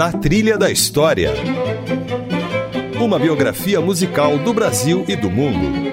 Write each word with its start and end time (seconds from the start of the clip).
Na 0.00 0.10
Trilha 0.10 0.56
da 0.56 0.70
História. 0.70 1.30
Uma 2.98 3.18
biografia 3.18 3.82
musical 3.82 4.38
do 4.38 4.54
Brasil 4.54 5.04
e 5.06 5.14
do 5.14 5.30
mundo. 5.30 5.90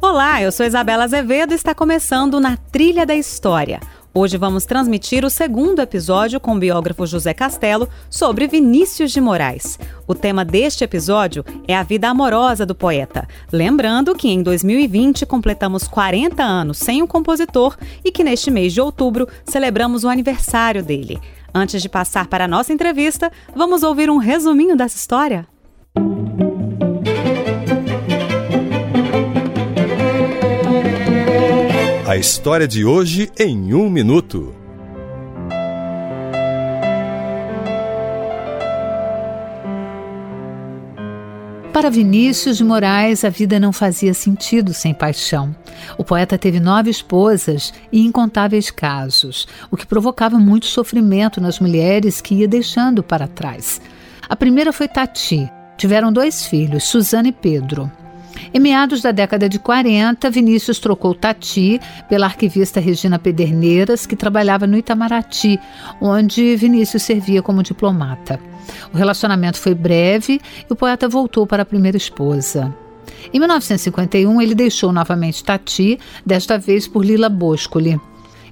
Olá, 0.00 0.40
eu 0.40 0.52
sou 0.52 0.64
Isabela 0.64 1.02
Azevedo 1.02 1.54
e 1.54 1.56
está 1.56 1.74
começando 1.74 2.38
Na 2.38 2.56
Trilha 2.56 3.04
da 3.04 3.16
História 3.16 3.80
Hoje 4.12 4.36
vamos 4.36 4.66
transmitir 4.66 5.24
o 5.24 5.30
segundo 5.30 5.78
episódio 5.78 6.40
com 6.40 6.56
o 6.56 6.58
biógrafo 6.58 7.06
José 7.06 7.32
Castelo 7.32 7.88
sobre 8.10 8.48
Vinícius 8.48 9.12
de 9.12 9.20
Moraes. 9.20 9.78
O 10.04 10.16
tema 10.16 10.44
deste 10.44 10.82
episódio 10.82 11.44
é 11.68 11.76
a 11.76 11.84
vida 11.84 12.08
amorosa 12.08 12.66
do 12.66 12.74
poeta. 12.74 13.28
Lembrando 13.52 14.16
que 14.16 14.28
em 14.28 14.42
2020 14.42 15.24
completamos 15.26 15.86
40 15.86 16.42
anos 16.42 16.78
sem 16.78 17.02
o 17.02 17.06
compositor 17.06 17.76
e 18.04 18.10
que 18.10 18.24
neste 18.24 18.50
mês 18.50 18.72
de 18.72 18.80
outubro 18.80 19.28
celebramos 19.44 20.02
o 20.02 20.08
aniversário 20.08 20.82
dele. 20.82 21.20
Antes 21.54 21.80
de 21.80 21.88
passar 21.88 22.26
para 22.26 22.46
a 22.46 22.48
nossa 22.48 22.72
entrevista, 22.72 23.30
vamos 23.54 23.84
ouvir 23.84 24.10
um 24.10 24.16
resuminho 24.16 24.76
dessa 24.76 24.96
história? 24.96 25.46
A 32.10 32.16
história 32.16 32.66
de 32.66 32.84
hoje 32.84 33.30
em 33.38 33.72
um 33.72 33.88
minuto. 33.88 34.52
Para 41.72 41.88
Vinícius 41.88 42.56
de 42.56 42.64
Moraes, 42.64 43.24
a 43.24 43.28
vida 43.28 43.60
não 43.60 43.72
fazia 43.72 44.12
sentido 44.12 44.74
sem 44.74 44.92
paixão. 44.92 45.54
O 45.96 46.02
poeta 46.02 46.36
teve 46.36 46.58
nove 46.58 46.90
esposas 46.90 47.72
e 47.92 48.04
incontáveis 48.04 48.72
casos, 48.72 49.46
o 49.70 49.76
que 49.76 49.86
provocava 49.86 50.36
muito 50.36 50.66
sofrimento 50.66 51.40
nas 51.40 51.60
mulheres 51.60 52.20
que 52.20 52.34
ia 52.34 52.48
deixando 52.48 53.04
para 53.04 53.28
trás. 53.28 53.80
A 54.28 54.34
primeira 54.34 54.72
foi 54.72 54.88
Tati. 54.88 55.48
Tiveram 55.76 56.12
dois 56.12 56.44
filhos, 56.44 56.82
Suzana 56.82 57.28
e 57.28 57.32
Pedro. 57.32 57.88
Em 58.52 58.58
meados 58.58 59.00
da 59.00 59.12
década 59.12 59.48
de 59.48 59.60
40, 59.60 60.28
Vinícius 60.28 60.80
trocou 60.80 61.14
Tati 61.14 61.80
pela 62.08 62.26
arquivista 62.26 62.80
Regina 62.80 63.16
Pederneiras, 63.16 64.06
que 64.06 64.16
trabalhava 64.16 64.66
no 64.66 64.76
Itamaraty, 64.76 65.58
onde 66.00 66.56
Vinícius 66.56 67.04
servia 67.04 67.42
como 67.42 67.62
diplomata. 67.62 68.40
O 68.92 68.96
relacionamento 68.96 69.56
foi 69.56 69.72
breve 69.72 70.40
e 70.68 70.72
o 70.72 70.74
poeta 70.74 71.08
voltou 71.08 71.46
para 71.46 71.62
a 71.62 71.66
primeira 71.66 71.96
esposa. 71.96 72.74
Em 73.32 73.38
1951, 73.38 74.42
ele 74.42 74.54
deixou 74.54 74.92
novamente 74.92 75.44
Tati, 75.44 76.00
desta 76.26 76.58
vez 76.58 76.88
por 76.88 77.04
Lila 77.04 77.28
Boscoli. 77.28 78.00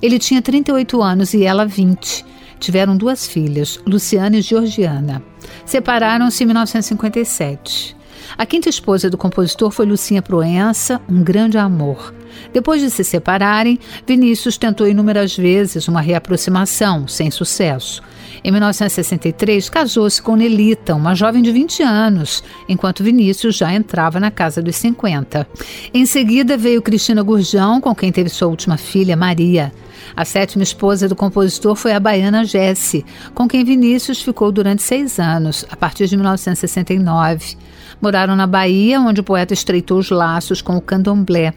Ele 0.01 0.21
tinha 0.21 0.41
38 0.41 1.03
anos 1.03 1.35
e 1.35 1.45
ela 1.45 1.67
20. 1.67 2.25
Tiveram 2.61 2.97
duas 2.97 3.27
filhas, 3.27 3.81
Luciana 3.85 4.37
e 4.37 4.43
Georgiana. 4.43 5.21
Separaram-se 5.65 6.45
em 6.45 6.47
1957. 6.47 7.98
A 8.39 8.47
quinta 8.47 8.69
esposa 8.69 9.11
do 9.11 9.19
compositor 9.19 9.73
foi 9.73 9.85
Lucinha 9.85 10.23
Proença, 10.23 11.01
um 11.09 11.25
grande 11.25 11.59
amor. 11.59 12.15
Depois 12.53 12.81
de 12.81 12.89
se 12.89 13.03
separarem, 13.03 13.81
Vinícius 14.07 14.57
tentou 14.57 14.87
inúmeras 14.87 15.37
vezes 15.37 15.89
uma 15.89 16.01
reaproximação, 16.01 17.09
sem 17.09 17.33
sucesso. 17.33 18.01
Em 18.45 18.53
1963, 18.53 19.69
casou-se 19.69 20.23
com 20.23 20.37
Nelita, 20.37 20.95
uma 20.95 21.17
jovem 21.17 21.43
de 21.43 21.51
20 21.51 21.83
anos, 21.83 22.45
enquanto 22.69 23.03
Vinícius 23.03 23.57
já 23.57 23.75
entrava 23.75 24.21
na 24.21 24.31
casa 24.31 24.63
dos 24.63 24.77
50. 24.77 25.45
Em 25.93 26.07
seguida 26.07 26.57
veio 26.57 26.81
Cristina 26.81 27.25
Gurjão, 27.25 27.81
com 27.81 27.93
quem 27.93 28.13
teve 28.13 28.29
sua 28.29 28.47
última 28.47 28.77
filha, 28.77 29.17
Maria. 29.17 29.73
A 30.15 30.25
sétima 30.25 30.63
esposa 30.63 31.09
do 31.09 31.17
compositor 31.17 31.75
foi 31.75 31.93
a 31.93 31.99
baiana 31.99 32.45
Jesse, 32.45 33.05
com 33.35 33.49
quem 33.49 33.65
Vinícius 33.65 34.23
ficou 34.23 34.53
durante 34.53 34.85
seis 34.85 35.19
anos, 35.19 35.67
a 35.69 35.77
partir 35.77 36.07
de 36.07 36.17
1969. 36.17 37.57
Moraram 38.01 38.37
na 38.37 38.47
Bahia, 38.47 39.01
onde 39.01 39.21
o 39.21 39.25
poeta 39.25 39.53
estreitou 39.53 39.99
os 39.99 40.11
laços 40.11 40.63
com 40.63 40.77
o 40.77 40.81
candomblé. 40.81 41.55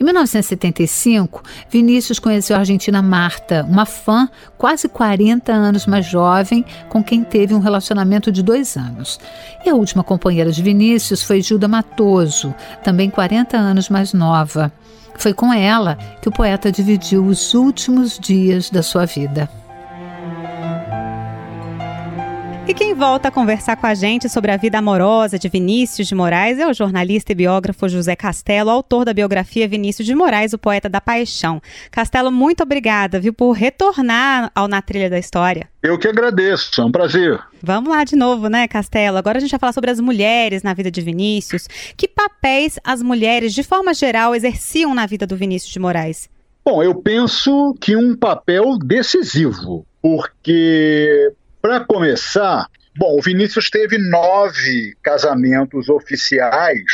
Em 0.00 0.04
1975, 0.04 1.42
Vinícius 1.70 2.18
conheceu 2.18 2.56
a 2.56 2.60
argentina 2.60 3.02
Marta, 3.02 3.64
uma 3.68 3.84
fã 3.84 4.28
quase 4.56 4.88
40 4.88 5.52
anos 5.52 5.86
mais 5.86 6.06
jovem, 6.06 6.64
com 6.88 7.02
quem 7.02 7.22
teve 7.22 7.54
um 7.54 7.58
relacionamento 7.58 8.30
de 8.30 8.42
dois 8.42 8.76
anos. 8.76 9.18
E 9.64 9.70
a 9.70 9.74
última 9.74 10.04
companheira 10.04 10.50
de 10.50 10.62
Vinícius 10.62 11.22
foi 11.22 11.42
Gilda 11.42 11.68
Matoso, 11.68 12.54
também 12.82 13.10
40 13.10 13.56
anos 13.56 13.88
mais 13.88 14.12
nova. 14.12 14.72
Foi 15.18 15.32
com 15.32 15.52
ela 15.52 15.96
que 16.20 16.28
o 16.28 16.32
poeta 16.32 16.70
dividiu 16.70 17.24
os 17.24 17.54
últimos 17.54 18.18
dias 18.18 18.70
da 18.70 18.82
sua 18.82 19.06
vida. 19.06 19.48
E 22.68 22.74
quem 22.74 22.94
volta 22.94 23.28
a 23.28 23.30
conversar 23.30 23.76
com 23.76 23.86
a 23.86 23.94
gente 23.94 24.28
sobre 24.28 24.50
a 24.50 24.56
vida 24.56 24.78
amorosa 24.78 25.38
de 25.38 25.48
Vinícius 25.48 26.08
de 26.08 26.16
Moraes 26.16 26.58
é 26.58 26.66
o 26.66 26.74
jornalista 26.74 27.30
e 27.30 27.34
biógrafo 27.36 27.88
José 27.88 28.16
Castelo, 28.16 28.70
autor 28.70 29.04
da 29.04 29.14
biografia 29.14 29.68
Vinícius 29.68 30.04
de 30.04 30.16
Moraes, 30.16 30.52
o 30.52 30.58
poeta 30.58 30.88
da 30.88 31.00
paixão. 31.00 31.62
Castelo, 31.92 32.32
muito 32.32 32.64
obrigada, 32.64 33.20
viu, 33.20 33.32
por 33.32 33.52
retornar 33.52 34.50
ao 34.52 34.66
Na 34.66 34.82
Trilha 34.82 35.08
da 35.08 35.16
História. 35.16 35.68
Eu 35.80 35.96
que 35.96 36.08
agradeço, 36.08 36.80
é 36.80 36.84
um 36.84 36.90
prazer. 36.90 37.38
Vamos 37.62 37.88
lá 37.88 38.02
de 38.02 38.16
novo, 38.16 38.48
né, 38.48 38.66
Castelo? 38.66 39.16
Agora 39.16 39.38
a 39.38 39.40
gente 39.40 39.52
vai 39.52 39.60
falar 39.60 39.72
sobre 39.72 39.92
as 39.92 40.00
mulheres 40.00 40.64
na 40.64 40.74
vida 40.74 40.90
de 40.90 41.00
Vinícius. 41.00 41.68
Que 41.96 42.08
papéis 42.08 42.80
as 42.82 43.00
mulheres, 43.00 43.54
de 43.54 43.62
forma 43.62 43.94
geral, 43.94 44.34
exerciam 44.34 44.92
na 44.92 45.06
vida 45.06 45.24
do 45.24 45.36
Vinícius 45.36 45.72
de 45.72 45.78
Moraes? 45.78 46.28
Bom, 46.64 46.82
eu 46.82 46.96
penso 46.96 47.76
que 47.80 47.94
um 47.94 48.16
papel 48.16 48.76
decisivo, 48.76 49.86
porque 50.02 51.32
para 51.66 51.84
começar, 51.84 52.68
bom, 52.96 53.18
o 53.18 53.20
Vinícius 53.20 53.68
teve 53.68 53.98
nove 53.98 54.94
casamentos 55.02 55.88
oficiais, 55.88 56.84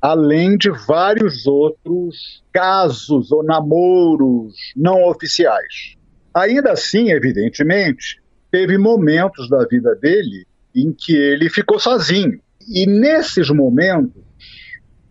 além 0.00 0.56
de 0.56 0.70
vários 0.70 1.44
outros 1.44 2.40
casos 2.52 3.32
ou 3.32 3.42
namoros 3.42 4.54
não 4.76 5.02
oficiais. 5.08 5.96
Ainda 6.32 6.70
assim, 6.70 7.10
evidentemente, 7.10 8.22
teve 8.48 8.78
momentos 8.78 9.50
da 9.50 9.66
vida 9.66 9.92
dele 9.96 10.46
em 10.72 10.92
que 10.92 11.16
ele 11.16 11.50
ficou 11.50 11.80
sozinho. 11.80 12.40
E 12.68 12.86
nesses 12.86 13.50
momentos, 13.50 14.22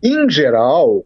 em 0.02 0.30
geral, 0.30 1.06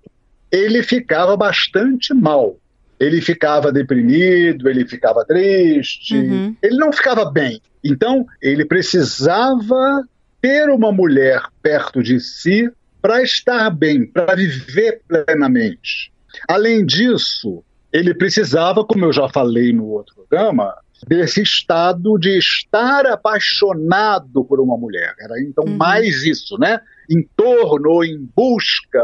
ele 0.51 0.83
ficava 0.83 1.35
bastante 1.35 2.13
mal. 2.13 2.55
Ele 2.99 3.19
ficava 3.19 3.71
deprimido, 3.71 4.69
ele 4.69 4.87
ficava 4.87 5.25
triste, 5.25 6.15
uhum. 6.15 6.55
ele 6.61 6.77
não 6.77 6.93
ficava 6.93 7.25
bem. 7.31 7.59
Então, 7.85 8.25
ele 8.41 8.65
precisava 8.65 10.03
ter 10.41 10.69
uma 10.69 10.91
mulher 10.91 11.41
perto 11.61 12.01
de 12.01 12.19
si 12.19 12.69
para 12.99 13.21
estar 13.21 13.69
bem, 13.69 14.07
para 14.07 14.35
viver 14.35 15.01
plenamente. 15.07 16.11
Além 16.49 16.83
disso, 16.83 17.63
ele 17.93 18.13
precisava, 18.13 18.83
como 18.83 19.05
eu 19.05 19.13
já 19.13 19.29
falei 19.29 19.71
no 19.71 19.85
outro 19.85 20.15
programa, 20.15 20.73
desse 21.07 21.43
estado 21.43 22.17
de 22.17 22.37
estar 22.37 23.05
apaixonado 23.05 24.43
por 24.43 24.59
uma 24.59 24.75
mulher. 24.75 25.13
Era 25.19 25.39
então 25.39 25.65
uhum. 25.65 25.77
mais 25.77 26.23
isso, 26.23 26.57
né? 26.57 26.79
Em 27.09 27.21
torno 27.37 27.89
ou 27.91 28.03
em 28.03 28.17
busca 28.35 29.03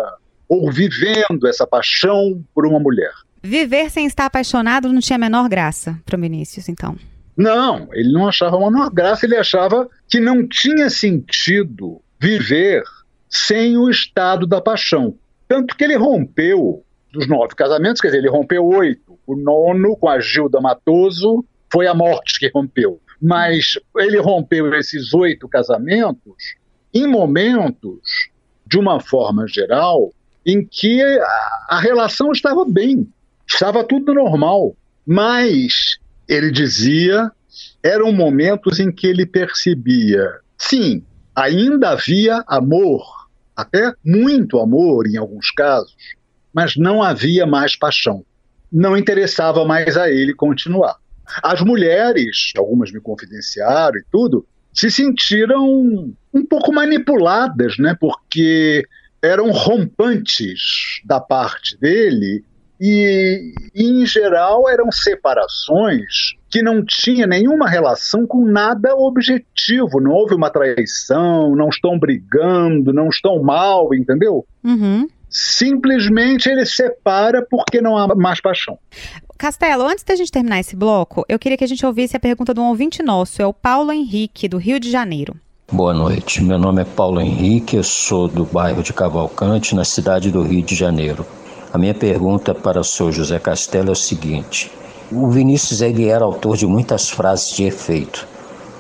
ou 0.50 0.72
vivendo 0.72 1.48
essa 1.48 1.68
paixão 1.68 2.44
por 2.56 2.66
uma 2.66 2.80
mulher. 2.80 3.14
Viver 3.44 3.90
sem 3.90 4.06
estar 4.06 4.26
apaixonado 4.26 4.92
não 4.92 5.00
tinha 5.00 5.16
a 5.16 5.20
menor 5.20 5.48
graça 5.48 6.00
para 6.06 6.18
o 6.18 6.22
Vinícius, 6.22 6.68
então. 6.68 6.98
Não, 7.42 7.88
ele 7.94 8.12
não 8.12 8.28
achava 8.28 8.56
a 8.56 8.60
menor 8.60 8.92
graça, 8.92 9.26
ele 9.26 9.36
achava 9.36 9.90
que 10.08 10.20
não 10.20 10.48
tinha 10.48 10.90
sentido 10.92 12.00
viver 12.20 12.84
sem 13.28 13.78
o 13.78 13.90
estado 13.90 14.46
da 14.46 14.62
paixão. 14.62 15.16
Tanto 15.48 15.76
que 15.76 15.84
ele 15.84 15.96
rompeu 15.96 16.84
dos 17.12 17.28
nove 17.28 17.56
casamentos, 17.56 18.00
quer 18.00 18.10
dizer, 18.10 18.20
ele 18.20 18.30
rompeu 18.30 18.64
oito. 18.64 19.18
O 19.26 19.36
nono, 19.36 19.96
com 19.98 20.08
a 20.08 20.20
Gilda 20.20 20.62
Matoso, 20.62 21.44
foi 21.72 21.88
a 21.88 21.96
morte 21.96 22.40
que 22.40 22.52
rompeu. 22.54 23.02
Mas 23.20 23.74
ele 23.98 24.20
rompeu 24.20 24.74
esses 24.76 25.12
oito 25.14 25.48
casamentos 25.48 26.56
em 26.94 27.08
momentos, 27.08 28.30
de 28.68 28.78
uma 28.78 29.00
forma 29.00 29.48
geral, 29.48 30.12
em 30.46 30.64
que 30.64 31.02
a, 31.02 31.66
a 31.70 31.80
relação 31.80 32.32
estava 32.32 32.66
bem, 32.66 33.08
estava 33.48 33.84
tudo 33.84 34.14
normal. 34.14 34.76
Mas 35.06 35.98
ele 36.28 36.52
dizia, 36.52 37.32
eram 37.84 38.12
momentos 38.12 38.80
em 38.80 38.92
que 38.92 39.08
ele 39.08 39.26
percebia, 39.26 40.40
sim, 40.58 41.04
ainda 41.36 41.90
havia 41.90 42.44
amor, 42.48 43.04
até 43.56 43.94
muito 44.04 44.60
amor 44.60 45.08
em 45.08 45.18
alguns 45.18 45.52
casos, 45.52 45.96
mas 46.54 46.76
não 46.76 47.02
havia 47.02 47.46
mais 47.46 47.76
paixão. 47.76 48.26
Não 48.72 48.96
interessava 48.98 49.66
mais 49.66 49.98
a 49.98 50.10
ele 50.10 50.34
continuar. 50.34 50.96
As 51.44 51.62
mulheres, 51.62 52.52
algumas 52.58 52.92
me 52.92 53.00
confidenciaram 53.00 53.98
e 53.98 54.04
tudo, 54.12 54.46
se 54.74 54.90
sentiram 54.90 56.14
um 56.34 56.46
pouco 56.46 56.74
manipuladas, 56.74 57.78
né? 57.78 57.96
Porque 58.00 58.86
eram 59.22 59.52
rompantes 59.52 61.02
da 61.06 61.20
parte 61.20 61.78
dele 61.80 62.44
E, 62.84 63.54
em 63.76 64.04
geral, 64.08 64.68
eram 64.68 64.92
separações 64.92 66.34
que 66.50 66.64
não 66.64 66.84
tinha 66.84 67.28
nenhuma 67.28 67.70
relação 67.70 68.26
com 68.26 68.44
nada 68.44 68.96
objetivo. 68.96 70.02
Não 70.02 70.10
houve 70.10 70.34
uma 70.34 70.50
traição, 70.50 71.56
não 71.56 71.70
estão 71.70 72.00
brigando, 72.00 72.92
não 72.92 73.08
estão 73.08 73.40
mal, 73.44 73.94
entendeu? 73.94 74.48
Uhum. 74.64 75.08
Simplesmente 75.30 76.50
ele 76.50 76.66
separa 76.66 77.46
porque 77.48 77.80
não 77.80 77.96
há 77.96 78.16
mais 78.16 78.42
paixão. 78.42 78.80
Castelo, 79.38 79.84
antes 79.84 80.04
da 80.04 80.16
gente 80.16 80.32
terminar 80.32 80.60
esse 80.60 80.76
bloco, 80.76 81.24
eu 81.30 81.38
queria 81.38 81.58
que 81.58 81.64
a 81.64 81.68
gente 81.68 81.86
ouvisse 81.86 82.18
a 82.18 82.20
pergunta 82.20 82.52
de 82.52 82.60
um 82.60 82.68
ouvinte 82.68 83.04
nosso, 83.04 83.44
é 83.44 83.46
o 83.46 83.54
Paulo 83.54 83.92
Henrique, 83.92 84.50
do 84.50 84.58
Rio 84.58 84.80
de 84.80 84.90
Janeiro. 84.90 85.36
Boa 85.72 85.94
noite, 85.94 86.44
meu 86.44 86.58
nome 86.58 86.82
é 86.82 86.86
Paulo 86.86 87.22
Henrique, 87.22 87.78
eu 87.78 87.84
sou 87.84 88.28
do 88.28 88.44
bairro 88.44 88.84
de 88.84 88.92
Cavalcante, 88.92 89.74
na 89.74 89.86
cidade 89.86 90.32
do 90.32 90.42
Rio 90.42 90.64
de 90.64 90.76
Janeiro. 90.76 91.26
A 91.74 91.78
minha 91.78 91.94
pergunta 91.94 92.54
para 92.54 92.82
o 92.82 92.84
senhor 92.84 93.14
José 93.14 93.40
Castelo 93.40 93.90
é 93.90 93.92
o 93.94 93.96
seguinte: 93.96 94.70
o 95.12 95.30
Vinícius 95.30 95.82
ele 95.82 96.08
era 96.08 96.26
autor 96.26 96.58
de 96.58 96.68
muitas 96.68 97.10
frases 97.10 97.56
de 97.56 97.64
efeito. 97.64 98.28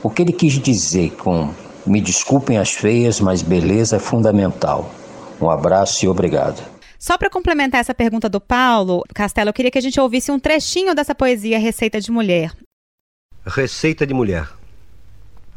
O 0.03 0.09
que 0.09 0.21
ele 0.21 0.33
quis 0.33 0.53
dizer 0.59 1.11
com 1.11 1.53
me 1.85 2.01
desculpem 2.01 2.57
as 2.57 2.71
feias, 2.71 3.19
mas 3.19 3.41
beleza 3.41 3.95
é 3.95 3.99
fundamental. 3.99 4.91
Um 5.39 5.49
abraço 5.49 6.05
e 6.05 6.07
obrigado. 6.07 6.61
Só 6.99 7.17
para 7.17 7.29
complementar 7.29 7.81
essa 7.81 7.95
pergunta 7.95 8.29
do 8.29 8.39
Paulo, 8.39 9.03
Castelo, 9.13 9.49
eu 9.49 9.53
queria 9.53 9.71
que 9.71 9.77
a 9.77 9.81
gente 9.81 9.99
ouvisse 9.99 10.31
um 10.31 10.39
trechinho 10.39 10.93
dessa 10.93 11.15
poesia 11.15 11.57
Receita 11.57 11.99
de 11.99 12.11
Mulher. 12.11 12.51
Receita 13.45 14.05
de 14.05 14.13
Mulher. 14.13 14.47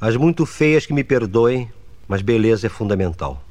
As 0.01 0.17
muito 0.17 0.47
feias 0.47 0.87
que 0.87 0.95
me 0.95 1.05
perdoem, 1.05 1.71
mas 2.09 2.23
beleza 2.23 2.67
é 2.67 2.71
fundamental. 2.71 3.43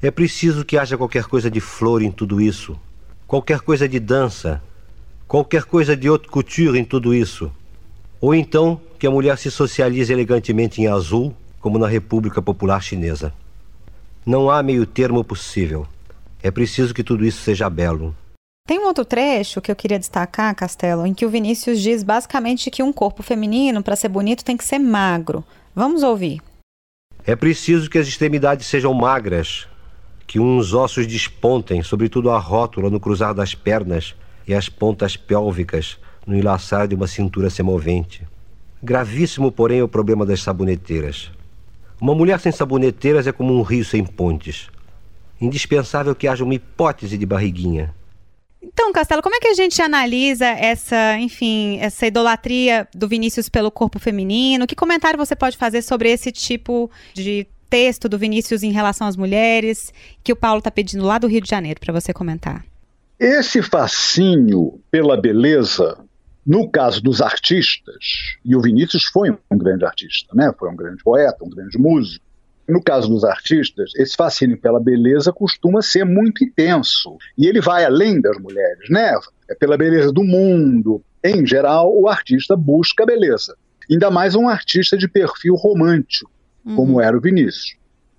É 0.00 0.10
preciso 0.10 0.64
que 0.64 0.78
haja 0.78 0.96
qualquer 0.96 1.24
coisa 1.24 1.50
de 1.50 1.60
flor 1.60 2.02
em 2.02 2.12
tudo 2.12 2.40
isso, 2.40 2.78
qualquer 3.34 3.62
coisa 3.62 3.88
de 3.88 3.98
dança, 3.98 4.62
qualquer 5.26 5.64
coisa 5.64 5.96
de 5.96 6.06
haute 6.06 6.28
couture 6.28 6.78
em 6.78 6.84
tudo 6.84 7.12
isso. 7.12 7.50
Ou 8.20 8.32
então 8.32 8.80
que 8.96 9.08
a 9.08 9.10
mulher 9.10 9.36
se 9.38 9.50
socialize 9.50 10.12
elegantemente 10.12 10.80
em 10.80 10.86
azul, 10.86 11.34
como 11.60 11.76
na 11.76 11.88
República 11.88 12.40
Popular 12.40 12.80
Chinesa. 12.80 13.34
Não 14.24 14.48
há 14.48 14.62
meio 14.62 14.86
termo 14.86 15.24
possível. 15.24 15.84
É 16.44 16.48
preciso 16.48 16.94
que 16.94 17.02
tudo 17.02 17.24
isso 17.24 17.42
seja 17.42 17.68
belo. 17.68 18.14
Tem 18.68 18.78
um 18.78 18.86
outro 18.86 19.04
trecho 19.04 19.60
que 19.60 19.68
eu 19.68 19.74
queria 19.74 19.98
destacar, 19.98 20.54
Castelo, 20.54 21.04
em 21.04 21.12
que 21.12 21.26
o 21.26 21.28
Vinícius 21.28 21.80
diz 21.80 22.04
basicamente 22.04 22.70
que 22.70 22.84
um 22.84 22.92
corpo 22.92 23.20
feminino, 23.20 23.82
para 23.82 23.96
ser 23.96 24.10
bonito, 24.10 24.44
tem 24.44 24.56
que 24.56 24.64
ser 24.64 24.78
magro. 24.78 25.44
Vamos 25.74 26.04
ouvir. 26.04 26.40
É 27.26 27.34
preciso 27.34 27.90
que 27.90 27.98
as 27.98 28.06
extremidades 28.06 28.68
sejam 28.68 28.94
magras, 28.94 29.66
que 30.26 30.40
uns 30.40 30.72
ossos 30.72 31.06
despontem, 31.06 31.82
sobretudo 31.82 32.30
a 32.30 32.38
rótula 32.38 32.90
no 32.90 33.00
cruzar 33.00 33.34
das 33.34 33.54
pernas 33.54 34.14
e 34.46 34.54
as 34.54 34.68
pontas 34.68 35.16
pélvicas 35.16 35.98
no 36.26 36.36
enlaçar 36.36 36.88
de 36.88 36.94
uma 36.94 37.06
cintura 37.06 37.50
semovente. 37.50 38.22
Gravíssimo, 38.82 39.50
porém, 39.50 39.80
é 39.80 39.84
o 39.84 39.88
problema 39.88 40.26
das 40.26 40.42
saboneteiras. 40.42 41.30
Uma 42.00 42.14
mulher 42.14 42.38
sem 42.40 42.52
saboneteiras 42.52 43.26
é 43.26 43.32
como 43.32 43.54
um 43.54 43.62
rio 43.62 43.84
sem 43.84 44.04
pontes. 44.04 44.68
Indispensável 45.40 46.14
que 46.14 46.28
haja 46.28 46.44
uma 46.44 46.54
hipótese 46.54 47.16
de 47.16 47.26
barriguinha. 47.26 47.94
Então, 48.60 48.92
Castelo, 48.92 49.22
como 49.22 49.36
é 49.36 49.40
que 49.40 49.48
a 49.48 49.54
gente 49.54 49.80
analisa 49.80 50.46
essa, 50.46 51.18
enfim, 51.18 51.78
essa 51.80 52.06
idolatria 52.06 52.88
do 52.94 53.06
Vinícius 53.06 53.48
pelo 53.48 53.70
corpo 53.70 53.98
feminino? 53.98 54.66
Que 54.66 54.74
comentário 54.74 55.18
você 55.18 55.36
pode 55.36 55.56
fazer 55.56 55.82
sobre 55.82 56.10
esse 56.10 56.32
tipo 56.32 56.90
de 57.12 57.46
texto 57.74 58.08
do 58.08 58.16
Vinícius 58.16 58.62
em 58.62 58.70
relação 58.70 59.04
às 59.04 59.16
mulheres 59.16 59.92
que 60.22 60.32
o 60.32 60.36
Paulo 60.36 60.58
está 60.58 60.70
pedindo 60.70 61.04
lá 61.04 61.18
do 61.18 61.26
Rio 61.26 61.40
de 61.40 61.50
Janeiro 61.50 61.80
para 61.80 61.92
você 61.92 62.12
comentar? 62.12 62.64
Esse 63.18 63.60
fascínio 63.62 64.78
pela 64.92 65.20
beleza, 65.20 65.98
no 66.46 66.70
caso 66.70 67.02
dos 67.02 67.20
artistas, 67.20 68.38
e 68.44 68.54
o 68.54 68.60
Vinícius 68.60 69.06
foi 69.06 69.36
um 69.50 69.58
grande 69.58 69.84
artista, 69.84 70.32
né? 70.36 70.52
Foi 70.56 70.70
um 70.70 70.76
grande 70.76 71.02
poeta, 71.02 71.44
um 71.44 71.50
grande 71.50 71.76
músico. 71.76 72.24
No 72.68 72.80
caso 72.80 73.08
dos 73.08 73.24
artistas, 73.24 73.90
esse 73.96 74.14
fascínio 74.14 74.56
pela 74.56 74.78
beleza 74.78 75.32
costuma 75.32 75.82
ser 75.82 76.04
muito 76.04 76.44
intenso. 76.44 77.16
E 77.36 77.48
ele 77.48 77.60
vai 77.60 77.84
além 77.84 78.20
das 78.20 78.38
mulheres, 78.38 78.88
né? 78.88 79.18
É 79.50 79.54
pela 79.56 79.76
beleza 79.76 80.12
do 80.12 80.22
mundo. 80.22 81.02
Em 81.24 81.44
geral, 81.44 81.92
o 81.92 82.08
artista 82.08 82.54
busca 82.54 83.02
a 83.02 83.06
beleza. 83.06 83.56
Ainda 83.90 84.12
mais 84.12 84.36
um 84.36 84.48
artista 84.48 84.96
de 84.96 85.08
perfil 85.08 85.56
romântico, 85.56 86.30
uhum. 86.64 86.76
como 86.76 87.00
era 87.00 87.16
o 87.16 87.20
Vinícius. 87.20 87.76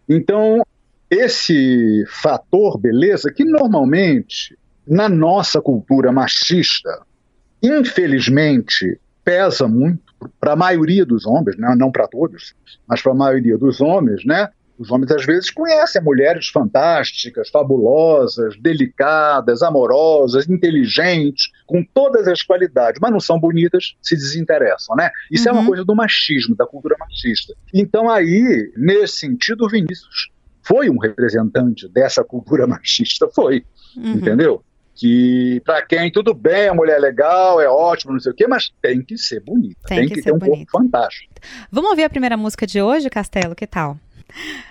Então, 0.07 0.61
esse 1.09 2.05
fator 2.07 2.77
beleza, 2.77 3.31
que 3.31 3.43
normalmente, 3.43 4.57
na 4.87 5.09
nossa 5.09 5.61
cultura 5.61 6.11
machista, 6.11 7.01
infelizmente, 7.61 8.99
pesa 9.23 9.67
muito 9.67 10.01
para 10.39 10.53
a 10.53 10.55
maioria 10.55 11.05
dos 11.05 11.25
homens, 11.25 11.57
né? 11.57 11.75
não 11.77 11.91
para 11.91 12.07
todos, 12.07 12.53
mas 12.87 13.01
para 13.01 13.11
a 13.11 13.15
maioria 13.15 13.57
dos 13.57 13.81
homens, 13.81 14.23
né? 14.25 14.49
Os 14.77 14.91
homens 14.91 15.11
às 15.11 15.25
vezes 15.25 15.49
conhecem 15.49 16.01
mulheres 16.01 16.47
fantásticas, 16.49 17.49
fabulosas, 17.49 18.57
delicadas, 18.59 19.61
amorosas, 19.61 20.49
inteligentes, 20.49 21.49
com 21.65 21.83
todas 21.83 22.27
as 22.27 22.41
qualidades, 22.41 22.99
mas 23.01 23.11
não 23.11 23.19
são 23.19 23.39
bonitas, 23.39 23.95
se 24.01 24.15
desinteressam, 24.15 24.95
né? 24.95 25.09
Isso 25.31 25.43
uhum. 25.45 25.49
é 25.49 25.53
uma 25.53 25.61
uhum. 25.61 25.67
coisa 25.67 25.85
do 25.85 25.95
machismo, 25.95 26.55
da 26.55 26.65
cultura 26.65 26.95
machista. 26.99 27.53
Então 27.73 28.09
aí, 28.09 28.71
nesse 28.75 29.19
sentido, 29.19 29.65
o 29.65 29.69
Vinícius 29.69 30.29
foi 30.61 30.89
um 30.89 30.97
representante 30.97 31.87
dessa 31.87 32.23
cultura 32.23 32.67
machista, 32.67 33.27
foi, 33.33 33.63
uhum. 33.95 34.13
entendeu? 34.13 34.63
que 34.95 35.61
para 35.65 35.85
quem 35.85 36.09
tudo 36.09 36.33
bem, 36.33 36.69
a 36.69 36.73
mulher 36.73 36.95
é 36.95 36.99
legal, 36.99 37.59
é 37.59 37.67
ótimo, 37.67 38.13
não 38.13 38.19
sei 38.19 38.31
o 38.31 38.35
quê, 38.35 38.47
mas 38.47 38.71
tem 38.81 39.01
que 39.01 39.17
ser 39.17 39.41
bonita, 39.41 39.75
tem, 39.87 39.99
tem 39.99 40.07
que, 40.07 40.15
que 40.15 40.21
ter 40.21 40.31
um 40.31 40.39
bonito. 40.39 40.65
corpo 40.65 40.71
fantástico. 40.71 41.33
Vamos 41.69 41.89
ouvir 41.89 42.05
a 42.05 42.09
primeira 42.09 42.37
música 42.37 42.65
de 42.65 42.81
hoje, 42.81 43.09
Castelo, 43.09 43.53
que 43.53 43.67
tal? 43.67 43.99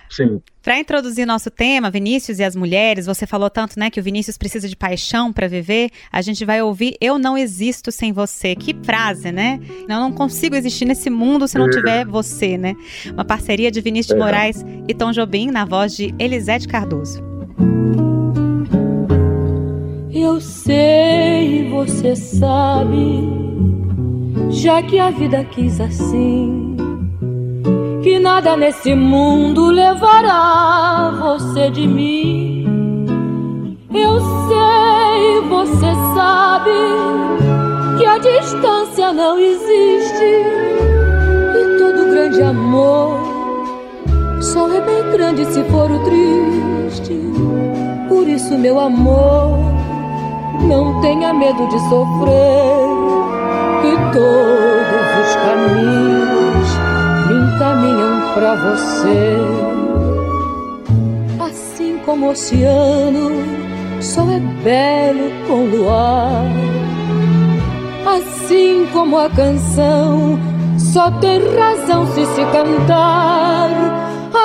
Sim. 0.09 0.41
Para 0.61 0.79
introduzir 0.79 1.27
nosso 1.27 1.51
tema, 1.51 1.91
Vinícius 1.91 2.39
e 2.39 2.43
as 2.43 2.55
mulheres, 2.55 3.05
você 3.05 3.27
falou 3.27 3.49
tanto, 3.49 3.77
né, 3.77 3.89
que 3.89 3.99
o 3.99 4.03
Vinícius 4.03 4.37
precisa 4.37 4.67
de 4.67 4.75
paixão 4.75 5.31
para 5.31 5.47
viver. 5.47 5.91
A 6.11 6.21
gente 6.21 6.43
vai 6.43 6.61
ouvir 6.61 6.95
Eu 6.99 7.19
não 7.19 7.37
existo 7.37 7.91
sem 7.91 8.11
você. 8.11 8.55
Que 8.55 8.75
frase, 8.83 9.31
né? 9.31 9.59
Eu 9.81 9.99
não 9.99 10.11
consigo 10.11 10.55
existir 10.55 10.85
nesse 10.85 11.09
mundo 11.09 11.47
se 11.47 11.57
não 11.57 11.69
tiver 11.69 12.01
é. 12.01 12.05
você, 12.05 12.57
né? 12.57 12.75
Uma 13.13 13.25
parceria 13.25 13.69
de 13.69 13.81
Vinícius 13.81 14.11
é. 14.11 14.13
de 14.15 14.19
Moraes 14.19 14.65
e 14.87 14.93
Tom 14.93 15.11
Jobim 15.11 15.51
na 15.51 15.65
voz 15.65 15.95
de 15.95 16.15
Elisete 16.17 16.67
Cardoso. 16.67 17.23
Eu 20.11 20.41
sei, 20.41 21.69
você 21.69 22.15
sabe, 22.15 23.29
já 24.49 24.81
que 24.81 24.97
a 24.97 25.11
vida 25.11 25.43
quis 25.43 25.79
assim, 25.79 26.74
que 28.05 28.19
nada 28.19 28.55
nesse 28.55 28.93
mundo 28.93 29.71
levará 29.71 31.11
você 31.19 31.71
de 31.71 31.87
mim. 31.87 33.75
Eu 33.91 34.19
sei, 34.47 35.41
você 35.49 35.91
sabe, 36.13 36.69
que 37.97 38.05
a 38.05 38.19
distância 38.19 39.11
não 39.11 39.39
existe, 39.39 40.23
e 41.55 41.79
todo 41.79 42.11
grande 42.11 42.43
amor 42.43 43.17
só 44.39 44.71
é 44.71 44.81
bem 44.81 45.11
grande 45.11 45.43
se 45.45 45.63
for 45.63 45.89
o 45.89 45.97
triste. 46.03 47.19
Por 48.07 48.27
isso, 48.27 48.55
meu 48.55 48.79
amor 48.79 49.57
não 50.61 51.01
tenha 51.01 51.33
medo 51.33 51.67
de 51.69 51.79
sofrer, 51.89 52.85
para 58.35 58.53
você. 58.55 59.37
Assim 61.39 61.97
como 62.05 62.27
o 62.27 62.29
oceano 62.31 63.31
só 64.01 64.23
é 64.29 64.39
belo 64.61 65.31
com 65.47 65.65
luar, 65.65 66.45
assim 68.05 68.87
como 68.91 69.17
a 69.17 69.29
canção 69.29 70.37
só 70.77 71.09
tem 71.11 71.39
razão 71.55 72.05
se 72.07 72.25
se 72.25 72.45
cantar, 72.51 73.69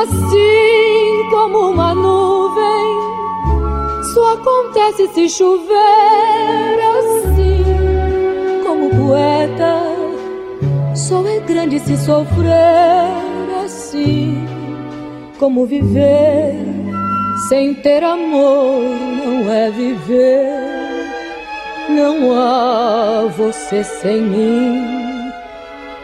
assim 0.01 1.29
como 1.31 1.71
uma 1.71 1.93
nuvem 1.93 3.11
só 4.15 4.35
acontece 4.35 5.09
se 5.09 5.29
chover 5.29 6.79
assim. 6.99 7.65
Como 8.65 8.91
poeta, 8.91 9.83
só 10.95 11.27
é 11.27 11.41
grande 11.41 11.81
se 11.81 11.97
sofrer 11.97 13.30
Como 15.39 15.67
viver 15.67 16.55
sem 17.49 17.75
ter 17.75 18.05
amor 18.05 18.83
não 19.25 19.51
é 19.51 19.71
viver. 19.71 20.61
Não 21.89 22.33
há 22.39 23.27
você 23.37 23.83
sem 23.83 24.21
mim. 24.21 25.31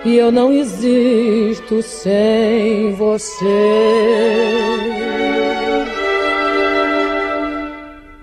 E 0.05 0.17
eu 0.17 0.33
não 0.33 0.53
existo 0.53 1.83
sem 1.83 2.93
você. 2.95 3.35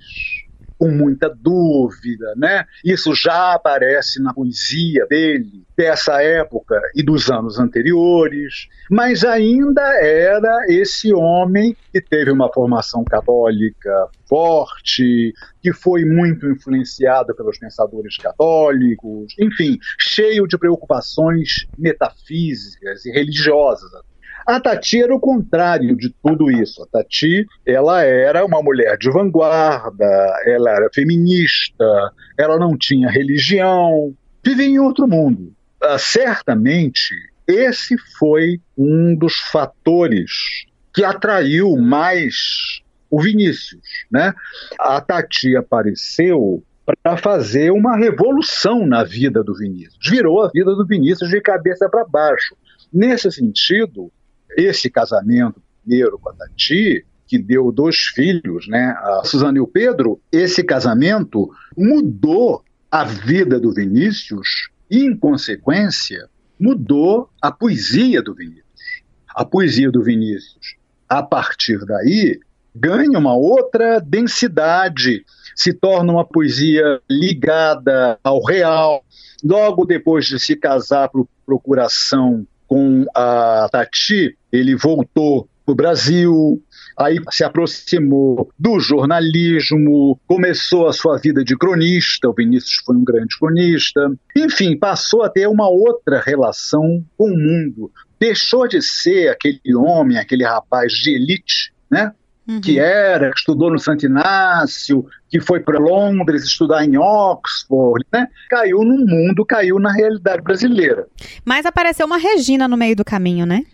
com 0.81 0.89
muita 0.89 1.29
dúvida, 1.29 2.33
né? 2.39 2.65
Isso 2.83 3.15
já 3.15 3.53
aparece 3.53 4.19
na 4.23 4.33
poesia 4.33 5.07
dele, 5.07 5.63
dessa 5.77 6.23
época 6.23 6.81
e 6.97 7.03
dos 7.03 7.31
anos 7.31 7.59
anteriores, 7.59 8.67
mas 8.91 9.23
ainda 9.23 9.83
era 10.03 10.65
esse 10.71 11.13
homem 11.13 11.77
que 11.93 12.01
teve 12.01 12.31
uma 12.31 12.51
formação 12.51 13.05
católica 13.05 14.09
forte, 14.27 15.35
que 15.61 15.73
foi 15.73 16.07
muito 16.07 16.49
influenciado 16.49 17.35
pelos 17.35 17.59
pensadores 17.59 18.17
católicos, 18.17 19.35
enfim, 19.39 19.77
cheio 19.99 20.47
de 20.47 20.57
preocupações 20.57 21.67
metafísicas 21.77 23.05
e 23.05 23.11
religiosas 23.11 23.91
a 24.47 24.61
Tati 24.61 25.03
era 25.03 25.15
o 25.15 25.21
contrário 25.21 25.97
de 25.97 26.15
tudo 26.23 26.51
isso. 26.51 26.83
A 26.83 26.87
Tati, 26.87 27.47
ela 27.67 28.03
era 28.03 28.45
uma 28.45 28.63
mulher 28.63 28.97
de 28.99 29.11
vanguarda, 29.11 30.07
ela 30.47 30.71
era 30.71 30.91
feminista, 30.93 32.13
ela 32.39 32.59
não 32.59 32.77
tinha 32.77 33.11
religião, 33.11 34.15
vivia 34.45 34.67
em 34.67 34.79
outro 34.79 35.07
mundo. 35.07 35.53
Uh, 35.83 35.99
certamente, 35.99 37.15
esse 37.47 37.97
foi 38.19 38.61
um 38.77 39.15
dos 39.15 39.37
fatores 39.37 40.65
que 40.93 41.05
atraiu 41.05 41.77
mais 41.77 42.81
o 43.11 43.21
Vinícius, 43.21 43.83
né? 44.11 44.33
A 44.79 45.01
Tati 45.01 45.57
apareceu 45.57 46.63
para 46.85 47.17
fazer 47.17 47.71
uma 47.71 47.97
revolução 47.97 48.87
na 48.87 49.05
vida 49.05 49.43
do 49.43 49.55
Vinícius. 49.55 49.99
Virou 50.09 50.43
a 50.43 50.49
vida 50.49 50.75
do 50.75 50.87
Vinícius 50.87 51.31
de 51.31 51.41
cabeça 51.41 51.89
para 51.89 52.05
baixo. 52.05 52.57
Nesse 52.93 53.31
sentido, 53.31 54.11
esse 54.57 54.91
casamento 54.91 55.63
primeiro 55.83 56.19
com 56.19 56.31
a 56.31 56.33
Tati, 56.33 57.05
que 57.27 57.39
deu 57.39 57.71
dois 57.71 57.97
filhos, 57.97 58.67
né, 58.69 58.95
a 58.99 59.23
Suzana 59.25 59.59
e 59.59 59.61
o 59.61 59.67
Pedro, 59.67 60.21
esse 60.33 60.65
casamento 60.65 61.51
mudou 61.77 62.65
a 62.91 63.05
vida 63.05 63.59
do 63.61 63.73
Vinícius 63.73 64.69
e, 64.91 65.05
em 65.05 65.17
consequência, 65.17 66.29
mudou 66.59 67.31
a 67.41 67.53
poesia 67.53 68.21
do 68.21 68.35
Vinícius. 68.35 68.65
A 69.29 69.45
poesia 69.45 69.91
do 69.91 70.03
Vinícius, 70.03 70.75
a 71.09 71.23
partir 71.23 71.79
daí, 71.87 72.41
ganha 72.75 73.19
uma 73.19 73.35
outra 73.35 74.01
densidade, 74.01 75.25
se 75.55 75.73
torna 75.73 76.13
uma 76.13 76.25
poesia 76.25 77.01
ligada 77.09 78.19
ao 78.25 78.43
real. 78.45 79.05
Logo 79.43 79.85
depois 79.85 80.27
de 80.27 80.39
se 80.39 80.57
casar 80.57 81.09
por 81.09 81.29
procuração 81.47 82.47
com 82.71 83.05
a 83.17 83.69
Tati, 83.69 84.39
ele 84.53 84.77
voltou 84.77 85.49
para 85.67 85.73
o 85.73 85.75
Brasil, 85.75 86.63
aí 86.97 87.19
se 87.33 87.43
aproximou 87.43 88.49
do 88.57 88.79
jornalismo, 88.79 90.17
começou 90.25 90.87
a 90.87 90.93
sua 90.93 91.19
vida 91.19 91.43
de 91.43 91.59
cronista, 91.59 92.29
o 92.29 92.33
Vinícius 92.33 92.81
foi 92.87 92.95
um 92.95 93.03
grande 93.03 93.37
cronista, 93.37 94.13
enfim, 94.37 94.79
passou 94.79 95.25
a 95.25 95.29
ter 95.29 95.49
uma 95.49 95.69
outra 95.69 96.23
relação 96.25 97.05
com 97.19 97.33
o 97.33 97.37
mundo. 97.37 97.91
Deixou 98.21 98.69
de 98.69 98.81
ser 98.81 99.31
aquele 99.31 99.75
homem, 99.75 100.17
aquele 100.17 100.45
rapaz 100.45 100.93
de 100.93 101.17
elite, 101.17 101.73
né? 101.91 102.13
Uhum. 102.51 102.61
que 102.61 102.79
era, 102.79 103.31
que 103.31 103.39
estudou 103.39 103.71
no 103.71 103.79
Santo 103.79 104.07
Inácio, 104.07 105.07
que 105.29 105.41
foi 105.41 105.61
para 105.61 105.79
Londres 105.79 106.45
estudar 106.45 106.85
em 106.85 106.99
Oxford, 106.99 108.05
né? 108.13 108.27
Caiu 108.49 108.83
no 108.83 109.07
mundo, 109.07 109.45
caiu 109.45 109.79
na 109.79 109.93
realidade 109.93 110.43
brasileira. 110.43 111.07
Mas 111.45 111.65
apareceu 111.65 112.07
uma 112.07 112.19
Regina 112.19 112.67
no 112.67 112.77
meio 112.77 112.97
do 112.97 113.05
caminho, 113.05 113.47
né? 113.47 113.65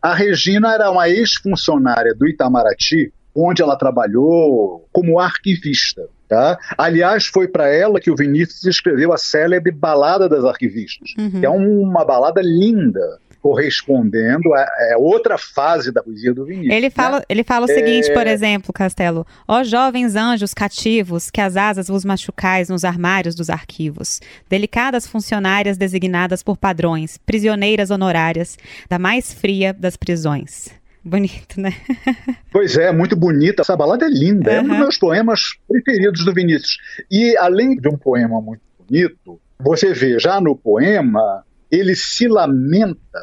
A 0.00 0.14
Regina 0.14 0.72
era 0.72 0.90
uma 0.90 1.08
ex-funcionária 1.08 2.14
do 2.14 2.26
Itamaraty, 2.26 3.12
onde 3.34 3.62
ela 3.62 3.76
trabalhou 3.76 4.88
como 4.92 5.18
arquivista. 5.18 6.02
Tá? 6.28 6.56
Aliás, 6.78 7.26
foi 7.26 7.48
para 7.48 7.66
ela 7.66 7.98
que 7.98 8.08
o 8.08 8.14
Vinícius 8.14 8.64
escreveu 8.64 9.12
a 9.12 9.18
célebre 9.18 9.72
Balada 9.72 10.28
das 10.28 10.44
Arquivistas, 10.44 11.10
uhum. 11.18 11.40
que 11.40 11.44
é 11.44 11.50
uma 11.50 12.04
balada 12.04 12.40
linda, 12.40 13.18
correspondendo 13.40 14.52
a, 14.52 14.60
a, 14.62 14.98
outra 14.98 15.38
fase 15.38 15.90
da 15.90 16.02
poesia 16.02 16.32
do 16.32 16.44
Vinícius. 16.44 16.74
Ele 16.74 16.90
fala, 16.90 17.18
né? 17.18 17.24
ele 17.28 17.42
fala 17.42 17.64
o 17.64 17.68
seguinte, 17.68 18.10
é... 18.10 18.14
por 18.14 18.26
exemplo, 18.26 18.72
Castelo: 18.72 19.26
Ó 19.48 19.64
jovens 19.64 20.14
anjos 20.16 20.52
cativos, 20.54 21.30
que 21.30 21.40
as 21.40 21.56
asas 21.56 21.88
vos 21.88 22.04
machucais 22.04 22.68
nos 22.68 22.84
armários 22.84 23.34
dos 23.34 23.50
arquivos, 23.50 24.20
delicadas 24.48 25.06
funcionárias 25.06 25.76
designadas 25.76 26.42
por 26.42 26.56
padrões, 26.56 27.18
prisioneiras 27.18 27.90
honorárias, 27.90 28.58
da 28.88 28.98
mais 28.98 29.32
fria 29.32 29.72
das 29.72 29.96
prisões. 29.96 30.68
Bonito, 31.02 31.58
né? 31.58 31.74
pois 32.52 32.76
é, 32.76 32.92
muito 32.92 33.16
bonita. 33.16 33.62
Essa 33.62 33.74
balada 33.76 34.04
é 34.04 34.10
linda. 34.10 34.50
Uhum. 34.50 34.56
É 34.56 34.60
um 34.60 34.68
dos 34.68 34.78
meus 34.78 34.98
poemas 34.98 35.54
preferidos 35.66 36.24
do 36.24 36.34
Vinícius. 36.34 36.76
E 37.10 37.34
além 37.38 37.74
de 37.74 37.88
um 37.88 37.96
poema 37.96 38.40
muito 38.40 38.60
bonito, 38.78 39.40
você 39.58 39.94
vê 39.94 40.18
já 40.18 40.40
no 40.40 40.54
poema 40.54 41.42
ele 41.70 41.94
se 41.94 42.26
lamenta 42.28 43.20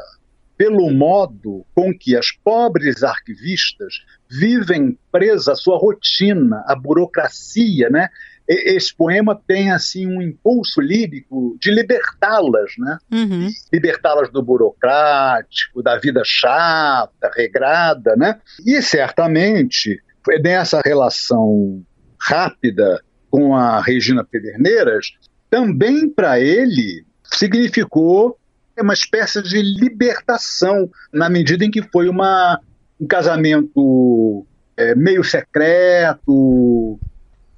pelo 0.57 0.89
modo 0.91 1.65
com 1.75 1.93
que 1.93 2.15
as 2.15 2.31
pobres 2.31 3.03
arquivistas 3.03 3.93
vivem 4.29 4.97
presa 5.11 5.53
à 5.53 5.55
sua 5.55 5.77
rotina, 5.77 6.63
à 6.65 6.75
burocracia, 6.75 7.89
né? 7.89 8.09
Esse 8.47 8.95
poema 8.95 9.39
tem 9.45 9.71
assim 9.71 10.07
um 10.07 10.21
impulso 10.21 10.79
lírico 10.79 11.57
de 11.61 11.69
libertá-las, 11.69 12.71
né? 12.79 12.97
Uhum. 13.11 13.49
Libertá-las 13.71 14.31
do 14.31 14.41
burocrático, 14.41 15.83
da 15.83 15.99
vida 15.99 16.23
chata, 16.25 17.29
regrada, 17.35 18.15
né? 18.15 18.39
E 18.65 18.81
certamente 18.81 20.01
nessa 20.41 20.81
relação 20.83 21.83
rápida 22.19 23.01
com 23.29 23.55
a 23.55 23.81
Regina 23.81 24.23
Pederneiras, 24.23 25.11
também 25.49 26.09
para 26.09 26.39
ele 26.39 27.05
significou 27.33 28.37
uma 28.79 28.93
espécie 28.93 29.41
de 29.41 29.61
libertação, 29.61 30.89
na 31.11 31.29
medida 31.29 31.65
em 31.65 31.71
que 31.71 31.81
foi 31.81 32.07
uma, 32.07 32.59
um 32.99 33.07
casamento 33.07 34.45
é, 34.75 34.93
meio 34.95 35.23
secreto. 35.23 36.99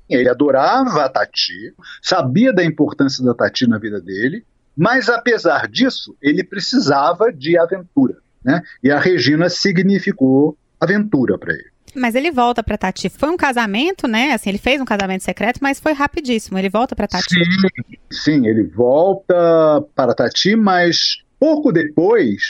Ele 0.10 0.30
adorava 0.30 1.06
a 1.06 1.10
Tati, 1.10 1.74
sabia 2.02 2.52
da 2.52 2.64
importância 2.64 3.24
da 3.24 3.34
Tati 3.34 3.68
na 3.68 3.78
vida 3.78 4.02
dele, 4.02 4.44
mas 4.76 5.10
apesar 5.10 5.68
disso, 5.68 6.16
ele 6.22 6.44
precisava 6.44 7.32
de 7.32 7.60
aventura. 7.60 8.18
né? 8.44 8.62
E 8.82 8.90
a 8.90 9.00
Regina 9.00 9.50
significou 9.50 10.58
aventura 10.80 11.38
para 11.38 11.54
ele. 11.54 11.70
Mas 11.96 12.16
ele 12.16 12.32
volta 12.32 12.64
para 12.64 12.78
Tati. 12.78 13.10
Foi 13.10 13.30
um 13.30 13.38
casamento, 13.38 14.08
né? 14.08 14.34
Assim, 14.34 14.50
ele 14.50 14.58
fez 14.58 14.80
um 14.82 14.86
casamento 14.86 15.24
secreto, 15.24 15.60
mas 15.62 15.80
foi 15.80 15.94
rapidíssimo. 15.94 16.58
Ele 16.58 16.70
volta 16.70 16.96
para 16.96 17.08
Tati. 17.08 17.34
Sim, 17.34 17.98
sim, 18.12 18.48
ele 18.48 18.64
volta 18.64 19.34
para 19.96 20.14
Tati, 20.14 20.56
mas 20.56 21.18
pouco 21.40 21.72
depois 21.72 22.42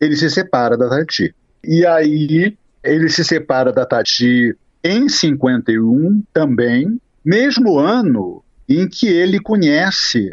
ele 0.00 0.16
se 0.16 0.30
separa 0.30 0.76
da 0.76 0.88
Tati. 0.88 1.34
E 1.64 1.84
aí 1.84 2.56
ele 2.82 3.08
se 3.08 3.24
separa 3.24 3.72
da 3.72 3.84
Tati 3.84 4.56
em 4.84 5.08
51 5.08 6.22
também, 6.32 7.00
mesmo 7.24 7.78
ano 7.78 8.42
em 8.68 8.88
que 8.88 9.08
ele 9.08 9.40
conhece 9.40 10.30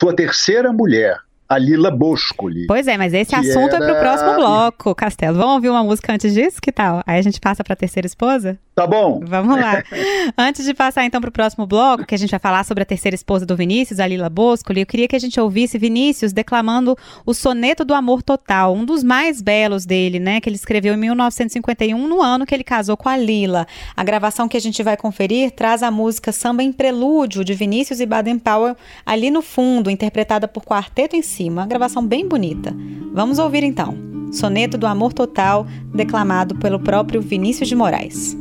sua 0.00 0.14
terceira 0.14 0.72
mulher, 0.72 1.18
a 1.48 1.58
Lila 1.58 1.90
Boscoli. 1.90 2.66
Pois 2.66 2.86
é, 2.86 2.96
mas 2.96 3.12
esse 3.14 3.34
assunto 3.34 3.74
era... 3.74 3.84
é 3.84 3.90
pro 3.90 4.00
próximo 4.00 4.34
bloco, 4.34 4.94
Castelo. 4.94 5.36
Vamos 5.36 5.54
ouvir 5.54 5.70
uma 5.70 5.84
música 5.84 6.12
antes 6.12 6.34
disso? 6.34 6.60
Que 6.60 6.72
tal? 6.72 7.02
Aí 7.06 7.18
a 7.18 7.22
gente 7.22 7.40
passa 7.40 7.62
pra 7.62 7.76
terceira 7.76 8.06
esposa? 8.06 8.58
Tá 8.76 8.86
bom. 8.86 9.22
Vamos 9.24 9.58
lá. 9.58 9.82
Antes 10.36 10.66
de 10.66 10.74
passar 10.74 11.06
então 11.06 11.18
para 11.18 11.30
o 11.30 11.32
próximo 11.32 11.66
bloco, 11.66 12.04
que 12.04 12.14
a 12.14 12.18
gente 12.18 12.30
vai 12.30 12.38
falar 12.38 12.62
sobre 12.62 12.82
a 12.82 12.86
terceira 12.86 13.14
esposa 13.14 13.46
do 13.46 13.56
Vinícius, 13.56 13.98
a 13.98 14.06
Lila 14.06 14.28
Boscoli, 14.28 14.80
eu 14.80 14.86
queria 14.86 15.08
que 15.08 15.16
a 15.16 15.18
gente 15.18 15.40
ouvisse 15.40 15.78
Vinícius 15.78 16.30
declamando 16.30 16.94
o 17.24 17.32
Soneto 17.32 17.86
do 17.86 17.94
Amor 17.94 18.22
Total, 18.22 18.74
um 18.74 18.84
dos 18.84 19.02
mais 19.02 19.40
belos 19.40 19.86
dele, 19.86 20.20
né, 20.20 20.42
que 20.42 20.48
ele 20.50 20.56
escreveu 20.56 20.92
em 20.92 20.98
1951, 20.98 22.06
no 22.06 22.20
ano 22.20 22.44
que 22.44 22.54
ele 22.54 22.62
casou 22.62 22.98
com 22.98 23.08
a 23.08 23.16
Lila. 23.16 23.66
A 23.96 24.04
gravação 24.04 24.46
que 24.46 24.58
a 24.58 24.60
gente 24.60 24.82
vai 24.82 24.94
conferir 24.94 25.52
traz 25.52 25.82
a 25.82 25.90
música 25.90 26.30
Samba 26.30 26.62
em 26.62 26.70
Prelúdio, 26.70 27.42
de 27.42 27.54
Vinícius 27.54 27.98
e 27.98 28.04
Baden 28.04 28.38
Powell, 28.38 28.76
ali 29.06 29.30
no 29.30 29.40
fundo, 29.40 29.90
interpretada 29.90 30.46
por 30.46 30.62
quarteto 30.62 31.16
em 31.16 31.22
cima. 31.22 31.62
Uma 31.62 31.66
gravação 31.66 32.06
bem 32.06 32.28
bonita. 32.28 32.76
Vamos 33.14 33.38
ouvir 33.38 33.62
então. 33.62 33.96
Soneto 34.30 34.76
do 34.76 34.86
Amor 34.86 35.14
Total, 35.14 35.66
declamado 35.94 36.54
pelo 36.56 36.78
próprio 36.78 37.22
Vinícius 37.22 37.70
de 37.70 37.74
Moraes. 37.74 38.36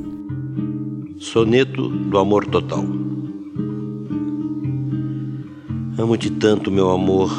Soneto 1.17 1.87
do 1.87 2.17
Amor 2.17 2.45
Total. 2.45 2.83
Amo-te 5.97 6.29
tanto, 6.29 6.69
meu 6.69 6.89
amor, 6.89 7.31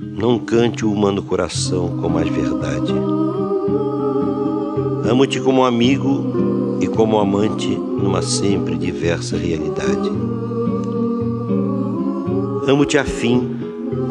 não 0.00 0.36
cante 0.40 0.84
o 0.84 0.92
humano 0.92 1.22
coração 1.22 1.96
com 2.00 2.08
mais 2.08 2.28
verdade. 2.28 2.92
Amo-te 5.08 5.40
como 5.40 5.64
amigo 5.64 6.78
e 6.80 6.88
como 6.88 7.20
amante 7.20 7.68
numa 7.68 8.20
sempre 8.20 8.76
diversa 8.76 9.36
realidade. 9.36 10.10
Amo-te 12.66 12.98
a 12.98 13.04
fim 13.04 13.56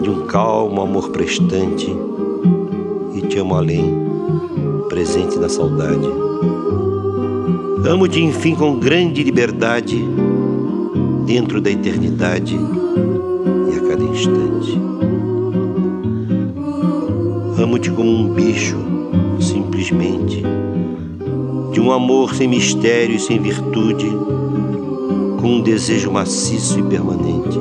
de 0.01 0.10
um 0.10 0.25
calmo 0.28 0.82
amor 0.82 1.10
prestante 1.10 1.94
e 3.16 3.22
te 3.28 3.38
amo 3.38 3.56
além, 3.56 3.94
presente 4.88 5.38
na 5.38 5.50
saudade. 5.50 6.08
Amo-te, 7.84 8.22
enfim, 8.22 8.54
com 8.54 8.78
grande 8.78 9.24
liberdade, 9.24 10.00
dentro 11.26 11.60
da 11.60 11.72
eternidade 11.72 12.56
e 12.56 13.78
a 13.78 13.90
cada 13.90 14.04
instante. 14.04 14.80
Amo-te 17.58 17.90
como 17.90 18.08
um 18.08 18.34
bicho, 18.34 18.78
simplesmente, 19.40 20.44
de 21.72 21.82
um 21.82 21.92
amor 21.92 22.36
sem 22.36 22.48
mistério 22.48 23.16
e 23.16 23.20
sem 23.20 23.40
virtude, 23.40 24.08
com 25.40 25.56
um 25.56 25.62
desejo 25.62 26.12
maciço 26.12 26.80
e 26.80 26.84
permanente. 26.84 27.60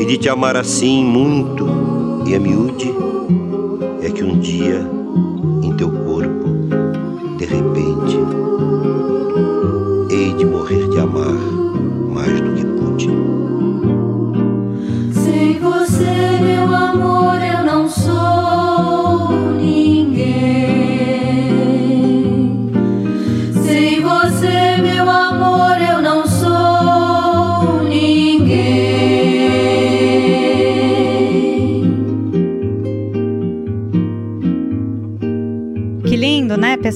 E 0.00 0.04
de 0.06 0.16
te 0.16 0.30
amar 0.30 0.56
assim 0.56 1.04
muito 1.04 1.66
e 2.26 2.34
a 2.34 2.40
miúde, 2.40 3.03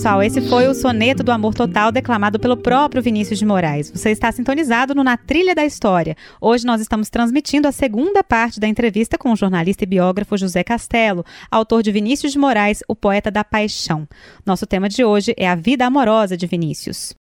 pessoal? 0.08 0.22
Esse 0.22 0.40
foi 0.40 0.66
o 0.66 0.74
soneto 0.74 1.22
do 1.22 1.30
amor 1.30 1.54
total 1.54 1.92
declamado 1.92 2.38
pelo 2.38 2.56
próprio 2.56 3.02
Vinícius 3.02 3.38
de 3.38 3.44
Moraes. 3.44 3.90
Você 3.90 4.10
está 4.10 4.32
sintonizado 4.32 4.94
no 4.94 5.04
Na 5.04 5.16
Trilha 5.16 5.54
da 5.54 5.64
História. 5.64 6.16
Hoje 6.40 6.64
nós 6.64 6.80
estamos 6.80 7.10
transmitindo 7.10 7.68
a 7.68 7.72
segunda 7.72 8.24
parte 8.24 8.58
da 8.58 8.66
entrevista 8.66 9.18
com 9.18 9.32
o 9.32 9.36
jornalista 9.36 9.84
e 9.84 9.86
biógrafo 9.86 10.36
José 10.36 10.64
Castelo, 10.64 11.24
autor 11.50 11.82
de 11.82 11.92
Vinícius 11.92 12.32
de 12.32 12.38
Moraes, 12.38 12.82
o 12.88 12.96
poeta 12.96 13.30
da 13.30 13.44
paixão. 13.44 14.08
Nosso 14.46 14.66
tema 14.66 14.88
de 14.88 15.04
hoje 15.04 15.34
é 15.36 15.48
a 15.48 15.54
vida 15.54 15.84
amorosa 15.84 16.36
de 16.36 16.46
Vinícius. 16.46 17.14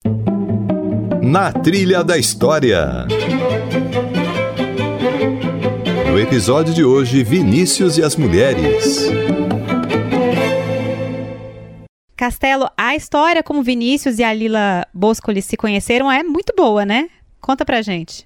Na 1.22 1.52
Trilha 1.52 2.04
da 2.04 2.18
História. 2.18 3.08
No 6.12 6.20
episódio 6.20 6.74
de 6.74 6.84
hoje, 6.84 7.24
Vinícius 7.24 7.98
e 7.98 8.04
as 8.04 8.16
Mulheres. 8.16 9.10
Castelo, 12.16 12.70
a 12.78 12.96
história 12.96 13.44
como 13.44 13.62
Vinícius 13.62 14.20
e 14.20 14.24
a 14.24 14.34
Lila 14.34 14.88
Boscoli 14.94 15.42
se 15.42 15.58
conheceram 15.58 16.10
é 16.10 16.24
muito 16.24 16.54
boa, 16.56 16.86
né? 16.86 17.10
Conta 17.42 17.66
pra 17.66 17.82
gente. 17.82 18.26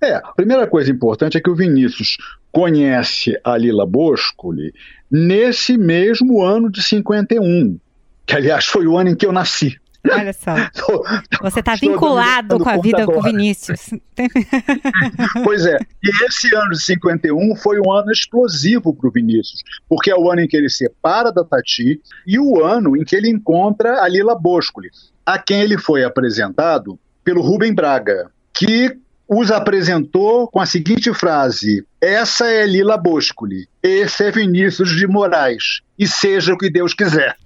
É, 0.00 0.14
a 0.14 0.32
primeira 0.32 0.66
coisa 0.66 0.90
importante 0.90 1.36
é 1.36 1.40
que 1.40 1.50
o 1.50 1.54
Vinícius 1.54 2.16
conhece 2.52 3.36
a 3.42 3.56
Lila 3.56 3.84
Boscoli 3.84 4.72
nesse 5.10 5.76
mesmo 5.76 6.42
ano 6.42 6.70
de 6.70 6.80
51, 6.82 7.76
que 8.24 8.36
aliás 8.36 8.66
foi 8.66 8.86
o 8.86 8.96
ano 8.96 9.10
em 9.10 9.16
que 9.16 9.26
eu 9.26 9.32
nasci. 9.32 9.76
Olha 10.10 10.32
só. 10.32 10.54
Você 11.40 11.60
está 11.60 11.74
vinculado 11.74 12.58
com 12.58 12.68
a 12.68 12.76
vida 12.76 13.06
com 13.06 13.18
o 13.18 13.22
Vinícius. 13.22 13.90
pois 15.42 15.64
é. 15.64 15.78
E 16.02 16.24
esse 16.24 16.54
ano 16.54 16.70
de 16.70 16.82
51 16.82 17.56
foi 17.56 17.80
um 17.80 17.90
ano 17.90 18.12
explosivo 18.12 18.94
para 18.94 19.08
o 19.08 19.12
Vinícius, 19.12 19.62
porque 19.88 20.10
é 20.10 20.16
o 20.16 20.30
ano 20.30 20.42
em 20.42 20.48
que 20.48 20.56
ele 20.56 20.68
separa 20.68 21.32
da 21.32 21.44
Tati 21.44 22.00
e 22.26 22.38
o 22.38 22.62
ano 22.62 22.96
em 22.96 23.04
que 23.04 23.16
ele 23.16 23.30
encontra 23.30 24.02
a 24.02 24.08
Lila 24.08 24.34
Boscoli, 24.34 24.90
a 25.24 25.38
quem 25.38 25.60
ele 25.60 25.78
foi 25.78 26.04
apresentado 26.04 26.98
pelo 27.24 27.40
Rubem 27.40 27.74
Braga, 27.74 28.30
que 28.52 28.98
os 29.28 29.50
apresentou 29.50 30.48
com 30.48 30.60
a 30.60 30.66
seguinte 30.66 31.12
frase: 31.14 31.84
Essa 32.00 32.46
é 32.46 32.66
Lila 32.66 32.96
Boscoli, 32.96 33.66
esse 33.82 34.24
é 34.24 34.30
Vinícius 34.30 34.90
de 34.90 35.06
Moraes, 35.06 35.80
e 35.98 36.06
seja 36.06 36.52
o 36.52 36.58
que 36.58 36.70
Deus 36.70 36.94
quiser. 36.94 37.36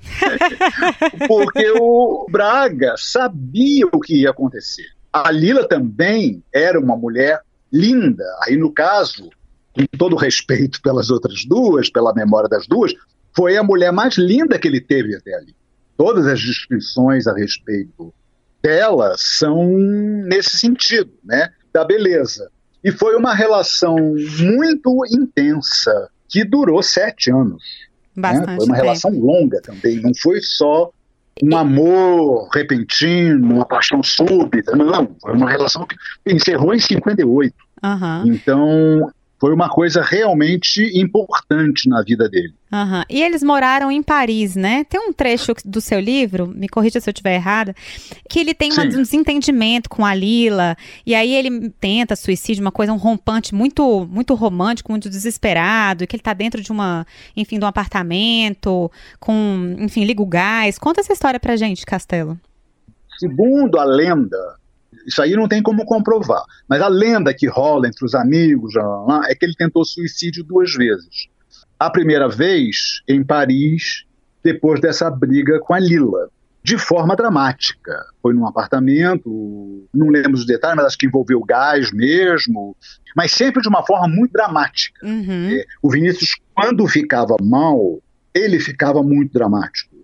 Porque 1.27 1.71
o 1.81 2.27
Braga 2.31 2.95
sabia 2.97 3.87
o 3.87 4.01
que 4.01 4.23
ia 4.23 4.31
acontecer. 4.31 4.87
A 5.12 5.31
Lila 5.31 5.67
também 5.67 6.43
era 6.53 6.79
uma 6.79 6.97
mulher 6.97 7.41
linda. 7.73 8.25
Aí, 8.43 8.57
no 8.57 8.73
caso, 8.73 9.31
com 9.73 9.85
todo 9.97 10.17
respeito 10.17 10.81
pelas 10.83 11.11
outras 11.11 11.45
duas, 11.45 11.88
pela 11.88 12.12
memória 12.12 12.49
das 12.49 12.67
duas, 12.67 12.93
foi 13.35 13.57
a 13.57 13.62
mulher 13.62 13.93
mais 13.93 14.17
linda 14.17 14.59
que 14.59 14.67
ele 14.67 14.81
teve 14.81 15.14
até 15.14 15.35
ali. 15.35 15.55
Todas 15.97 16.27
as 16.27 16.41
descrições 16.41 17.27
a 17.27 17.35
respeito 17.35 18.12
dela 18.62 19.14
são 19.17 19.67
nesse 19.69 20.59
sentido, 20.59 21.12
né? 21.25 21.51
Da 21.79 21.85
beleza. 21.85 22.51
E 22.83 22.91
foi 22.91 23.14
uma 23.17 23.35
relação 23.35 23.97
muito 23.97 25.05
intensa, 25.11 26.11
que 26.29 26.45
durou 26.45 26.83
sete 26.83 27.31
anos. 27.31 27.62
Bastante 28.17 28.47
né? 28.47 28.57
Foi 28.57 28.67
uma 28.67 28.77
relação 28.77 29.11
longa 29.12 29.61
também, 29.62 30.01
não 30.01 30.12
foi 30.21 30.41
só 30.41 30.91
um 31.41 31.57
amor 31.57 32.49
repentino, 32.53 33.55
uma 33.55 33.64
paixão 33.64 34.03
súbita, 34.03 34.75
não, 34.75 35.14
foi 35.21 35.35
uma 35.35 35.49
relação 35.49 35.87
que 35.87 35.97
encerrou 36.27 36.75
em 36.75 36.81
58. 36.81 37.55
Uhum. 37.85 38.27
Então, 38.27 39.12
foi 39.40 39.55
uma 39.55 39.68
coisa 39.68 40.03
realmente 40.03 40.83
importante 40.98 41.88
na 41.88 42.03
vida 42.03 42.29
dele. 42.29 42.53
Uhum. 42.72 43.03
E 43.09 43.22
eles 43.22 43.42
moraram 43.42 43.90
em 43.90 44.03
Paris, 44.03 44.57
né? 44.57 44.85
Tem 44.85 45.01
um 45.01 45.12
trecho 45.12 45.55
do 45.64 45.81
seu 45.81 46.01
livro, 46.01 46.46
me 46.46 46.68
corrija 46.68 47.01
se 47.01 47.09
eu 47.09 47.12
estiver 47.12 47.37
errada, 47.37 47.74
que 48.29 48.40
ele 48.40 48.53
tem 48.53 48.70
um 48.72 48.88
desentendimento 48.88 49.88
com 49.88 50.05
a 50.05 50.14
Lila, 50.14 50.77
e 51.07 51.14
aí 51.14 51.33
ele 51.33 51.70
tenta 51.81 52.16
suicídio, 52.16 52.62
uma 52.62 52.72
coisa, 52.72 52.92
um 52.92 52.96
rompante 52.96 53.55
muito, 53.55 54.07
muito 54.11 54.35
romântico, 54.35 54.90
muito 54.90 55.09
desesperado, 55.09 56.05
e 56.05 56.07
que 56.07 56.16
ele 56.16 56.20
está 56.20 56.35
dentro 56.35 56.61
de 56.61 56.72
uma, 56.72 57.07
enfim, 57.37 57.59
de 57.59 57.64
um 57.64 57.68
apartamento, 57.68 58.90
com, 59.20 59.77
enfim, 59.79 60.05
liga 60.05 60.20
o 60.20 60.27
gás. 60.27 60.79
Conta 60.79 61.01
essa 61.01 61.12
história 61.12 61.38
pra 61.38 61.57
gente, 61.57 61.87
Castelo. 61.87 62.38
Segundo 63.18 63.79
a 63.79 63.85
lenda, 63.85 64.57
isso 65.09 65.23
aí 65.23 65.35
não 65.35 65.49
tem 65.49 65.62
como 65.62 65.85
comprovar. 65.87 66.44
Mas 66.68 66.83
a 66.83 66.88
lenda 66.88 67.33
que 67.35 67.49
rola 67.49 67.88
entre 67.88 68.05
os 68.05 68.14
amigos 68.14 68.75
é 69.29 69.35
que 69.35 69.47
ele 69.47 69.55
tentou 69.55 69.85
suicídio 69.85 70.44
duas 70.44 70.73
vezes. 70.75 71.29
a 71.79 71.90
primeira 71.90 72.29
vez 72.29 73.03
em 73.09 73.23
Paris, 73.23 74.05
depois 74.42 74.81
dessa 74.81 75.09
briga 75.11 75.61
com 75.61 75.73
a 75.75 75.79
Lila, 75.79 76.29
de 76.62 76.77
forma 76.77 77.14
dramática. 77.14 78.05
Foi 78.21 78.35
num 78.35 78.47
apartamento, 78.47 79.87
não 79.94 80.09
lembro 80.09 80.35
os 80.35 80.44
detalhes, 80.44 80.77
mas 80.77 80.87
acho 80.87 80.99
que 80.99 81.07
envolveu 81.07 81.42
gás 81.44 81.92
mesmo, 81.92 82.77
mas 83.16 83.31
sempre 83.31 83.62
de 83.62 83.68
uma 83.68 83.87
forma 83.87 84.09
muito 84.09 84.33
dramática. 84.33 85.07
Uhum. 85.07 85.51
É, 85.53 85.64
o 85.81 85.90
Vinícius, 85.90 86.37
quando 86.55 86.87
ficava 86.87 87.37
mal, 87.40 88.01
ele 88.35 88.59
ficava 88.59 89.03
muito 89.03 89.33
dramático. 89.33 89.94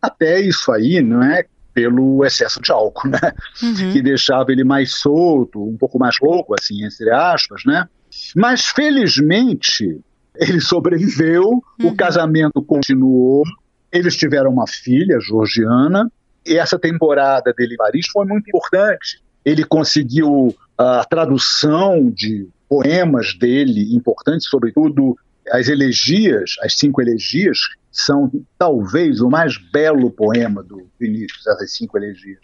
Até 0.00 0.40
isso 0.40 0.70
aí, 0.70 1.00
não 1.00 1.22
é? 1.22 1.46
Pelo 1.74 2.24
excesso 2.24 2.60
de 2.60 2.70
álcool, 2.70 3.08
né? 3.08 3.18
Uhum. 3.62 3.92
Que 3.92 4.02
deixava 4.02 4.52
ele 4.52 4.64
mais 4.64 4.92
solto, 4.94 5.62
um 5.62 5.76
pouco 5.76 5.98
mais 5.98 6.16
louco, 6.20 6.54
assim, 6.58 6.84
entre 6.84 7.10
aspas, 7.10 7.62
né? 7.64 7.88
Mas 8.36 8.66
felizmente 8.66 10.00
ele 10.36 10.60
sobreviveu, 10.60 11.62
Uhum. 11.80 11.88
o 11.88 11.96
casamento 11.96 12.62
continuou, 12.62 13.42
eles 13.90 14.16
tiveram 14.16 14.50
uma 14.50 14.66
filha, 14.66 15.18
Georgiana, 15.20 16.10
e 16.46 16.56
essa 16.56 16.78
temporada 16.78 17.52
dele 17.56 17.74
em 17.74 17.76
Paris 17.76 18.06
foi 18.12 18.26
muito 18.26 18.48
importante. 18.48 19.22
Ele 19.44 19.64
conseguiu 19.64 20.54
a 20.78 21.04
tradução 21.04 22.10
de 22.10 22.48
poemas 22.68 23.34
dele 23.38 23.94
importantes, 23.94 24.48
sobretudo 24.48 25.16
as 25.52 25.68
elegias, 25.68 26.56
as 26.62 26.74
cinco 26.78 27.02
elegias, 27.02 27.58
são 27.90 28.32
talvez 28.58 29.20
o 29.20 29.28
mais 29.28 29.58
belo 29.70 30.10
poema 30.10 30.62
do 30.62 30.90
Vinícius, 30.98 31.46
essas 31.46 31.76
cinco 31.76 31.98
elegias. 31.98 32.40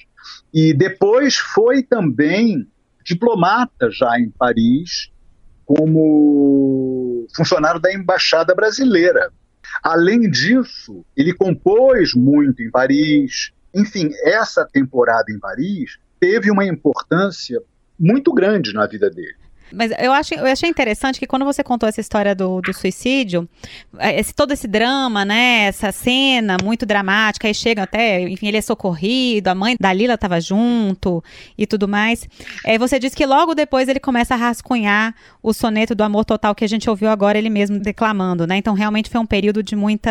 E 0.52 0.74
depois 0.74 1.36
foi 1.36 1.82
também 1.82 2.68
diplomata 3.02 3.90
já 3.90 4.20
em 4.20 4.28
Paris, 4.28 5.10
como 5.64 7.26
funcionário 7.34 7.80
da 7.80 7.90
Embaixada 7.90 8.54
Brasileira. 8.54 9.32
Além 9.82 10.30
disso, 10.30 11.02
ele 11.16 11.32
compôs 11.32 12.14
muito 12.14 12.62
em 12.62 12.70
Paris. 12.70 13.52
Enfim, 13.74 14.10
essa 14.22 14.66
temporada 14.66 15.32
em 15.32 15.38
Paris 15.38 15.98
teve 16.20 16.50
uma 16.50 16.66
importância 16.66 17.58
muito 17.98 18.34
grande 18.34 18.74
na 18.74 18.86
vida 18.86 19.08
dele. 19.08 19.47
Mas 19.72 19.92
eu, 19.98 20.12
acho, 20.12 20.34
eu 20.34 20.46
achei 20.46 20.68
interessante 20.68 21.18
que 21.18 21.26
quando 21.26 21.44
você 21.44 21.62
contou 21.62 21.88
essa 21.88 22.00
história 22.00 22.34
do, 22.34 22.60
do 22.60 22.72
suicídio, 22.72 23.48
eh, 23.98 24.20
esse, 24.20 24.34
todo 24.34 24.52
esse 24.52 24.66
drama, 24.66 25.24
né? 25.24 25.64
Essa 25.66 25.92
cena 25.92 26.56
muito 26.62 26.86
dramática, 26.86 27.46
aí 27.46 27.54
chega 27.54 27.82
até, 27.82 28.20
enfim, 28.22 28.48
ele 28.48 28.56
é 28.56 28.62
socorrido, 28.62 29.48
a 29.48 29.54
mãe 29.54 29.76
da 29.78 29.92
Lila 29.92 30.14
estava 30.14 30.40
junto 30.40 31.22
e 31.56 31.66
tudo 31.66 31.86
mais. 31.86 32.26
Eh, 32.64 32.78
você 32.78 32.98
disse 32.98 33.16
que 33.16 33.26
logo 33.26 33.54
depois 33.54 33.88
ele 33.88 34.00
começa 34.00 34.34
a 34.34 34.36
rascunhar 34.36 35.14
o 35.42 35.52
soneto 35.52 35.94
do 35.94 36.02
amor 36.02 36.24
total 36.24 36.54
que 36.54 36.64
a 36.64 36.68
gente 36.68 36.88
ouviu 36.88 37.08
agora 37.08 37.38
ele 37.38 37.50
mesmo 37.50 37.78
declamando, 37.78 38.46
né? 38.46 38.56
Então 38.56 38.74
realmente 38.74 39.10
foi 39.10 39.20
um 39.20 39.26
período 39.26 39.62
de 39.62 39.76
muita 39.76 40.10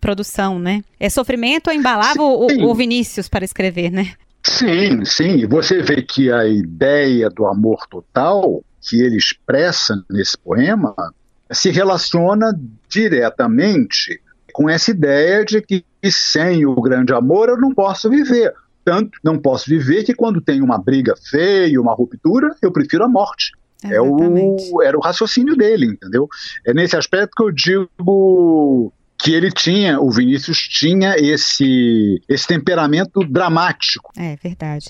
produção, 0.00 0.58
né? 0.58 0.82
É 0.98 1.10
sofrimento 1.10 1.70
embalava 1.70 2.22
o, 2.22 2.46
o 2.70 2.74
Vinícius 2.74 3.28
para 3.28 3.44
escrever, 3.44 3.90
né? 3.90 4.12
Sim, 4.44 5.04
sim. 5.04 5.46
Você 5.46 5.82
vê 5.82 6.02
que 6.02 6.30
a 6.32 6.46
ideia 6.46 7.28
do 7.28 7.46
amor 7.46 7.86
total 7.88 8.62
que 8.82 9.00
ele 9.00 9.16
expressa 9.16 10.04
nesse 10.10 10.36
poema 10.36 10.94
se 11.50 11.70
relaciona 11.70 12.58
diretamente 12.88 14.20
com 14.52 14.68
essa 14.68 14.90
ideia 14.90 15.44
de 15.44 15.62
que 15.62 15.84
sem 16.10 16.66
o 16.66 16.74
grande 16.74 17.12
amor 17.12 17.48
eu 17.48 17.56
não 17.56 17.72
posso 17.72 18.10
viver. 18.10 18.52
Tanto 18.84 19.18
não 19.22 19.38
posso 19.38 19.70
viver 19.70 20.02
que 20.02 20.14
quando 20.14 20.40
tem 20.40 20.60
uma 20.60 20.76
briga 20.76 21.14
feia, 21.16 21.80
uma 21.80 21.94
ruptura, 21.94 22.54
eu 22.60 22.72
prefiro 22.72 23.04
a 23.04 23.08
morte. 23.08 23.52
É 23.84 24.00
o, 24.00 24.82
era 24.82 24.96
o 24.96 25.00
raciocínio 25.00 25.56
dele, 25.56 25.86
entendeu? 25.86 26.28
É 26.64 26.72
nesse 26.72 26.96
aspecto 26.96 27.34
que 27.36 27.42
eu 27.42 27.50
digo 27.50 28.92
que 29.22 29.32
ele 29.32 29.52
tinha, 29.52 30.00
o 30.00 30.10
Vinícius 30.10 30.58
tinha 30.58 31.14
esse, 31.16 32.20
esse 32.28 32.44
temperamento 32.44 33.20
dramático. 33.20 34.12
É 34.16 34.36
verdade. 34.42 34.86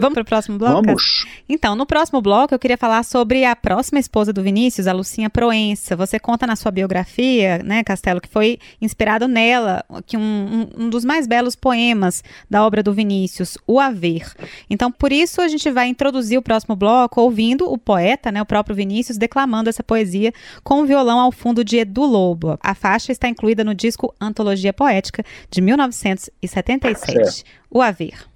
Vamos 0.00 0.14
para 0.14 0.22
o 0.22 0.24
próximo 0.24 0.58
bloco? 0.58 0.82
Vamos. 0.82 1.24
Então, 1.48 1.76
no 1.76 1.86
próximo 1.86 2.20
bloco, 2.20 2.52
eu 2.52 2.58
queria 2.58 2.76
falar 2.76 3.04
sobre 3.04 3.44
a 3.44 3.54
próxima 3.54 4.00
esposa 4.00 4.32
do 4.32 4.42
Vinícius, 4.42 4.88
a 4.88 4.92
Lucinha 4.92 5.30
Proença. 5.30 5.94
Você 5.94 6.18
conta 6.18 6.44
na 6.44 6.56
sua 6.56 6.72
biografia, 6.72 7.58
né, 7.58 7.84
Castelo, 7.84 8.20
que 8.20 8.28
foi 8.28 8.58
inspirado 8.82 9.28
nela, 9.28 9.84
que 10.04 10.16
um, 10.16 10.20
um, 10.20 10.86
um 10.86 10.90
dos 10.90 11.04
mais 11.04 11.28
belos 11.28 11.54
poemas 11.54 12.24
da 12.50 12.66
obra 12.66 12.82
do 12.82 12.92
Vinícius, 12.92 13.56
O 13.64 13.78
Haver. 13.78 14.26
Então, 14.68 14.90
por 14.90 15.12
isso, 15.12 15.40
a 15.40 15.46
gente 15.46 15.70
vai 15.70 15.86
introduzir 15.86 16.36
o 16.36 16.42
próximo 16.42 16.74
bloco 16.74 17.20
ouvindo 17.20 17.70
o 17.70 17.78
poeta, 17.78 18.32
né, 18.32 18.42
o 18.42 18.46
próprio 18.46 18.74
Vinícius, 18.74 19.16
declamando 19.16 19.70
essa 19.70 19.84
poesia 19.84 20.32
com 20.64 20.82
o 20.82 20.86
violão 20.86 21.20
ao 21.20 21.30
fundo 21.30 21.62
de 21.62 21.76
Edu 21.76 22.04
Lobo. 22.04 22.58
A 22.60 22.74
faixa 22.74 23.12
está 23.12 23.28
incluída 23.36 23.62
no 23.62 23.74
disco 23.74 24.14
Antologia 24.18 24.72
Poética, 24.72 25.22
de 25.50 25.60
1977. 25.60 27.44
O 27.70 27.82
Haver. 27.82 28.26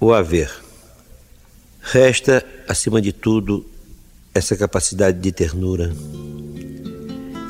O 0.00 0.14
haver. 0.14 0.48
Resta, 1.80 2.46
acima 2.68 3.02
de 3.02 3.12
tudo, 3.12 3.66
essa 4.32 4.56
capacidade 4.56 5.18
de 5.18 5.32
ternura, 5.32 5.92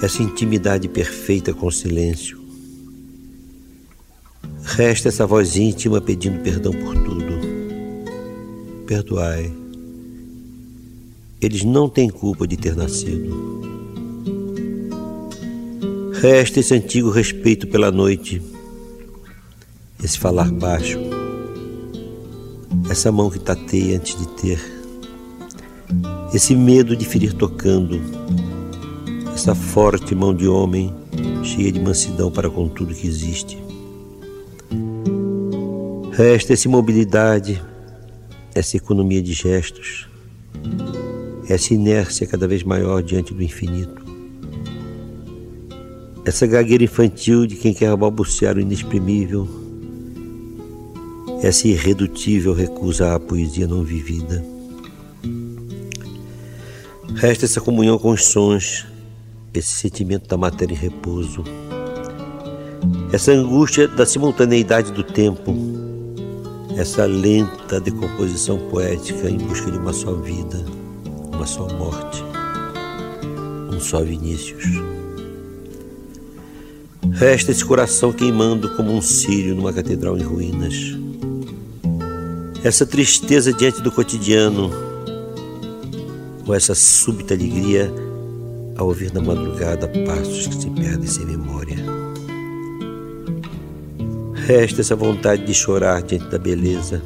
essa 0.03 0.23
intimidade 0.23 0.89
perfeita 0.89 1.53
com 1.53 1.67
o 1.67 1.73
silêncio. 1.73 2.39
Resta 4.63 5.09
essa 5.09 5.27
voz 5.27 5.57
íntima 5.57 6.01
pedindo 6.01 6.41
perdão 6.41 6.73
por 6.73 6.95
tudo. 7.03 7.39
Perdoai. 8.87 9.53
Eles 11.41 11.65
não 11.65 11.89
têm 11.89 12.09
culpa 12.09 12.47
de 12.47 12.57
ter 12.57 12.75
nascido. 12.75 13.78
Resta 16.21 16.59
esse 16.59 16.75
antigo 16.75 17.11
respeito 17.11 17.69
pela 17.69 17.93
noite, 17.93 18.43
esse 20.03 20.19
falar 20.19 20.51
baixo, 20.51 20.99
essa 22.91 23.13
mão 23.13 23.31
que 23.31 23.39
tateia 23.39 23.97
antes 23.97 24.19
de 24.19 24.27
ter, 24.31 24.61
esse 26.35 26.57
medo 26.57 26.97
de 26.97 27.05
ferir 27.05 27.33
tocando, 27.35 28.01
essa 29.33 29.55
forte 29.55 30.13
mão 30.13 30.35
de 30.35 30.49
homem 30.49 30.93
cheia 31.45 31.71
de 31.71 31.79
mansidão 31.79 32.33
para 32.33 32.51
com 32.51 32.69
tudo 32.69 32.97
que 32.97 33.07
existe. 33.07 33.57
Resta 36.11 36.53
essa 36.53 36.67
imobilidade, 36.67 37.63
essa 38.57 38.77
economia 38.77 39.23
de 39.23 39.35
gestos, 39.35 40.09
essa 41.49 41.73
inércia 41.73 42.27
cada 42.27 42.49
vez 42.49 42.65
maior 42.65 43.05
diante 43.05 43.33
do 43.33 43.41
infinito. 43.41 44.08
Essa 46.29 46.47
gagueira 46.47 46.85
infantil 46.85 47.47
de 47.47 47.57
quem 47.57 47.73
quer 47.73 47.97
balbuciar 47.97 48.59
o 48.59 48.61
inexprimível, 48.61 49.49
essa 51.43 51.67
irredutível 51.67 52.53
recusa 52.53 53.15
à 53.15 53.19
poesia 53.19 53.67
não 53.67 53.83
vivida. 53.83 54.45
Resta 57.15 57.47
essa 57.47 57.63
comunhão 57.63 57.99
com 57.99 58.11
os 58.11 58.27
sons, 58.27 58.85
esse 59.55 59.71
sentimento 59.71 60.29
da 60.29 60.37
matéria 60.37 60.75
em 60.75 60.77
repouso, 60.77 61.45
essa 63.11 63.33
angústia 63.33 63.89
da 63.89 64.05
simultaneidade 64.05 64.93
do 64.93 65.03
tempo, 65.03 65.57
essa 66.77 67.07
lenta 67.07 67.81
decomposição 67.81 68.59
poética 68.69 69.31
em 69.31 69.39
busca 69.39 69.71
de 69.71 69.79
uma 69.79 69.95
só 69.95 70.13
vida, 70.13 70.63
uma 71.33 71.47
só 71.47 71.67
morte, 71.69 72.23
um 73.73 73.81
só 73.81 74.03
Vinícius. 74.03 74.98
Resta 77.19 77.51
esse 77.51 77.65
coração 77.65 78.13
queimando 78.13 78.77
como 78.77 78.93
um 78.93 79.03
círio 79.03 79.53
numa 79.53 79.73
catedral 79.73 80.17
em 80.17 80.23
ruínas. 80.23 80.97
Essa 82.63 82.87
tristeza 82.87 83.53
diante 83.53 83.83
do 83.83 83.91
cotidiano, 83.91 84.71
ou 86.47 86.55
essa 86.55 86.77
súbita 86.77 87.35
alegria 87.35 87.93
ao 88.77 88.87
ouvir 88.87 89.13
na 89.13 89.21
madrugada 89.21 89.91
passos 90.07 90.47
que 90.47 90.55
se 90.55 90.71
perdem 90.71 91.09
sem 91.09 91.27
memória. 91.27 91.77
Resta 94.47 94.81
essa 94.81 94.95
vontade 94.95 95.45
de 95.45 95.53
chorar 95.53 96.03
diante 96.03 96.27
da 96.27 96.39
beleza, 96.39 97.03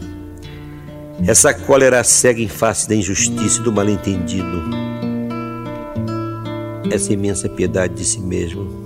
essa 1.27 1.55
cólera 1.55 2.05
cega 2.05 2.43
em 2.43 2.49
face 2.49 2.87
da 2.87 2.95
injustiça 2.95 3.61
e 3.63 3.65
do 3.65 3.73
mal-entendido, 3.73 4.63
essa 6.91 7.15
imensa 7.15 7.49
piedade 7.49 7.95
de 7.95 8.05
si 8.05 8.21
mesmo 8.21 8.82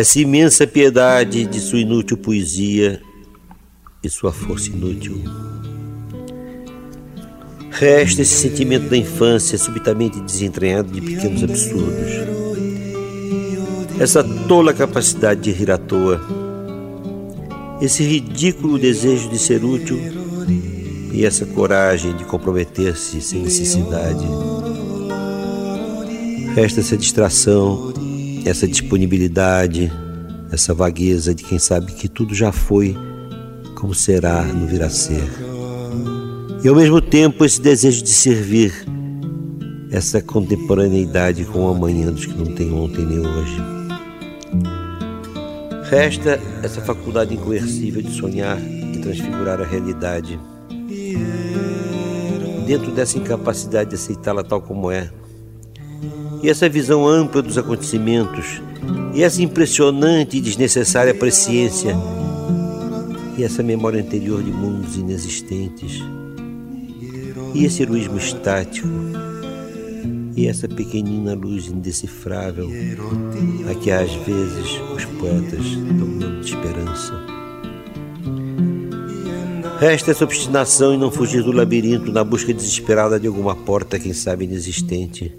essa 0.00 0.18
imensa 0.18 0.66
piedade 0.66 1.44
de 1.44 1.60
sua 1.60 1.80
inútil 1.80 2.16
poesia 2.16 3.02
e 4.02 4.08
sua 4.08 4.32
força 4.32 4.70
inútil. 4.70 5.22
Resta 7.70 8.22
esse 8.22 8.34
sentimento 8.34 8.88
da 8.88 8.96
infância 8.96 9.58
subitamente 9.58 10.18
desentranhado 10.22 10.90
de 10.90 11.02
pequenos 11.02 11.42
absurdos. 11.42 12.12
Essa 14.00 14.24
tola 14.24 14.72
capacidade 14.72 15.42
de 15.42 15.52
rir 15.52 15.70
à 15.70 15.76
toa. 15.76 16.18
Esse 17.82 18.02
ridículo 18.02 18.78
desejo 18.78 19.28
de 19.28 19.38
ser 19.38 19.62
útil 19.62 20.00
e 21.12 21.26
essa 21.26 21.44
coragem 21.44 22.16
de 22.16 22.24
comprometer-se 22.24 23.20
sem 23.20 23.42
necessidade. 23.42 24.26
Resta 26.54 26.80
essa 26.80 26.96
distração 26.96 27.92
essa 28.44 28.66
disponibilidade, 28.66 29.92
essa 30.50 30.74
vagueza 30.74 31.34
de 31.34 31.44
quem 31.44 31.58
sabe 31.58 31.92
que 31.92 32.08
tudo 32.08 32.34
já 32.34 32.52
foi 32.52 32.96
como 33.74 33.94
será 33.94 34.42
no 34.42 34.66
vir 34.66 34.82
a 34.82 34.90
ser. 34.90 35.24
E 36.62 36.68
ao 36.68 36.74
mesmo 36.74 37.00
tempo 37.00 37.44
esse 37.44 37.60
desejo 37.60 38.02
de 38.02 38.10
servir, 38.10 38.72
essa 39.90 40.20
contemporaneidade 40.20 41.44
com 41.46 41.64
o 41.64 41.68
amanhã 41.68 42.12
dos 42.12 42.26
que 42.26 42.34
não 42.34 42.54
tem 42.54 42.70
ontem 42.72 43.04
nem 43.06 43.20
hoje. 43.20 43.56
Resta 45.90 46.38
essa 46.62 46.80
faculdade 46.82 47.34
incoercível 47.34 48.02
de 48.02 48.12
sonhar 48.12 48.60
e 48.60 48.98
transfigurar 48.98 49.60
a 49.60 49.64
realidade. 49.64 50.38
Dentro 52.66 52.92
dessa 52.92 53.18
incapacidade 53.18 53.90
de 53.90 53.96
aceitá-la 53.96 54.44
tal 54.44 54.60
como 54.60 54.90
é, 54.90 55.10
e 56.42 56.48
essa 56.48 56.68
visão 56.68 57.06
ampla 57.06 57.42
dos 57.42 57.58
acontecimentos, 57.58 58.62
e 59.14 59.22
essa 59.22 59.42
impressionante 59.42 60.36
e 60.36 60.40
desnecessária 60.40 61.14
presciência, 61.14 61.94
e 63.36 63.44
essa 63.44 63.62
memória 63.62 64.00
anterior 64.00 64.42
de 64.42 64.50
mundos 64.50 64.96
inexistentes, 64.96 66.02
e 67.54 67.64
esse 67.64 67.82
heroísmo 67.82 68.16
estático, 68.16 68.88
e 70.36 70.46
essa 70.46 70.66
pequenina 70.66 71.34
luz 71.34 71.66
indecifrável, 71.66 72.70
a 73.70 73.74
que 73.74 73.90
às 73.90 74.12
vezes 74.14 74.80
os 74.94 75.04
poetas 75.04 75.76
dão 75.76 76.06
nome 76.06 76.40
de 76.40 76.50
esperança. 76.50 77.12
Resta 79.78 80.10
essa 80.10 80.24
obstinação 80.24 80.94
em 80.94 80.98
não 80.98 81.10
fugir 81.10 81.42
do 81.42 81.52
labirinto 81.52 82.12
na 82.12 82.22
busca 82.22 82.52
desesperada 82.52 83.18
de 83.18 83.26
alguma 83.26 83.56
porta, 83.56 83.98
quem 83.98 84.12
sabe 84.12 84.44
inexistente 84.44 85.32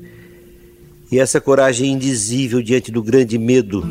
e 1.12 1.20
essa 1.20 1.42
coragem 1.42 1.92
indizível 1.92 2.62
diante 2.62 2.92
do 2.92 3.04
grande 3.04 3.38
medo, 3.38 3.84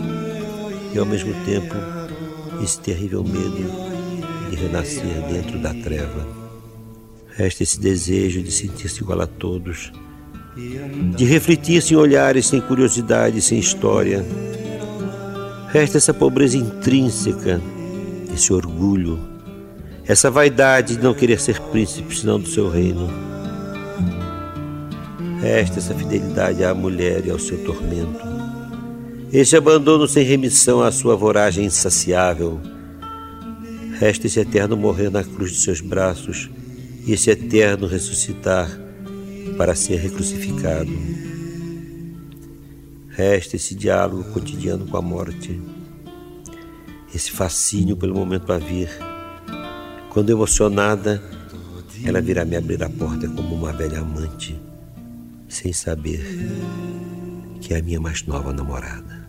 e 0.94 0.98
ao 0.98 1.04
mesmo 1.04 1.34
tempo 1.44 1.74
esse 2.64 2.80
terrível 2.80 3.22
medo 3.22 3.90
de 4.50 4.56
renascer 4.56 5.22
dentro 5.30 5.58
da 5.58 5.74
treva. 5.74 6.26
Resta 7.36 7.62
esse 7.62 7.78
desejo 7.78 8.42
de 8.42 8.50
sentir-se 8.50 9.02
igual 9.02 9.20
a 9.20 9.26
todos, 9.26 9.92
de 11.16 11.24
refletir 11.24 11.82
sem 11.82 11.96
olhares, 11.96 12.46
sem 12.46 12.60
curiosidade, 12.60 13.40
sem 13.40 13.58
história. 13.58 14.24
Resta 15.68 15.98
essa 15.98 16.12
pobreza 16.12 16.56
intrínseca, 16.56 17.60
esse 18.34 18.52
orgulho, 18.52 19.18
essa 20.04 20.30
vaidade 20.30 20.96
de 20.96 21.02
não 21.02 21.14
querer 21.14 21.38
ser 21.38 21.60
príncipe 21.60 22.16
senão 22.16 22.40
do 22.40 22.48
seu 22.48 22.68
reino 22.68 23.29
Resta 25.40 25.78
essa 25.78 25.94
fidelidade 25.94 26.62
à 26.62 26.74
mulher 26.74 27.24
e 27.24 27.30
ao 27.30 27.38
seu 27.38 27.64
tormento. 27.64 28.20
Este 29.32 29.56
abandono 29.56 30.06
sem 30.06 30.22
remissão 30.22 30.82
à 30.82 30.92
sua 30.92 31.16
voragem 31.16 31.64
insaciável. 31.64 32.60
Resta 33.98 34.26
esse 34.26 34.38
eterno 34.38 34.76
morrer 34.76 35.10
na 35.10 35.24
cruz 35.24 35.52
de 35.52 35.60
seus 35.60 35.80
braços 35.80 36.50
e 37.06 37.14
esse 37.14 37.30
eterno 37.30 37.86
ressuscitar 37.86 38.68
para 39.56 39.74
ser 39.74 39.96
recrucificado. 39.96 40.92
Resta 43.08 43.56
esse 43.56 43.74
diálogo 43.74 44.24
cotidiano 44.32 44.86
com 44.86 44.98
a 44.98 45.02
morte, 45.02 45.58
esse 47.14 47.30
fascínio 47.30 47.96
pelo 47.96 48.14
momento 48.14 48.52
a 48.52 48.58
vir. 48.58 48.90
Quando 50.10 50.28
emocionada, 50.28 51.22
ela 52.04 52.20
virá 52.20 52.44
me 52.44 52.56
abrir 52.56 52.82
a 52.82 52.90
porta 52.90 53.26
como 53.26 53.54
uma 53.54 53.72
velha 53.72 54.00
amante 54.00 54.69
sem 55.50 55.72
saber 55.72 56.20
que 57.60 57.74
é 57.74 57.78
a 57.78 57.82
minha 57.82 58.00
mais 58.00 58.22
nova 58.22 58.52
namorada. 58.52 59.20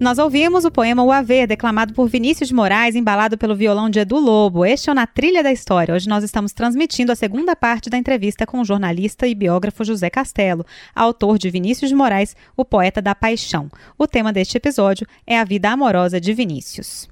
Nós 0.00 0.18
ouvimos 0.18 0.64
o 0.64 0.70
poema 0.70 1.02
O 1.02 1.10
Haver, 1.10 1.46
declamado 1.46 1.94
por 1.94 2.08
Vinícius 2.08 2.48
de 2.48 2.54
Moraes, 2.54 2.94
embalado 2.94 3.38
pelo 3.38 3.54
violão 3.56 3.88
de 3.88 4.00
Edu 4.00 4.18
Lobo. 4.18 4.64
Este 4.64 4.90
é 4.90 4.92
o 4.92 4.94
Na 4.94 5.06
Trilha 5.06 5.42
da 5.42 5.52
História. 5.52 5.94
Hoje 5.94 6.08
nós 6.08 6.22
estamos 6.22 6.52
transmitindo 6.52 7.10
a 7.10 7.16
segunda 7.16 7.56
parte 7.56 7.88
da 7.88 7.96
entrevista 7.96 8.44
com 8.44 8.60
o 8.60 8.64
jornalista 8.64 9.26
e 9.26 9.34
biógrafo 9.34 9.84
José 9.84 10.10
Castelo, 10.10 10.66
autor 10.94 11.38
de 11.38 11.48
Vinícius 11.48 11.88
de 11.88 11.94
Moraes, 11.94 12.36
o 12.56 12.64
poeta 12.64 13.00
da 13.00 13.14
paixão. 13.14 13.70
O 13.96 14.06
tema 14.06 14.32
deste 14.32 14.58
episódio 14.58 15.06
é 15.26 15.38
a 15.38 15.44
vida 15.44 15.70
amorosa 15.70 16.20
de 16.20 16.34
Vinícius. 16.34 17.08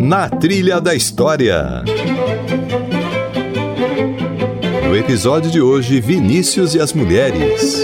Na 0.00 0.28
Trilha 0.28 0.80
da 0.80 0.94
História. 0.94 1.84
No 4.86 4.94
episódio 4.94 5.50
de 5.50 5.60
hoje, 5.60 6.00
Vinícius 6.00 6.76
e 6.76 6.80
as 6.80 6.92
Mulheres. 6.92 7.82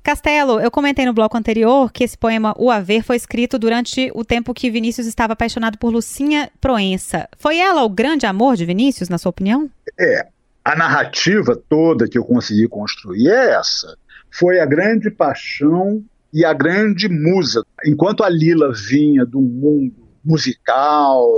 Castelo, 0.00 0.60
eu 0.60 0.70
comentei 0.70 1.04
no 1.04 1.12
bloco 1.12 1.36
anterior 1.36 1.90
que 1.90 2.04
esse 2.04 2.16
poema 2.16 2.54
O 2.56 2.70
Haver 2.70 3.02
foi 3.02 3.16
escrito 3.16 3.58
durante 3.58 4.08
o 4.14 4.24
tempo 4.24 4.54
que 4.54 4.70
Vinícius 4.70 5.08
estava 5.08 5.32
apaixonado 5.32 5.76
por 5.76 5.92
Lucinha 5.92 6.52
Proença. 6.60 7.28
Foi 7.36 7.58
ela 7.58 7.82
o 7.82 7.88
grande 7.88 8.26
amor 8.26 8.54
de 8.54 8.64
Vinícius, 8.64 9.08
na 9.08 9.18
sua 9.18 9.30
opinião? 9.30 9.68
É. 9.98 10.28
A 10.64 10.76
narrativa 10.76 11.60
toda 11.68 12.08
que 12.08 12.16
eu 12.16 12.24
consegui 12.24 12.68
construir 12.68 13.28
é 13.28 13.54
essa. 13.54 13.96
Foi 14.30 14.60
a 14.60 14.66
grande 14.66 15.10
paixão 15.10 16.00
e 16.32 16.44
a 16.44 16.52
grande 16.52 17.08
musa. 17.08 17.64
Enquanto 17.84 18.22
a 18.22 18.28
Lila 18.28 18.72
vinha 18.72 19.26
do 19.26 19.40
mundo 19.40 20.08
musical, 20.24 21.28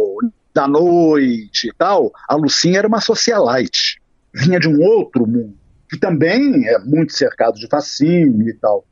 da 0.55 0.69
noite 0.69 1.69
e 1.69 1.73
tal, 1.73 2.13
a 2.29 2.35
Lucinha 2.35 2.79
era 2.79 2.89
uma 2.89 3.01
socialite, 3.01 4.01
vinha 4.35 4.61
de 4.61 4.69
um 4.69 4.81
outro 4.83 5.27
mundo, 5.27 5.55
que 5.89 5.99
também 5.99 6.67
é 6.69 6.79
muito 6.79 7.13
cercado 7.13 7.59
de 7.59 7.67
fascínio 7.69 8.49
e 8.49 8.55
tal. 8.55 8.85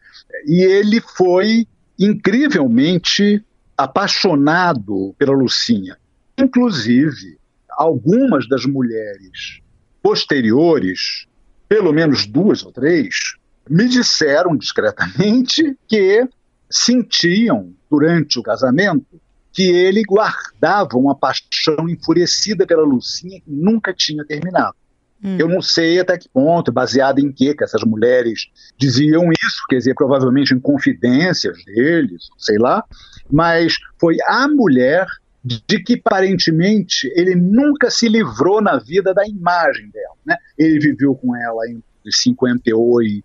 E 0.47 0.63
ele 0.63 1.01
foi 1.01 1.67
incrivelmente 1.99 3.45
apaixonado 3.77 5.15
pela 5.19 5.33
Lucinha. 5.33 5.97
Inclusive, 6.39 7.39
algumas 7.71 8.49
das 8.49 8.65
mulheres 8.65 9.61
posteriores, 10.03 11.27
pelo 11.69 11.93
menos 11.93 12.27
duas 12.27 12.65
ou 12.65 12.73
três, 12.73 13.37
me 13.69 13.89
disseram 13.89 14.57
discretamente 14.57 15.77
que 15.87 16.27
sentiam, 16.71 17.75
durante 17.91 18.39
o 18.39 18.43
casamento, 18.43 19.20
que 19.53 19.63
ele 19.63 20.03
guardava 20.03 20.97
uma 20.97 21.15
paixão 21.15 21.89
enfurecida 21.89 22.67
pela 22.67 22.83
Lucinha 22.83 23.41
que 23.41 23.51
nunca 23.51 23.93
tinha 23.93 24.25
terminado. 24.25 24.75
Hum. 25.23 25.37
Eu 25.39 25.49
não 25.49 25.61
sei 25.61 26.01
até 26.01 26.17
que 26.17 26.29
ponto, 26.29 26.73
baseado 26.73 27.19
em 27.19 27.31
que 27.31 27.55
que 27.55 27.65
essas 27.65 27.83
mulheres 27.83 28.47
diziam 28.79 29.31
isso, 29.33 29.65
quer 29.69 29.77
dizer, 29.77 29.95
provavelmente 29.95 30.55
em 30.55 30.61
confidências 30.61 31.63
deles, 31.65 32.29
sei 32.39 32.59
lá, 32.59 32.85
mas 33.31 33.75
foi 33.99 34.17
a 34.27 34.49
mulher 34.49 35.07
de 35.43 35.83
que 35.83 35.95
aparentemente 35.95 37.11
ele 37.15 37.35
nunca 37.35 37.91
se 37.91 38.09
livrou 38.09 38.61
na 38.61 38.79
vida 38.79 39.15
da 39.15 39.27
imagem 39.27 39.89
dela. 39.91 40.15
Né? 40.25 40.37
Ele 40.59 40.79
viveu 40.79 41.15
com 41.15 41.35
ela 41.35 41.69
entre 41.69 41.83
58 42.11 43.25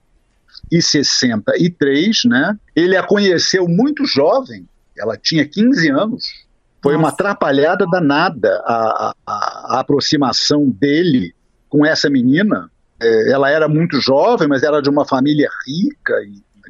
e 0.71 0.81
63, 0.81 2.25
né? 2.25 2.57
Ele 2.75 2.95
a 2.95 3.03
conheceu 3.03 3.67
muito 3.67 4.05
jovem, 4.05 4.67
ela 4.97 5.17
tinha 5.17 5.47
15 5.47 5.89
anos. 5.89 6.45
Foi 6.81 6.93
Nossa. 6.93 7.03
uma 7.03 7.10
atrapalhada 7.10 7.86
danada 7.89 8.62
a, 8.65 8.75
a, 8.75 9.15
a, 9.27 9.79
aproximação 9.79 10.69
dele 10.69 11.34
com 11.67 11.86
essa 11.86 12.10
menina. 12.10 12.69
É, 13.01 13.31
ela 13.31 13.49
era 13.49 13.67
muito 13.67 13.99
jovem, 13.99 14.47
mas 14.47 14.63
era 14.63 14.81
de 14.81 14.89
uma 14.89 15.05
família 15.05 15.49
rica, 15.65 16.13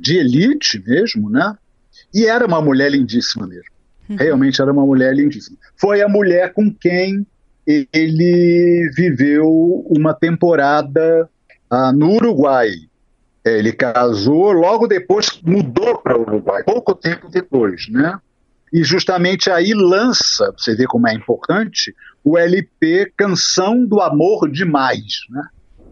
de 0.02 0.18
elite 0.18 0.82
mesmo, 0.86 1.30
né? 1.30 1.56
E 2.14 2.26
era 2.26 2.46
uma 2.46 2.62
mulher 2.62 2.92
lindíssima 2.92 3.46
mesmo. 3.46 3.76
Uhum. 4.10 4.16
Realmente 4.16 4.62
era 4.62 4.72
uma 4.72 4.86
mulher 4.86 5.14
lindíssima. 5.14 5.58
Foi 5.76 6.02
a 6.02 6.08
mulher 6.08 6.54
com 6.54 6.74
quem 6.74 7.26
ele 7.68 8.92
viveu 8.96 9.50
uma 9.90 10.14
temporada 10.14 11.30
ah, 11.70 11.92
no 11.92 12.12
Uruguai. 12.14 12.70
É, 13.46 13.60
ele 13.60 13.72
casou, 13.72 14.52
logo 14.52 14.88
depois 14.88 15.40
mudou 15.44 16.00
para 16.00 16.18
o 16.18 16.22
Uruguai, 16.22 16.64
pouco 16.64 16.96
tempo 16.96 17.30
depois, 17.30 17.88
né? 17.90 18.20
E 18.74 18.84
justamente 18.84 19.52
aí 19.52 19.72
lança, 19.74 20.52
você 20.58 20.76
vê 20.76 20.86
como 20.88 21.08
é 21.08 21.14
importante, 21.14 21.96
o 22.24 22.40
LP 22.40 23.14
Canção 23.16 23.86
do 23.86 24.02
Amor 24.02 24.50
Demais, 24.50 25.20
né? 25.30 25.44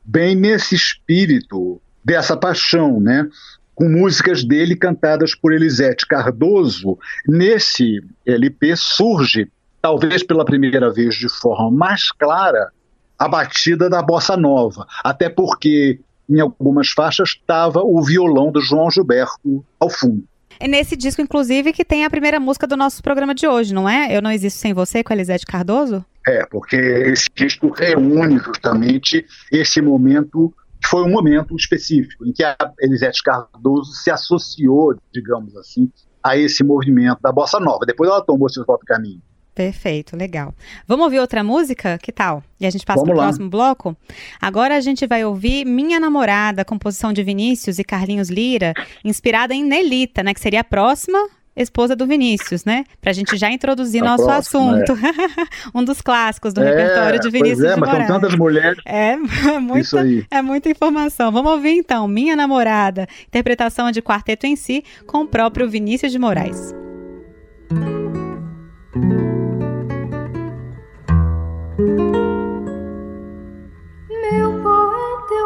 Bem 0.03 0.35
nesse 0.35 0.73
espírito 0.73 1.79
dessa 2.03 2.35
paixão, 2.35 2.99
né? 2.99 3.29
Com 3.75 3.87
músicas 3.87 4.43
dele 4.43 4.75
cantadas 4.75 5.35
por 5.35 5.53
Elisete 5.53 6.07
Cardoso. 6.07 6.97
Nesse 7.27 8.01
LP 8.25 8.75
surge, 8.75 9.47
talvez 9.79 10.23
pela 10.23 10.43
primeira 10.43 10.91
vez 10.91 11.13
de 11.15 11.29
forma 11.29 11.69
mais 11.69 12.11
clara, 12.11 12.71
a 13.17 13.27
batida 13.27 13.89
da 13.89 14.01
bossa 14.01 14.35
nova, 14.35 14.87
até 15.03 15.29
porque 15.29 15.99
em 16.29 16.39
algumas 16.39 16.89
faixas 16.89 17.29
estava 17.29 17.81
o 17.81 18.01
violão 18.03 18.51
do 18.51 18.61
João 18.61 18.89
Gilberto 18.89 19.65
ao 19.79 19.89
fundo. 19.89 20.23
É 20.59 20.67
nesse 20.67 20.95
disco, 20.95 21.21
inclusive, 21.21 21.73
que 21.73 21.83
tem 21.83 22.05
a 22.05 22.09
primeira 22.09 22.39
música 22.39 22.67
do 22.67 22.77
nosso 22.77 23.01
programa 23.01 23.33
de 23.33 23.47
hoje, 23.47 23.73
não 23.73 23.89
é? 23.89 24.15
Eu 24.15 24.21
Não 24.21 24.31
Existo 24.31 24.59
Sem 24.59 24.73
Você, 24.73 25.03
com 25.03 25.11
a 25.11 25.15
Elisete 25.15 25.45
Cardoso? 25.45 26.05
É, 26.25 26.45
porque 26.45 26.75
esse 26.75 27.27
disco 27.35 27.69
reúne 27.69 28.37
justamente 28.37 29.25
esse 29.51 29.81
momento, 29.81 30.53
que 30.81 30.87
foi 30.87 31.03
um 31.03 31.09
momento 31.09 31.55
específico, 31.55 32.25
em 32.25 32.31
que 32.31 32.43
a 32.43 32.55
Elisete 32.79 33.21
Cardoso 33.23 33.91
se 33.93 34.09
associou, 34.09 34.95
digamos 35.13 35.55
assim, 35.57 35.91
a 36.23 36.37
esse 36.37 36.63
movimento 36.63 37.19
da 37.21 37.31
bossa 37.31 37.59
nova. 37.59 37.85
Depois 37.85 38.09
ela 38.09 38.23
tomou 38.23 38.47
seu 38.47 38.65
próprio 38.65 38.87
caminho. 38.87 39.21
Perfeito, 39.53 40.17
legal. 40.17 40.53
Vamos 40.87 41.05
ouvir 41.05 41.19
outra 41.19 41.43
música? 41.43 41.99
Que 42.01 42.11
tal? 42.11 42.43
E 42.59 42.65
a 42.65 42.69
gente 42.69 42.85
passa 42.85 43.03
para 43.03 43.13
o 43.13 43.17
próximo 43.17 43.49
bloco? 43.49 43.95
Agora 44.41 44.75
a 44.75 44.81
gente 44.81 45.05
vai 45.05 45.23
ouvir 45.23 45.63
Minha 45.63 45.99
Namorada, 45.99 46.65
composição 46.65 47.13
de 47.13 47.21
Vinícius 47.23 47.77
e 47.77 47.83
Carlinhos 47.83 48.29
Lira, 48.29 48.73
inspirada 49.03 49.53
em 49.53 49.63
Nelita, 49.63 50.23
né? 50.23 50.33
Que 50.33 50.39
seria 50.39 50.61
a 50.61 50.63
próxima 50.63 51.29
esposa 51.55 51.95
do 51.95 52.07
Vinícius, 52.07 52.65
né? 52.65 52.83
Para 52.99 53.11
a 53.11 53.13
gente 53.13 53.37
já 53.37 53.51
introduzir 53.51 54.01
a 54.01 54.05
nosso 54.05 54.25
próxima, 54.25 54.77
assunto. 54.77 54.93
É. 54.93 55.47
um 55.77 55.83
dos 55.83 56.01
clássicos 56.01 56.51
do 56.51 56.63
é, 56.63 56.69
repertório 56.69 57.19
de 57.19 57.29
Vinícius 57.29 57.59
pois 57.59 57.71
é, 57.71 57.75
mas 57.75 57.89
Moraes. 57.89 58.07
são 58.07 58.19
tantas 58.19 58.35
mulheres. 58.35 58.79
É, 58.85 59.11
é 59.11 59.17
muita, 59.59 59.97
é 60.31 60.41
muita 60.41 60.69
informação. 60.69 61.31
Vamos 61.31 61.51
ouvir 61.51 61.77
então, 61.77 62.07
Minha 62.07 62.35
Namorada, 62.35 63.07
interpretação 63.27 63.91
de 63.91 64.01
quarteto 64.01 64.47
em 64.47 64.55
si, 64.55 64.83
com 65.05 65.19
o 65.19 65.27
próprio 65.27 65.69
Vinícius 65.69 66.11
de 66.11 66.17
Moraes. 66.17 66.73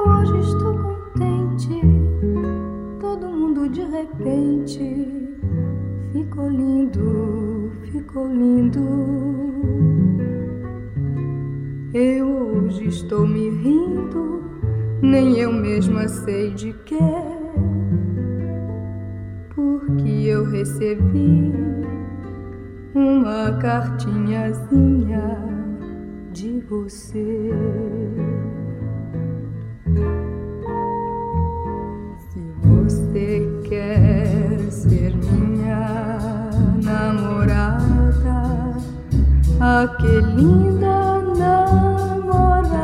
Hoje 0.08 0.40
estou 0.40 0.74
contente. 0.78 1.82
Todo 3.00 3.28
mundo 3.28 3.70
de 3.70 3.84
repente 3.84 5.28
ficou 6.14 6.50
lindo, 6.50 7.72
ficou 7.92 8.28
lindo. 8.28 8.80
Eu 11.94 12.28
hoje 12.28 12.88
estou 12.88 13.28
me 13.28 13.50
rindo, 13.50 14.44
nem 15.02 15.38
eu 15.40 15.52
mesma 15.52 16.08
sei 16.08 16.52
de 16.54 16.74
quê. 16.86 16.98
Porque 19.54 20.10
eu 20.28 20.46
recebi 20.46 21.52
uma 22.94 23.58
cartinhazinha 23.60 25.38
de 26.32 26.62
você. 26.70 27.52
Ah, 39.68 39.86
que 40.00 40.22
linda 40.22 41.22
namorada, 41.38 42.78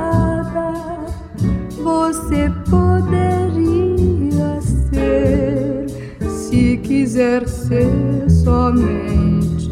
você 1.81 2.51
poderia 2.69 4.51
ser 4.61 5.87
se 6.27 6.77
quiser 6.77 7.47
ser 7.47 8.29
somente 8.29 9.71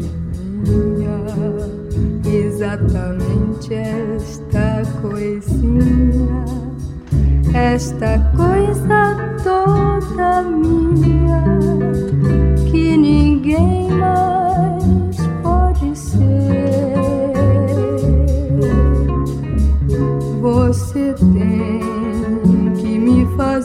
minha, 0.66 1.20
exatamente 2.24 3.74
esta 3.74 4.82
coisinha, 5.02 6.44
esta 7.52 8.18
coisa 8.34 9.36
toda 9.44 10.42
minha, 10.42 11.44
que 12.70 12.96
ninguém 12.96 13.90
mais 13.90 14.21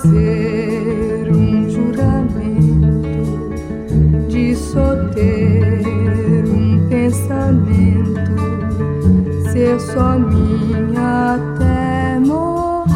fazer 0.07 1.29
um 1.35 1.69
juramento 1.69 3.49
de 4.29 4.55
só 4.55 4.95
ter 5.13 5.83
um 6.47 6.87
pensamento 6.87 8.31
ser 9.51 9.79
só 9.79 10.17
minha 10.17 11.35
até 11.35 12.19
morrer. 12.19 12.95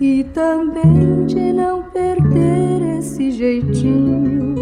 E 0.00 0.24
também 0.34 1.24
de 1.26 1.52
não 1.52 1.84
perder 1.84 2.98
esse 2.98 3.30
jeitinho 3.30 4.54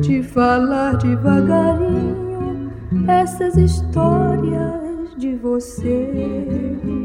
de 0.00 0.22
falar 0.22 0.96
devagarinho 0.96 2.72
essas 3.06 3.56
histórias 3.56 5.14
de 5.18 5.34
você. 5.36 7.03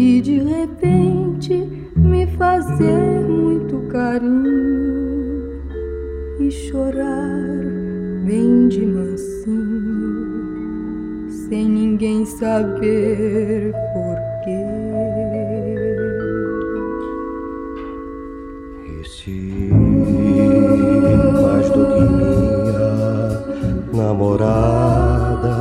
E 0.00 0.20
de 0.20 0.38
repente 0.38 1.68
me 1.96 2.24
fazer 2.36 3.26
muito 3.28 3.80
carinho 3.88 5.60
e 6.38 6.48
chorar 6.52 7.28
bem 8.24 8.68
de 8.68 8.86
mansinho, 8.86 10.08
sem 11.28 11.68
ninguém 11.68 12.24
saber 12.24 13.72
porquê. 13.92 14.66
E 18.86 19.04
se 19.04 19.72
mais 21.42 21.68
do 21.70 21.84
que 21.86 22.02
minha 22.14 22.92
namorada, 23.92 25.56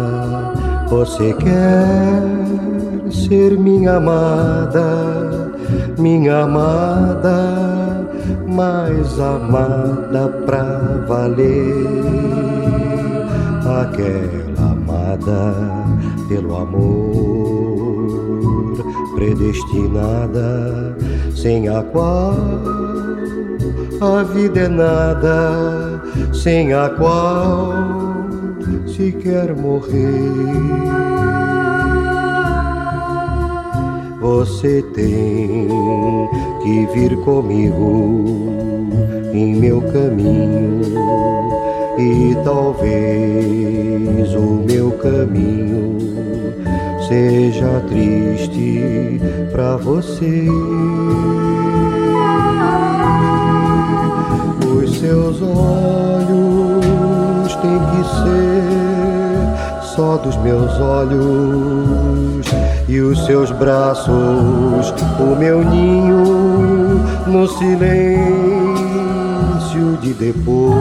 você 0.88 1.34
quer 1.34 2.77
ser 3.28 3.58
minha 3.58 3.98
amada, 3.98 5.52
minha 5.98 6.44
amada 6.44 8.08
mais 8.48 9.20
amada 9.20 10.30
pra 10.46 11.04
valer, 11.08 11.86
aquela 13.82 14.72
amada 14.72 15.54
pelo 16.30 16.56
amor, 16.56 17.98
predestinada, 19.16 20.96
sem 21.36 21.68
a 21.68 21.84
qual 21.84 22.34
a 24.00 24.24
vida 24.24 24.62
é 24.62 24.70
nada, 24.70 26.02
sem 26.34 26.74
a 26.74 26.90
qual 26.92 27.74
se 28.88 29.12
quer 29.12 29.54
morrer. 29.54 31.17
Você 34.28 34.82
tem 34.94 35.70
que 36.62 36.86
vir 36.94 37.16
comigo 37.22 38.26
em 39.32 39.56
meu 39.56 39.82
caminho 39.82 40.82
e 41.98 42.36
talvez 42.44 44.36
o 44.36 44.62
meu 44.68 44.92
caminho 44.98 45.98
seja 47.08 47.82
triste 47.88 49.22
para 49.54 49.78
você. 49.78 50.46
Os 54.78 55.00
seus 55.00 55.42
olhos 55.42 56.68
têm 57.62 57.80
que 57.80 58.04
ser 58.20 58.66
só 59.96 60.18
dos 60.18 60.36
meus 60.44 60.78
olhos 60.82 62.07
e 62.88 63.02
os 63.02 63.26
seus 63.26 63.52
braços, 63.52 64.94
o 65.20 65.36
meu 65.38 65.64
ninho 65.64 66.24
no 67.28 67.48
silêncio 67.48 67.98
de 70.02 70.14
depois. 70.14 70.78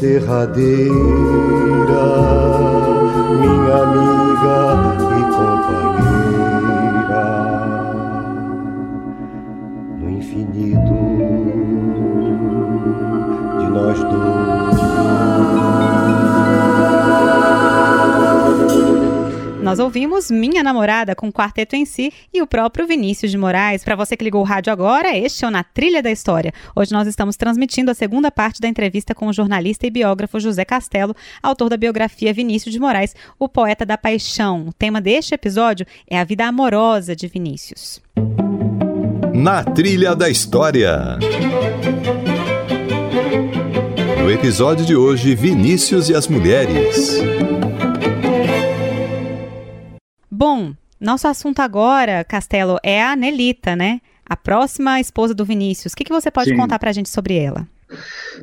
derradeira, 0.00 0.88
minha 3.40 3.74
amiga 3.84 5.07
Nós 19.68 19.80
ouvimos 19.80 20.30
Minha 20.30 20.62
Namorada 20.62 21.14
com 21.14 21.28
o 21.28 21.32
quarteto 21.32 21.76
em 21.76 21.84
si 21.84 22.10
e 22.32 22.40
o 22.40 22.46
próprio 22.46 22.86
Vinícius 22.86 23.30
de 23.30 23.36
Moraes. 23.36 23.84
Para 23.84 23.94
você 23.94 24.16
que 24.16 24.24
ligou 24.24 24.40
o 24.40 24.44
rádio 24.44 24.72
agora, 24.72 25.14
este 25.14 25.44
é 25.44 25.48
o 25.48 25.50
Na 25.50 25.62
Trilha 25.62 26.02
da 26.02 26.10
História. 26.10 26.54
Hoje 26.74 26.90
nós 26.90 27.06
estamos 27.06 27.36
transmitindo 27.36 27.90
a 27.90 27.94
segunda 27.94 28.30
parte 28.30 28.62
da 28.62 28.66
entrevista 28.66 29.14
com 29.14 29.26
o 29.26 29.32
jornalista 29.32 29.86
e 29.86 29.90
biógrafo 29.90 30.40
José 30.40 30.64
Castelo, 30.64 31.14
autor 31.42 31.68
da 31.68 31.76
biografia 31.76 32.32
Vinícius 32.32 32.72
de 32.72 32.80
Moraes, 32.80 33.14
o 33.38 33.46
poeta 33.46 33.84
da 33.84 33.98
paixão. 33.98 34.68
O 34.68 34.72
tema 34.72 35.02
deste 35.02 35.34
episódio 35.34 35.86
é 36.08 36.18
a 36.18 36.24
vida 36.24 36.46
amorosa 36.46 37.14
de 37.14 37.28
Vinícius. 37.28 38.00
Na 39.34 39.62
Trilha 39.62 40.16
da 40.16 40.30
História. 40.30 41.18
No 44.22 44.30
episódio 44.30 44.86
de 44.86 44.96
hoje, 44.96 45.34
Vinícius 45.34 46.08
e 46.08 46.14
as 46.14 46.26
Mulheres. 46.26 47.18
Bom, 50.38 50.72
nosso 51.00 51.26
assunto 51.26 51.58
agora, 51.58 52.22
Castelo, 52.22 52.78
é 52.84 53.02
a 53.02 53.16
Nelita, 53.16 53.74
né? 53.74 54.00
A 54.24 54.36
próxima 54.36 55.00
esposa 55.00 55.34
do 55.34 55.44
Vinícius. 55.44 55.92
O 55.92 55.96
que, 55.96 56.04
que 56.04 56.12
você 56.12 56.30
pode 56.30 56.50
Sim. 56.50 56.56
contar 56.56 56.78
pra 56.78 56.92
gente 56.92 57.08
sobre 57.08 57.36
ela? 57.36 57.66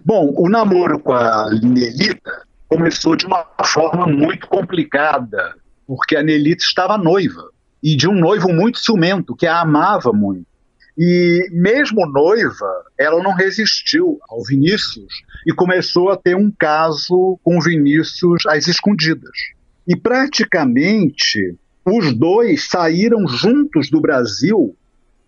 Bom, 0.04 0.34
o 0.36 0.50
namoro 0.50 1.00
com 1.00 1.14
a 1.14 1.50
Nelita 1.52 2.44
começou 2.68 3.16
de 3.16 3.26
uma 3.26 3.48
forma 3.64 4.06
muito 4.08 4.46
complicada, 4.50 5.56
porque 5.88 6.18
a 6.18 6.22
Nelita 6.22 6.66
estava 6.66 6.98
noiva, 6.98 7.50
e 7.82 7.96
de 7.96 8.10
um 8.10 8.20
noivo 8.20 8.52
muito 8.52 8.78
ciumento, 8.78 9.34
que 9.34 9.48
a 9.48 9.62
amava 9.62 10.12
muito. 10.12 10.46
E 10.98 11.48
mesmo 11.50 12.06
noiva, 12.08 12.84
ela 13.00 13.24
não 13.24 13.34
resistiu 13.34 14.20
ao 14.28 14.44
Vinícius 14.44 15.14
e 15.48 15.54
começou 15.54 16.12
a 16.12 16.18
ter 16.18 16.36
um 16.36 16.52
caso 16.52 17.40
com 17.42 17.58
Vinícius 17.62 18.46
às 18.48 18.68
escondidas. 18.68 19.32
E 19.88 19.96
praticamente 19.96 21.58
os 21.86 22.14
dois 22.14 22.68
saíram 22.68 23.28
juntos 23.28 23.90
do 23.90 24.02
Brasil 24.02 24.76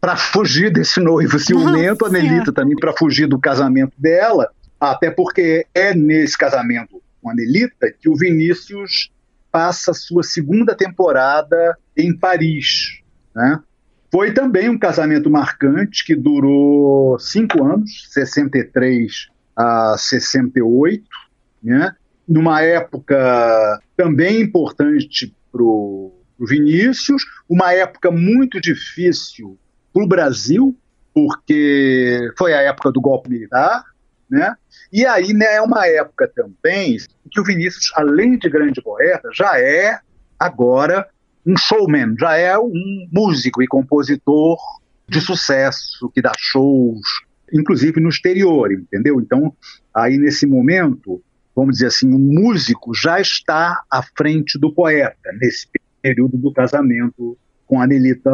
para 0.01 0.15
fugir 0.15 0.71
desse 0.71 0.99
noivo 0.99 1.37
ciumento, 1.39 2.05
Nossa. 2.05 2.17
a 2.17 2.21
Nelita 2.21 2.51
também 2.51 2.75
para 2.75 2.93
fugir 2.93 3.27
do 3.27 3.39
casamento 3.39 3.93
dela, 3.97 4.49
até 4.79 5.11
porque 5.11 5.65
é 5.73 5.93
nesse 5.93 6.37
casamento 6.37 7.01
com 7.21 7.29
a 7.29 7.35
Nelita 7.35 7.91
que 7.91 8.09
o 8.09 8.15
Vinícius 8.15 9.11
passa 9.51 9.93
sua 9.93 10.23
segunda 10.23 10.75
temporada 10.75 11.77
em 11.95 12.15
Paris. 12.15 13.01
Né? 13.35 13.59
Foi 14.11 14.31
também 14.31 14.69
um 14.69 14.77
casamento 14.77 15.29
marcante 15.29 16.05
que 16.05 16.15
durou 16.15 17.19
cinco 17.19 17.63
anos, 17.63 18.07
63 18.11 19.29
a 19.55 19.95
68, 19.97 21.03
né? 21.63 21.95
numa 22.27 22.61
época 22.61 23.79
também 23.95 24.41
importante 24.41 25.33
para 25.51 25.63
o 25.63 26.16
Vinícius, 26.45 27.23
uma 27.49 27.73
época 27.73 28.11
muito 28.11 28.59
difícil 28.59 29.57
para 29.93 30.03
o 30.03 30.07
Brasil, 30.07 30.77
porque 31.13 32.31
foi 32.37 32.53
a 32.53 32.61
época 32.61 32.91
do 32.91 33.01
golpe 33.01 33.29
militar, 33.29 33.83
né? 34.29 34.55
E 34.91 35.05
aí 35.05 35.33
né, 35.33 35.55
é 35.55 35.61
uma 35.61 35.87
época 35.87 36.31
também 36.35 36.97
que 37.31 37.39
o 37.39 37.43
Vinícius, 37.43 37.91
além 37.95 38.37
de 38.37 38.49
grande 38.49 38.81
poeta, 38.81 39.29
já 39.33 39.59
é 39.59 39.99
agora 40.39 41.07
um 41.45 41.57
showman, 41.57 42.15
já 42.19 42.35
é 42.35 42.57
um 42.57 43.07
músico 43.11 43.63
e 43.63 43.67
compositor 43.67 44.57
de 45.07 45.21
sucesso, 45.21 46.09
que 46.13 46.21
dá 46.21 46.33
shows, 46.37 47.01
inclusive 47.53 47.99
no 48.01 48.09
exterior, 48.09 48.71
entendeu? 48.71 49.19
Então, 49.21 49.55
aí 49.93 50.17
nesse 50.17 50.45
momento, 50.45 51.21
vamos 51.55 51.75
dizer 51.75 51.87
assim, 51.87 52.13
o 52.13 52.19
músico 52.19 52.93
já 52.93 53.19
está 53.19 53.81
à 53.89 54.03
frente 54.03 54.59
do 54.59 54.73
poeta, 54.73 55.31
nesse 55.39 55.67
período 56.01 56.37
do 56.37 56.51
casamento 56.51 57.37
com 57.65 57.81
a 57.81 57.87
Nelita 57.87 58.31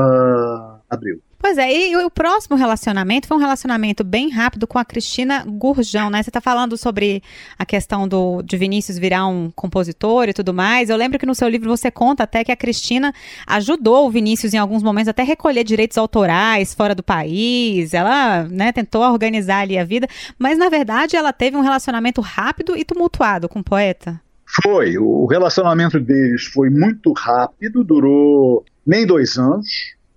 Abreu. 0.89 1.19
Pois 1.43 1.57
é, 1.57 1.89
e 1.89 1.97
o 1.97 2.09
próximo 2.09 2.55
relacionamento 2.55 3.27
foi 3.27 3.35
um 3.35 3.39
relacionamento 3.39 4.01
bem 4.01 4.29
rápido 4.29 4.65
com 4.65 4.79
a 4.79 4.85
Cristina 4.85 5.43
Gurjão, 5.45 6.09
né? 6.09 6.23
Você 6.23 6.29
está 6.29 6.39
falando 6.39 6.77
sobre 6.77 7.21
a 7.59 7.65
questão 7.65 8.07
do, 8.07 8.41
de 8.41 8.55
Vinícius 8.55 8.97
virar 8.97 9.27
um 9.27 9.51
compositor 9.51 10.29
e 10.29 10.33
tudo 10.33 10.53
mais. 10.53 10.89
Eu 10.89 10.95
lembro 10.95 11.19
que 11.19 11.25
no 11.25 11.35
seu 11.35 11.49
livro 11.49 11.69
você 11.69 11.91
conta 11.91 12.23
até 12.23 12.45
que 12.45 12.51
a 12.51 12.55
Cristina 12.55 13.13
ajudou 13.45 14.07
o 14.07 14.09
Vinícius 14.09 14.53
em 14.53 14.57
alguns 14.57 14.81
momentos 14.81 15.09
até 15.09 15.21
recolher 15.21 15.65
direitos 15.65 15.97
autorais 15.97 16.73
fora 16.73 16.95
do 16.95 17.03
país. 17.03 17.93
Ela, 17.93 18.43
né, 18.43 18.71
tentou 18.71 19.01
organizar 19.01 19.63
ali 19.63 19.77
a 19.77 19.83
vida, 19.83 20.07
mas 20.39 20.57
na 20.57 20.69
verdade 20.69 21.17
ela 21.17 21.33
teve 21.33 21.57
um 21.57 21.61
relacionamento 21.61 22.21
rápido 22.21 22.77
e 22.77 22.85
tumultuado 22.85 23.49
com 23.49 23.59
o 23.59 23.63
poeta. 23.63 24.17
Foi. 24.61 24.97
O 24.97 25.25
relacionamento 25.25 25.99
deles 25.99 26.45
foi 26.45 26.69
muito 26.69 27.11
rápido, 27.13 27.83
durou 27.83 28.63
nem 28.85 29.05
dois 29.05 29.37
anos, 29.37 29.67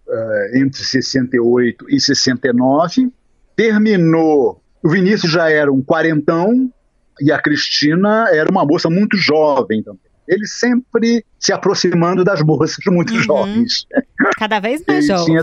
uh, 0.07 0.57
entre 0.57 0.85
68 0.85 1.87
e 1.89 2.01
69. 2.01 3.11
Terminou. 3.55 4.61
O 4.83 4.89
Vinícius 4.89 5.33
já 5.33 5.51
era 5.51 5.73
um 5.73 5.83
quarentão 5.83 6.71
e 7.21 7.33
a 7.33 7.41
Cristina 7.41 8.29
era 8.31 8.51
uma 8.51 8.65
moça 8.65 8.91
muito 8.91 9.17
jovem 9.17 9.83
também. 9.83 10.01
Ele 10.29 10.47
sempre 10.47 11.25
se 11.39 11.53
aproximando 11.53 12.25
das 12.25 12.43
moças 12.43 12.85
muito 12.89 13.15
uhum. 13.15 13.23
jovens. 13.23 13.87
Cada 14.37 14.61
vez 14.61 14.83
mais 14.87 15.07
jovem. 15.07 15.41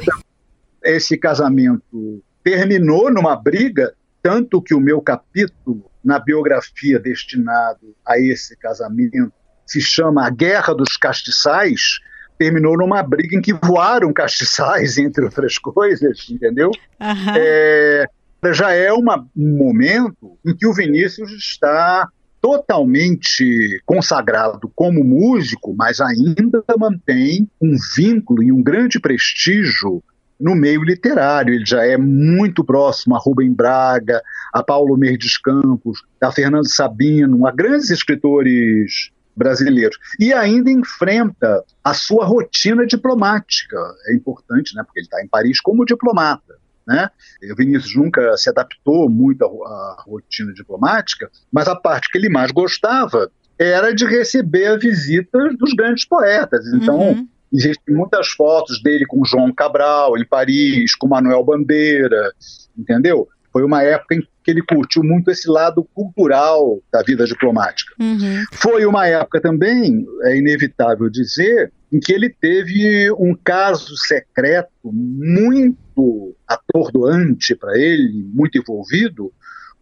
esse 0.83 1.17
casamento 1.17 2.21
terminou 2.43 3.11
numa 3.11 3.35
briga, 3.35 3.93
tanto 4.21 4.61
que 4.61 4.75
o 4.75 4.79
meu 4.79 5.01
capítulo 5.01 5.89
na 6.03 6.19
biografia 6.19 6.99
destinado 6.99 7.95
a 8.05 8.19
esse 8.19 8.57
casamento 8.57 9.31
se 9.65 9.81
chama 9.81 10.27
A 10.27 10.29
Guerra 10.29 10.73
dos 10.73 10.97
Castiçais, 10.97 11.99
terminou 12.37 12.77
numa 12.77 13.01
briga 13.01 13.37
em 13.37 13.41
que 13.41 13.53
voaram 13.53 14.11
castiçais, 14.11 14.97
entre 14.99 15.23
outras 15.23 15.57
coisas, 15.57 16.27
entendeu? 16.29 16.71
Uhum. 16.99 17.33
É, 17.37 18.05
já 18.51 18.71
é 18.73 18.91
uma, 18.91 19.25
um 19.35 19.57
momento 19.57 20.37
em 20.45 20.55
que 20.55 20.67
o 20.67 20.73
Vinícius 20.73 21.31
está 21.31 22.07
totalmente 22.41 23.81
consagrado 23.85 24.69
como 24.75 25.01
músico, 25.01 25.73
mas 25.77 26.01
ainda 26.01 26.61
mantém 26.77 27.49
um 27.61 27.77
vínculo 27.95 28.43
e 28.43 28.51
um 28.51 28.61
grande 28.61 28.99
prestígio 28.99 30.03
no 30.39 30.55
meio 30.55 30.83
literário. 30.83 31.53
Ele 31.53 31.65
já 31.65 31.85
é 31.85 31.97
muito 31.97 32.63
próximo 32.63 33.15
a 33.15 33.19
Rubem 33.19 33.51
Braga, 33.53 34.21
a 34.53 34.63
Paulo 34.63 34.97
Merdes 34.97 35.37
Campos, 35.37 36.03
a 36.21 36.31
Fernando 36.31 36.67
Sabino, 36.67 37.47
a 37.47 37.51
grandes 37.51 37.89
escritores 37.89 39.11
brasileiros. 39.35 39.97
E 40.19 40.31
ainda 40.33 40.71
enfrenta 40.71 41.63
a 41.83 41.93
sua 41.93 42.25
rotina 42.25 42.85
diplomática. 42.85 43.77
É 44.07 44.13
importante, 44.13 44.75
né, 44.75 44.83
porque 44.83 44.99
ele 44.99 45.07
está 45.07 45.21
em 45.21 45.27
Paris 45.27 45.59
como 45.59 45.85
diplomata. 45.85 46.55
Né? 46.85 47.09
O 47.51 47.55
Vinícius 47.55 47.95
nunca 47.95 48.35
se 48.37 48.49
adaptou 48.49 49.09
muito 49.09 49.43
à, 49.45 50.03
rotina 50.05 50.53
diplomática, 50.53 51.29
mas 51.51 51.67
a 51.67 51.75
parte 51.75 52.11
que 52.11 52.17
ele 52.17 52.29
mais 52.29 52.51
gostava 52.51 53.31
era 53.57 53.93
de 53.93 54.05
receber 54.05 54.67
a 54.67 54.77
visita 54.77 55.37
dos 55.57 55.73
grandes 55.73 56.05
poetas. 56.05 56.65
Então, 56.73 56.99
uhum. 56.99 57.27
Existem 57.53 57.95
muitas 57.95 58.29
fotos 58.29 58.81
dele 58.81 59.05
com 59.05 59.23
João 59.23 59.53
Cabral 59.53 60.17
em 60.17 60.25
Paris, 60.25 60.95
com 60.95 61.07
Manuel 61.07 61.43
Bandeira, 61.43 62.33
entendeu? 62.77 63.27
Foi 63.51 63.63
uma 63.63 63.83
época 63.83 64.15
em 64.15 64.21
que 64.43 64.51
ele 64.51 64.63
curtiu 64.63 65.03
muito 65.03 65.29
esse 65.31 65.47
lado 65.47 65.87
cultural 65.93 66.81
da 66.91 67.01
vida 67.03 67.25
diplomática. 67.25 67.93
Uhum. 67.99 68.43
Foi 68.51 68.85
uma 68.85 69.07
época 69.07 69.39
também, 69.39 70.05
é 70.23 70.35
inevitável 70.35 71.09
dizer, 71.09 71.71
em 71.91 71.99
que 71.99 72.11
ele 72.11 72.29
teve 72.29 73.11
um 73.11 73.35
caso 73.35 73.95
secreto 73.95 74.71
muito 74.91 76.35
atordoante 76.47 77.55
para 77.55 77.77
ele, 77.77 78.27
muito 78.33 78.57
envolvido, 78.57 79.31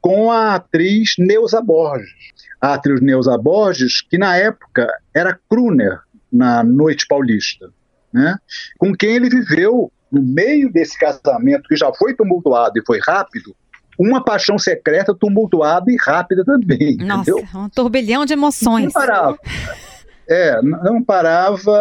com 0.02 0.30
a 0.32 0.56
atriz 0.56 1.16
Neuza 1.18 1.62
Borges. 1.62 2.12
A 2.60 2.74
atriz 2.74 3.02
Neuza 3.02 3.38
Borges, 3.38 4.02
que 4.02 4.18
na 4.18 4.36
época 4.36 4.88
era 5.16 5.40
crooner 5.50 6.00
na 6.32 6.64
Noite 6.64 7.06
Paulista, 7.08 7.70
né? 8.14 8.36
com 8.78 8.94
quem 8.94 9.16
ele 9.16 9.30
viveu 9.30 9.92
no 10.12 10.22
meio 10.22 10.72
desse 10.72 10.98
casamento 10.98 11.68
que 11.70 11.76
já 11.76 11.92
foi 11.94 12.14
tumultuado 12.14 12.78
e 12.78 12.86
foi 12.86 13.00
rápido, 13.00 13.56
uma 13.98 14.24
paixão 14.24 14.58
secreta, 14.58 15.14
tumultuada 15.14 15.92
e 15.92 15.96
rápida 15.96 16.44
também. 16.44 16.98
Nossa, 16.98 17.32
entendeu? 17.32 17.48
um 17.56 17.70
turbilhão 17.70 18.26
de 18.26 18.34
emoções. 18.34 18.86
Não 18.86 18.92
parava. 18.92 19.38
É, 20.28 20.62
não 20.62 21.04
parava. 21.04 21.72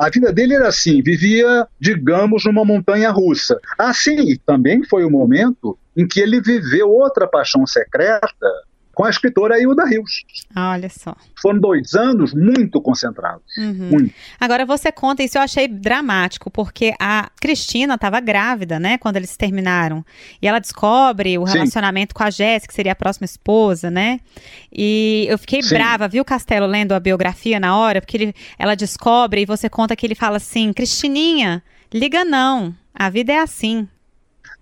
A 0.00 0.08
vida 0.12 0.32
dele 0.32 0.54
era 0.54 0.68
assim, 0.68 1.02
vivia, 1.02 1.66
digamos, 1.80 2.44
numa 2.44 2.64
montanha 2.64 3.10
russa. 3.10 3.58
Assim, 3.76 4.36
também 4.46 4.84
foi 4.84 5.04
o 5.04 5.10
momento 5.10 5.76
em 5.96 6.06
que 6.06 6.20
ele 6.20 6.40
viveu 6.40 6.88
outra 6.88 7.26
paixão 7.26 7.66
secreta 7.66 8.28
com 8.96 9.04
a 9.04 9.10
escritora 9.10 9.60
Hilda 9.60 9.84
Rios. 9.84 10.24
Olha 10.56 10.88
só. 10.88 11.14
Foram 11.42 11.60
dois 11.60 11.92
anos 11.92 12.32
muito 12.32 12.80
concentrados. 12.80 13.44
Uhum. 13.58 13.90
Muito. 13.90 14.14
Agora 14.40 14.64
você 14.64 14.90
conta, 14.90 15.22
isso 15.22 15.36
eu 15.36 15.42
achei 15.42 15.68
dramático, 15.68 16.50
porque 16.50 16.94
a 16.98 17.28
Cristina 17.38 17.96
estava 17.96 18.18
grávida, 18.20 18.80
né, 18.80 18.96
quando 18.96 19.16
eles 19.16 19.36
terminaram. 19.36 20.02
E 20.40 20.48
ela 20.48 20.58
descobre 20.58 21.36
o 21.36 21.46
Sim. 21.46 21.52
relacionamento 21.52 22.14
com 22.14 22.22
a 22.22 22.30
Jéssica, 22.30 22.68
que 22.68 22.74
seria 22.74 22.92
a 22.92 22.96
próxima 22.96 23.26
esposa, 23.26 23.90
né? 23.90 24.18
E 24.72 25.26
eu 25.28 25.36
fiquei 25.36 25.62
Sim. 25.62 25.74
brava, 25.74 26.08
viu, 26.08 26.24
Castelo, 26.24 26.64
lendo 26.64 26.92
a 26.92 27.00
biografia 27.00 27.60
na 27.60 27.76
hora, 27.76 28.00
porque 28.00 28.16
ele, 28.16 28.34
ela 28.58 28.74
descobre 28.74 29.42
e 29.42 29.44
você 29.44 29.68
conta 29.68 29.94
que 29.94 30.06
ele 30.06 30.14
fala 30.14 30.38
assim: 30.38 30.72
Cristininha, 30.72 31.62
liga 31.92 32.24
não, 32.24 32.74
a 32.94 33.10
vida 33.10 33.34
é 33.34 33.40
assim. 33.40 33.86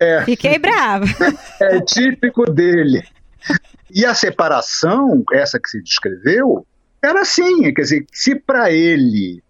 É. 0.01 0.25
Fiquei 0.25 0.59
brava. 0.59 1.07
É 1.63 1.81
típico 1.83 2.51
dele. 2.51 3.05
E 3.95 4.05
a 4.05 4.13
separação, 4.13 5.23
essa 5.33 5.61
que 5.61 5.69
se 5.69 5.81
descreveu, 5.81 6.67
era 7.01 7.21
assim, 7.21 7.73
quer 7.73 7.83
dizer, 7.83 8.07
se 8.13 8.35
para 8.35 8.73
ele 8.73 9.41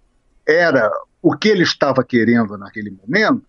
era 0.46 0.90
o 1.22 1.34
que 1.34 1.48
ele 1.48 1.62
estava 1.62 2.04
querendo 2.04 2.58
naquele 2.58 2.90
momento, 2.90 3.46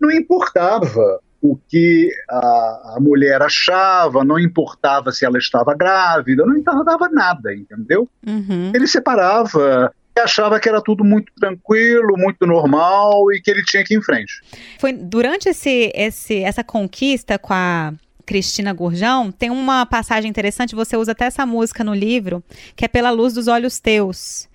não 0.00 0.10
importava 0.10 1.20
o 1.42 1.56
que 1.68 2.10
a, 2.28 2.94
a 2.96 2.98
mulher 3.00 3.42
achava, 3.42 4.24
não 4.24 4.38
importava 4.38 5.10
se 5.10 5.24
ela 5.24 5.38
estava 5.38 5.74
grávida, 5.74 6.44
não 6.46 6.56
importava 6.56 7.08
nada, 7.08 7.52
entendeu? 7.52 8.08
Uhum. 8.24 8.72
Ele 8.74 8.86
separava 8.86 9.92
e 10.16 10.20
achava 10.20 10.58
que 10.60 10.68
era 10.68 10.80
tudo 10.80 11.04
muito 11.04 11.32
tranquilo, 11.38 12.16
muito 12.16 12.46
normal 12.46 13.32
e 13.32 13.40
que 13.40 13.50
ele 13.50 13.64
tinha 13.64 13.84
que 13.84 13.94
ir 13.94 13.98
em 13.98 14.02
frente. 14.02 14.40
Foi 14.78 14.92
durante 14.92 15.48
esse, 15.48 15.90
esse, 15.94 16.42
essa 16.42 16.62
conquista 16.62 17.38
com 17.38 17.52
a 17.52 17.92
Cristina 18.26 18.72
Gurjão, 18.72 19.30
tem 19.30 19.50
uma 19.50 19.86
passagem 19.86 20.28
interessante, 20.28 20.74
você 20.74 20.96
usa 20.96 21.12
até 21.12 21.26
essa 21.26 21.46
música 21.46 21.84
no 21.84 21.94
livro, 21.94 22.42
que 22.74 22.84
é 22.84 22.88
Pela 22.88 23.10
Luz 23.10 23.32
dos 23.32 23.46
Olhos 23.46 23.78
Teus. 23.78 24.48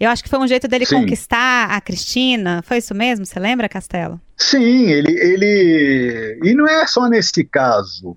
Eu 0.00 0.08
acho 0.08 0.22
que 0.22 0.30
foi 0.30 0.38
um 0.38 0.48
jeito 0.48 0.66
dele 0.66 0.86
Sim. 0.86 1.00
conquistar 1.00 1.70
a 1.70 1.80
Cristina. 1.80 2.62
Foi 2.64 2.78
isso 2.78 2.94
mesmo? 2.94 3.26
Você 3.26 3.38
lembra, 3.38 3.68
Castelo? 3.68 4.18
Sim, 4.36 4.90
ele, 4.90 5.12
ele. 5.12 6.40
E 6.42 6.54
não 6.54 6.66
é 6.66 6.86
só 6.86 7.06
nesse 7.08 7.44
caso. 7.44 8.16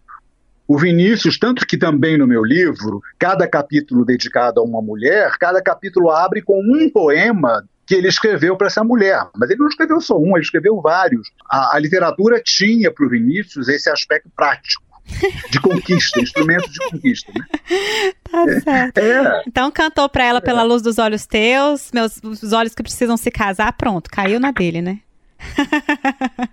O 0.68 0.78
Vinícius, 0.78 1.38
tanto 1.38 1.68
que 1.68 1.78
também 1.78 2.18
no 2.18 2.26
meu 2.26 2.46
livro, 2.46 3.02
cada 3.20 3.46
capítulo 3.48 4.06
dedicado 4.06 4.62
a 4.62 4.64
uma 4.64 4.82
mulher, 4.82 5.38
cada 5.38 5.62
capítulo 5.62 6.10
abre 6.10 6.42
com 6.42 6.62
um 6.62 6.90
poema 6.90 7.66
que 7.86 7.96
ele 7.96 8.08
escreveu 8.08 8.56
para 8.56 8.68
essa 8.68 8.84
mulher. 8.84 9.28
Mas 9.36 9.50
ele 9.50 9.60
não 9.60 9.68
escreveu 9.68 10.00
só 10.00 10.18
um, 10.18 10.38
ele 10.38 10.46
escreveu 10.46 10.80
vários. 10.80 11.30
A, 11.50 11.76
a 11.76 11.80
literatura 11.80 12.42
tinha 12.42 12.90
para 12.90 13.06
o 13.06 13.10
Vinícius 13.10 13.68
esse 13.68 13.90
aspecto 13.90 14.30
prático 14.34 14.91
de 15.50 15.60
conquista, 15.60 16.20
instrumento 16.22 16.70
de 16.70 16.80
conquista. 16.90 17.32
Né? 17.34 17.46
Tá 18.30 18.46
certo. 18.62 18.98
É, 18.98 19.44
Então 19.48 19.72
cantou 19.72 20.08
pra 20.10 20.24
ela 20.24 20.42
Pela 20.42 20.64
Luz 20.64 20.82
dos 20.82 20.98
Olhos 20.98 21.26
Teus, 21.26 21.92
meus 21.94 22.20
os 22.24 22.54
olhos 22.54 22.74
que 22.74 22.84
precisam 22.84 23.18
se 23.18 23.30
casar, 23.30 23.74
pronto, 23.74 24.10
caiu 24.10 24.40
na 24.40 24.52
dele, 24.52 24.82
né? 24.82 25.00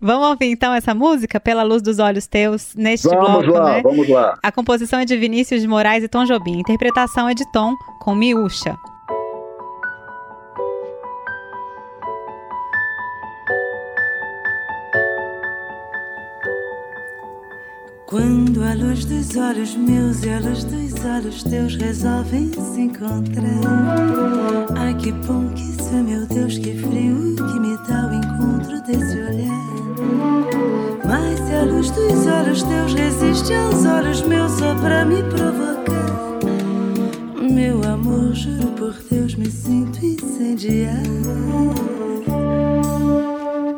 Vamos 0.00 0.28
ouvir 0.28 0.46
então 0.46 0.72
essa 0.72 0.94
música, 0.94 1.38
Pela 1.38 1.62
Luz 1.62 1.82
dos 1.82 1.98
Olhos 1.98 2.26
Teus, 2.26 2.74
neste 2.74 3.08
vamos 3.08 3.44
bloco, 3.44 3.58
lá, 3.58 3.72
né? 3.74 3.82
vamos 3.82 4.08
lá. 4.08 4.38
A 4.42 4.50
composição 4.50 4.98
é 4.98 5.04
de 5.04 5.16
Vinícius 5.16 5.60
de 5.60 5.68
Moraes 5.68 6.02
e 6.04 6.08
Tom 6.08 6.24
Jobim. 6.24 6.56
A 6.56 6.60
interpretação 6.60 7.28
é 7.28 7.34
de 7.34 7.44
Tom 7.52 7.74
com 8.00 8.14
Miúcha. 8.14 8.76
Quando 18.06 18.62
a 18.62 18.72
luz 18.72 19.04
dos 19.04 19.36
olhos 19.36 19.74
meus 19.74 20.22
e 20.22 20.30
a 20.30 20.38
luz 20.38 20.62
dos 20.62 21.04
olhos 21.04 21.42
teus 21.42 21.74
resolvem 21.74 22.52
se 22.52 22.82
encontrar. 22.82 23.42
Ai 24.76 24.94
que 24.94 25.10
bom 25.10 25.48
que 25.48 25.62
isso 25.62 25.88
é, 25.92 26.02
meu 26.02 26.24
Deus, 26.24 26.56
que 26.56 26.72
frio 26.78 27.34
que 27.34 27.58
me 27.58 27.76
dá 27.88 28.06
o 28.06 28.14
encontro 28.14 28.80
desse 28.82 29.18
olhar. 29.18 29.66
Mas 31.04 31.36
se 31.40 31.52
a 31.52 31.64
luz 31.64 31.90
dos 31.90 32.26
olhos 32.28 32.62
teus 32.62 32.94
resiste 32.94 33.52
aos 33.52 33.84
olhos 33.84 34.22
meus 34.22 34.52
só 34.52 34.72
pra 34.76 35.04
me 35.04 35.24
provocar. 35.24 36.38
Meu 37.42 37.82
amor, 37.92 38.32
juro 38.34 38.68
por 38.78 38.94
Deus, 39.10 39.34
me 39.34 39.50
sinto 39.50 40.06
incendiar. 40.06 41.02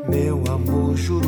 Meu 0.07 0.45
amor, 0.53 0.95
juro 0.97 1.28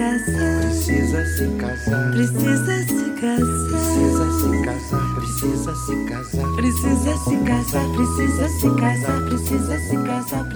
casar. 0.00 0.62
Precisa 0.62 1.26
se 1.26 1.46
casar. 1.58 2.10
Precisa 2.12 2.76
se 2.88 3.10
casar. 3.20 3.68
Precisa 3.70 4.26
se 4.40 4.48
casar. 4.64 5.04
Precisa 5.14 5.74
se 5.76 5.94
casar. 6.08 6.56
Precisa 6.56 7.18
se 7.18 7.36
casar. 7.44 7.86
Precisa 7.96 8.48
se 8.48 8.68
casar. 8.80 9.24
Precisa 9.28 9.78
se 9.78 9.96
casar. 9.96 10.49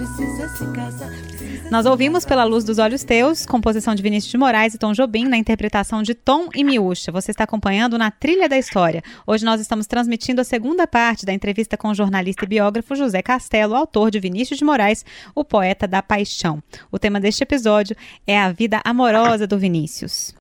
Nós 1.71 1.85
ouvimos 1.85 2.25
Pela 2.25 2.43
Luz 2.43 2.63
dos 2.63 2.77
Olhos 2.77 3.03
Teus, 3.03 3.45
composição 3.45 3.95
de 3.95 4.03
Vinícius 4.03 4.31
de 4.31 4.37
Moraes 4.37 4.73
e 4.73 4.77
Tom 4.77 4.93
Jobim, 4.93 5.25
na 5.25 5.37
interpretação 5.37 6.03
de 6.03 6.13
Tom 6.13 6.47
e 6.53 6.63
Miúcha. 6.63 7.11
Você 7.11 7.31
está 7.31 7.43
acompanhando 7.43 7.97
na 7.97 8.11
Trilha 8.11 8.47
da 8.47 8.57
História. 8.57 9.01
Hoje 9.25 9.43
nós 9.43 9.59
estamos 9.59 9.87
transmitindo 9.87 10.41
a 10.41 10.43
segunda 10.43 10.85
parte 10.85 11.25
da 11.25 11.33
entrevista 11.33 11.75
com 11.75 11.89
o 11.89 11.95
jornalista 11.95 12.45
e 12.45 12.47
biógrafo 12.47 12.95
José 12.95 13.21
Castelo, 13.21 13.75
autor 13.75 14.11
de 14.11 14.19
Vinícius 14.19 14.59
de 14.59 14.65
Moraes, 14.65 15.03
o 15.33 15.43
poeta 15.43 15.87
da 15.87 16.03
paixão. 16.03 16.61
O 16.91 16.99
tema 16.99 17.19
deste 17.19 17.41
episódio 17.41 17.95
é 18.27 18.39
a 18.39 18.51
vida 18.51 18.79
amorosa 18.85 19.47
do 19.47 19.57
Vinícius. 19.57 20.33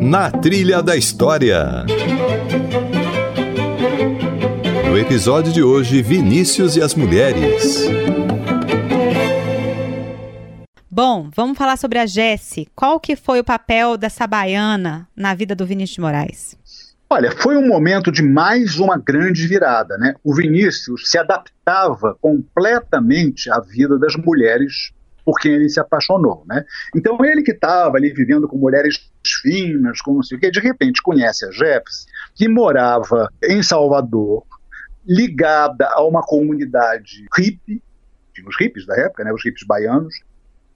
Na 0.00 0.30
Trilha 0.30 0.82
da 0.82 0.96
História. 0.96 1.86
No 4.90 4.98
episódio 4.98 5.52
de 5.52 5.62
hoje, 5.62 6.02
Vinícius 6.02 6.76
e 6.76 6.82
as 6.82 6.94
Mulheres. 6.94 8.23
Bom, 10.96 11.28
vamos 11.34 11.58
falar 11.58 11.76
sobre 11.76 11.98
a 11.98 12.06
Jesse. 12.06 12.68
Qual 12.72 13.00
que 13.00 13.16
foi 13.16 13.40
o 13.40 13.44
papel 13.44 13.96
dessa 13.96 14.28
baiana 14.28 15.08
na 15.16 15.34
vida 15.34 15.52
do 15.52 15.66
Vinícius 15.66 15.96
de 15.96 16.00
Moraes? 16.00 16.56
Olha, 17.10 17.32
foi 17.32 17.56
um 17.56 17.66
momento 17.66 18.12
de 18.12 18.22
mais 18.22 18.78
uma 18.78 18.96
grande 18.96 19.44
virada, 19.48 19.98
né? 19.98 20.14
O 20.22 20.32
Vinícius 20.32 21.10
se 21.10 21.18
adaptava 21.18 22.16
completamente 22.20 23.50
à 23.50 23.58
vida 23.58 23.98
das 23.98 24.14
mulheres 24.14 24.92
por 25.24 25.36
quem 25.40 25.54
ele 25.54 25.68
se 25.68 25.80
apaixonou, 25.80 26.44
né? 26.46 26.64
Então 26.94 27.18
ele 27.24 27.42
que 27.42 27.50
estava 27.50 27.96
ali 27.96 28.12
vivendo 28.12 28.46
com 28.46 28.56
mulheres 28.56 29.10
finas, 29.42 30.00
com 30.00 30.14
não 30.14 30.22
sei 30.22 30.38
o 30.38 30.40
quê, 30.40 30.48
de 30.48 30.60
repente 30.60 31.02
conhece 31.02 31.44
a 31.44 31.50
Jeps, 31.50 32.06
que 32.36 32.48
morava 32.48 33.28
em 33.42 33.64
Salvador, 33.64 34.44
ligada 35.04 35.88
a 35.90 36.04
uma 36.04 36.22
comunidade 36.22 37.26
hippie, 37.36 37.82
os 38.46 38.56
hippies 38.60 38.86
da 38.86 38.96
época, 38.96 39.24
né, 39.24 39.32
os 39.32 39.44
hippies 39.44 39.66
baianos, 39.66 40.14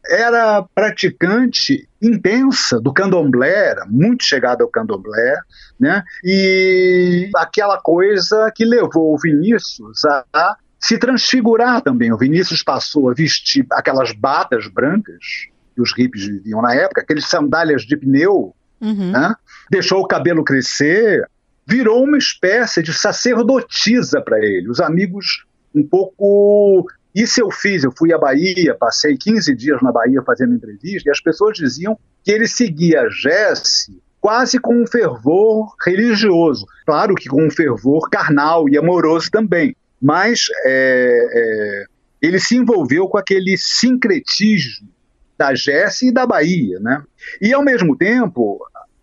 era 0.08 0.62
praticante 0.74 1.88
intensa 2.00 2.80
do 2.80 2.92
candomblé, 2.92 3.70
era 3.70 3.86
muito 3.86 4.24
chegada 4.24 4.64
ao 4.64 4.70
candomblé, 4.70 5.36
né? 5.78 6.02
E 6.24 7.30
aquela 7.36 7.78
coisa 7.78 8.50
que 8.54 8.64
levou 8.64 9.14
o 9.14 9.18
Vinícius 9.18 10.04
a 10.32 10.56
se 10.80 10.96
transfigurar 10.96 11.82
também. 11.82 12.12
O 12.12 12.18
Vinícius 12.18 12.62
passou 12.62 13.10
a 13.10 13.14
vestir 13.14 13.66
aquelas 13.72 14.12
batas 14.12 14.66
brancas 14.68 15.48
que 15.74 15.82
os 15.82 15.92
hippies 15.92 16.26
viviam 16.26 16.62
na 16.62 16.74
época, 16.74 17.02
aqueles 17.02 17.26
sandálias 17.26 17.82
de 17.82 17.96
pneu, 17.96 18.54
uhum. 18.80 19.12
né? 19.12 19.34
deixou 19.70 20.00
o 20.00 20.06
cabelo 20.06 20.44
crescer, 20.44 21.28
virou 21.66 22.04
uma 22.04 22.18
espécie 22.18 22.82
de 22.82 22.92
sacerdotisa 22.92 24.20
para 24.20 24.38
ele. 24.38 24.70
Os 24.70 24.80
amigos 24.80 25.44
um 25.74 25.86
pouco 25.86 26.86
isso 27.22 27.40
eu 27.40 27.50
fiz, 27.50 27.84
eu 27.84 27.92
fui 27.96 28.12
à 28.12 28.18
Bahia, 28.18 28.76
passei 28.78 29.16
15 29.16 29.54
dias 29.54 29.80
na 29.82 29.90
Bahia 29.90 30.22
fazendo 30.22 30.54
entrevista, 30.54 31.08
e 31.08 31.12
as 31.12 31.20
pessoas 31.20 31.56
diziam 31.56 31.98
que 32.22 32.30
ele 32.30 32.46
seguia 32.46 33.08
Jesse 33.10 34.00
quase 34.20 34.58
com 34.58 34.82
um 34.82 34.86
fervor 34.86 35.74
religioso. 35.84 36.66
Claro 36.84 37.14
que 37.14 37.28
com 37.28 37.46
um 37.46 37.50
fervor 37.50 38.08
carnal 38.10 38.68
e 38.68 38.76
amoroso 38.76 39.30
também, 39.30 39.74
mas 40.00 40.46
é, 40.64 41.28
é, 41.32 41.84
ele 42.20 42.38
se 42.38 42.56
envolveu 42.56 43.08
com 43.08 43.18
aquele 43.18 43.56
sincretismo 43.56 44.88
da 45.36 45.54
Jesse 45.54 46.08
e 46.08 46.12
da 46.12 46.26
Bahia, 46.26 46.80
né? 46.80 47.02
E 47.40 47.52
ao 47.52 47.62
mesmo 47.62 47.96
tempo 47.96 48.58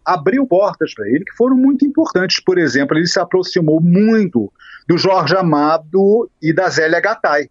abriu 0.06 0.46
portas 0.46 0.94
para 0.94 1.08
ele 1.08 1.24
que 1.24 1.36
foram 1.36 1.56
muito 1.56 1.86
importantes. 1.86 2.40
Por 2.40 2.58
exemplo, 2.58 2.98
ele 2.98 3.08
se 3.08 3.20
aproximou 3.20 3.82
muito 3.82 4.52
do 4.88 4.98
Jorge 4.98 5.36
Amado 5.36 6.30
e 6.42 6.54
da 6.54 6.70
Zélia 6.70 7.00
Gattai 7.00 7.50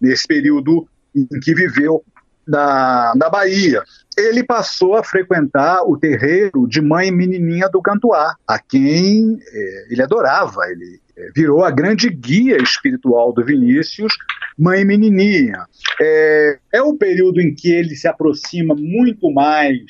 nesse 0.00 0.26
período 0.26 0.86
em 1.14 1.26
que 1.40 1.54
viveu 1.54 2.04
na, 2.46 3.12
na 3.16 3.28
Bahia. 3.28 3.82
Ele 4.16 4.42
passou 4.44 4.94
a 4.94 5.04
frequentar 5.04 5.82
o 5.82 5.98
terreiro 5.98 6.66
de 6.68 6.80
mãe 6.80 7.10
menininha 7.10 7.68
do 7.68 7.82
Cantuá, 7.82 8.34
a 8.46 8.58
quem 8.58 9.38
é, 9.40 9.86
ele 9.90 10.02
adorava. 10.02 10.60
Ele 10.70 11.00
é, 11.16 11.30
virou 11.34 11.64
a 11.64 11.70
grande 11.70 12.08
guia 12.08 12.56
espiritual 12.62 13.32
do 13.32 13.44
Vinícius, 13.44 14.14
mãe 14.56 14.84
menininha. 14.84 15.66
É, 16.00 16.58
é 16.72 16.82
o 16.82 16.96
período 16.96 17.40
em 17.40 17.54
que 17.54 17.70
ele 17.70 17.94
se 17.94 18.08
aproxima 18.08 18.74
muito 18.74 19.30
mais 19.30 19.82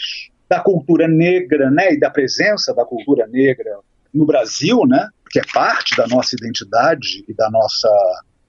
da 0.49 0.61
cultura 0.61 1.09
negra, 1.09 1.71
né, 1.71 1.95
e 1.95 1.99
da 1.99 2.09
presença 2.09 2.73
da 2.73 2.85
cultura 2.85 3.27
negra 3.27 3.79
no 4.15 4.25
Brasil, 4.25 4.81
né, 4.87 5.09
que 5.29 5.41
é 5.41 5.43
parte 5.53 5.97
da 5.97 6.07
nossa 6.07 6.37
identidade 6.37 7.25
e 7.29 7.35
da 7.35 7.51
nossa 7.51 7.89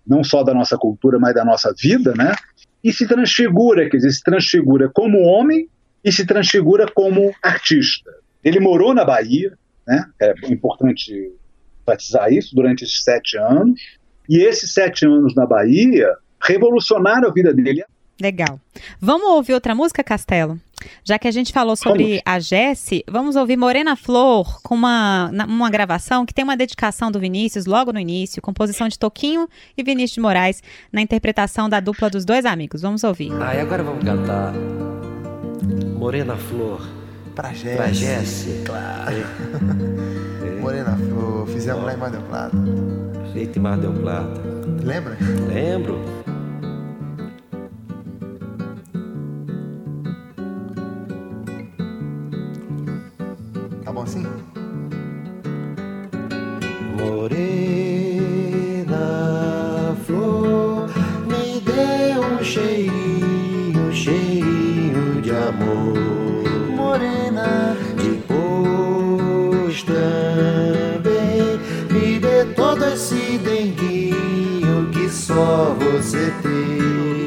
não 0.08 0.24
só 0.24 0.43
da 0.43 0.53
nossa 0.53 0.78
cultura, 0.78 1.20
mas 1.20 1.34
da 1.34 1.43
nossa 1.43 1.74
vida, 1.78 2.14
né? 2.16 2.34
E 2.84 2.93
se 2.93 3.08
transfigura, 3.08 3.89
quer 3.89 3.97
dizer, 3.97 4.12
se 4.12 4.24
transfigura 4.24 4.89
como 4.93 5.20
homem 5.20 5.68
e 6.03 6.12
se 6.12 6.26
transfigura 6.26 6.89
como 6.91 7.34
artista. 7.43 8.12
Ele 8.43 8.60
morou 8.60 8.93
na 8.93 9.03
Bahia, 9.03 9.58
né? 9.86 10.05
É 10.22 10.34
importante 10.49 11.32
enfatizar 11.82 12.32
isso 12.32 12.55
durante 12.55 12.84
esses 12.84 13.03
sete 13.03 13.38
anos. 13.38 13.80
E 14.30 14.39
esses 14.39 14.74
sete 14.74 15.05
anos 15.05 15.34
na 15.36 15.45
Bahia 15.45 16.14
revolucionaram 16.41 17.30
a 17.30 17.34
vida 17.34 17.53
dele. 17.53 17.84
Legal. 18.22 18.60
Vamos 18.99 19.28
ouvir 19.30 19.53
outra 19.53 19.76
música, 19.76 20.03
Castelo? 20.03 20.60
Já 21.04 21.18
que 21.18 21.28
a 21.28 21.32
gente 21.32 21.52
falou 21.52 21.76
sobre 21.76 22.04
vamos. 22.04 22.22
a 22.26 22.40
Jesse, 22.40 23.04
vamos 23.10 23.36
ouvir 23.36 23.58
Morena 23.58 23.96
Flor 23.96 24.62
com 24.62 24.76
uma, 24.76 25.32
uma 25.48 25.70
gravação 25.70 26.26
que 26.26 26.34
tem 26.34 26.44
uma 26.44 26.56
dedicação 26.58 27.12
do 27.12 27.20
Vinícius 27.20 27.66
logo 27.66 27.92
no 27.92 28.00
início, 28.00 28.42
composição 28.42 28.88
de 28.88 28.98
Toquinho 29.00 29.48
e 29.78 29.84
Vinícius 29.84 30.16
de 30.16 30.20
Moraes, 30.22 30.62
na 30.92 31.02
interpretação 31.02 31.68
da 31.68 31.80
dupla 31.80 32.10
dos 32.10 32.26
dois 32.26 32.46
amigos. 32.46 32.82
Vamos 32.82 33.04
ouvir. 33.04 33.32
Ah, 33.42 33.56
e 33.56 33.60
agora 33.60 33.84
vamos 33.84 34.04
cantar 34.04 34.54
Morena 35.98 36.36
Flor. 36.36 36.82
Pra 37.36 37.54
Jesse. 37.54 37.76
Pra 37.78 37.94
Jesse. 37.94 38.64
Claro. 38.66 39.16
É. 39.16 40.58
Morena 40.60 40.98
Flor, 40.98 41.48
fizemos 41.48 41.84
lá 41.84 41.94
em 41.94 41.98
Mar 41.98 42.10
del 42.10 42.22
Plata. 42.24 42.58
Feito 43.32 43.60
em 43.60 43.62
Mar 43.62 43.78
del 43.78 43.94
Plata. 43.94 44.42
Lembra? 44.84 45.18
Lembro. 45.48 46.27
Bom 53.98 54.04
assim? 54.04 54.24
Morena 56.95 57.56
flor, 60.06 60.89
me 61.26 61.60
dê 61.62 62.16
um 62.20 62.43
cheirinho, 62.43 63.91
cheirinho 63.91 65.22
de 65.22 65.32
amor. 65.32 65.98
Morena, 66.76 67.76
depois 67.95 69.84
também 69.84 71.60
me 71.91 72.20
dê 72.20 72.45
todo 72.56 72.86
esse 72.86 73.39
denguinho 73.39 74.91
que 74.91 75.10
só 75.10 75.76
você 75.80 76.32
tem. 76.43 77.27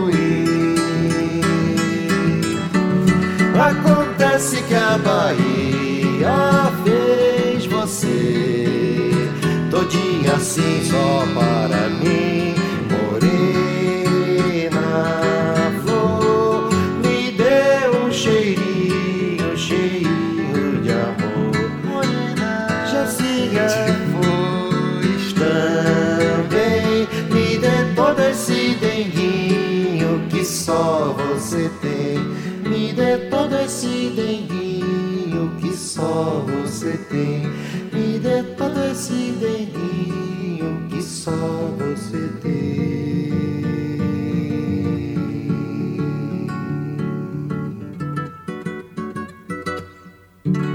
Acontece 4.41 4.63
que 4.63 4.73
a 4.73 4.97
Bahia 4.97 6.73
fez 6.83 7.67
você. 7.67 9.11
Todinha 9.69 10.33
assim 10.33 10.83
só 10.83 11.27
para 11.31 11.89
mim, 11.89 12.55
morena. 12.89 13.61
Flor, 15.83 16.71
me 17.03 17.31
dê 17.33 17.87
um 18.03 18.11
cheirinho, 18.11 19.55
cheirinho 19.55 20.81
de 20.81 20.89
amor, 20.89 21.53
morena, 21.85 22.67
Jacinha, 22.91 23.67
depois 23.85 25.33
também 25.33 27.07
me 27.31 27.59
dê 27.59 27.93
todo 27.95 28.19
esse 28.21 28.73
denguinho 28.81 30.27
que 30.29 30.43
só 30.43 31.15
você 31.15 31.69
esse 33.71 34.11
denguinho 34.13 35.55
que 35.61 35.73
só 35.73 36.45
você 36.45 36.97
tem, 37.09 37.47
me 37.93 38.19
dê 38.19 38.43
todo 38.57 38.77
esse 38.91 39.31
denguinho 39.39 40.89
que 40.89 41.01
só 41.01 41.31
você 41.77 42.17
tem. 42.17 42.30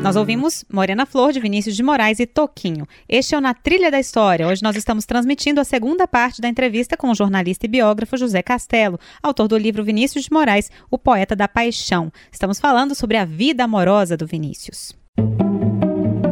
Nós 0.07 0.15
ouvimos 0.15 0.65
Morena 0.73 1.05
Flor, 1.05 1.33
de 1.33 1.41
Vinícius 1.41 1.75
de 1.75 1.83
Moraes 1.83 2.21
e 2.21 2.27
Toquinho. 2.27 2.87
Este 3.09 3.35
é 3.35 3.39
o 3.39 3.41
Na 3.41 3.53
Trilha 3.53 3.91
da 3.91 3.99
História. 3.99 4.47
Hoje 4.47 4.63
nós 4.63 4.77
estamos 4.77 5.05
transmitindo 5.05 5.61
a 5.61 5.65
segunda 5.65 6.07
parte 6.07 6.41
da 6.41 6.49
entrevista 6.49 6.97
com 6.97 7.11
o 7.11 7.15
jornalista 7.15 7.67
e 7.67 7.69
biógrafo 7.69 8.17
José 8.17 8.41
Castelo, 8.41 9.01
autor 9.21 9.49
do 9.49 9.59
livro 9.59 9.83
Vinícius 9.83 10.27
de 10.27 10.33
Moraes, 10.33 10.71
O 10.89 10.97
Poeta 10.97 11.35
da 11.35 11.49
Paixão. 11.49 12.13
Estamos 12.31 12.61
falando 12.61 12.95
sobre 12.95 13.17
a 13.17 13.25
vida 13.25 13.65
amorosa 13.65 14.17
do 14.17 14.29
Vinícius. 14.29 14.95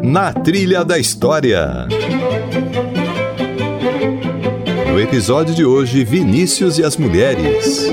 Na 0.04 0.32
Trilha 0.32 0.84
da 0.84 0.96
História. 0.96 1.88
No 4.88 5.00
episódio 5.00 5.52
de 5.52 5.64
hoje, 5.64 6.04
Vinícius 6.04 6.78
e 6.78 6.84
as 6.84 6.96
Mulheres. 6.96 7.88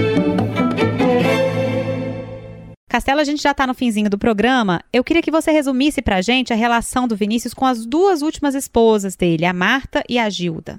Castelo, 2.91 3.21
a 3.21 3.23
gente 3.23 3.41
já 3.41 3.51
está 3.51 3.65
no 3.65 3.73
finzinho 3.73 4.09
do 4.09 4.17
programa. 4.17 4.81
Eu 4.91 5.01
queria 5.01 5.21
que 5.21 5.31
você 5.31 5.49
resumisse 5.49 6.01
para 6.01 6.17
a 6.17 6.21
gente 6.21 6.51
a 6.51 6.57
relação 6.57 7.07
do 7.07 7.15
Vinícius 7.15 7.53
com 7.53 7.65
as 7.65 7.85
duas 7.85 8.21
últimas 8.21 8.53
esposas 8.53 9.15
dele, 9.15 9.45
a 9.45 9.53
Marta 9.53 10.03
e 10.09 10.19
a 10.19 10.29
Gilda. 10.29 10.77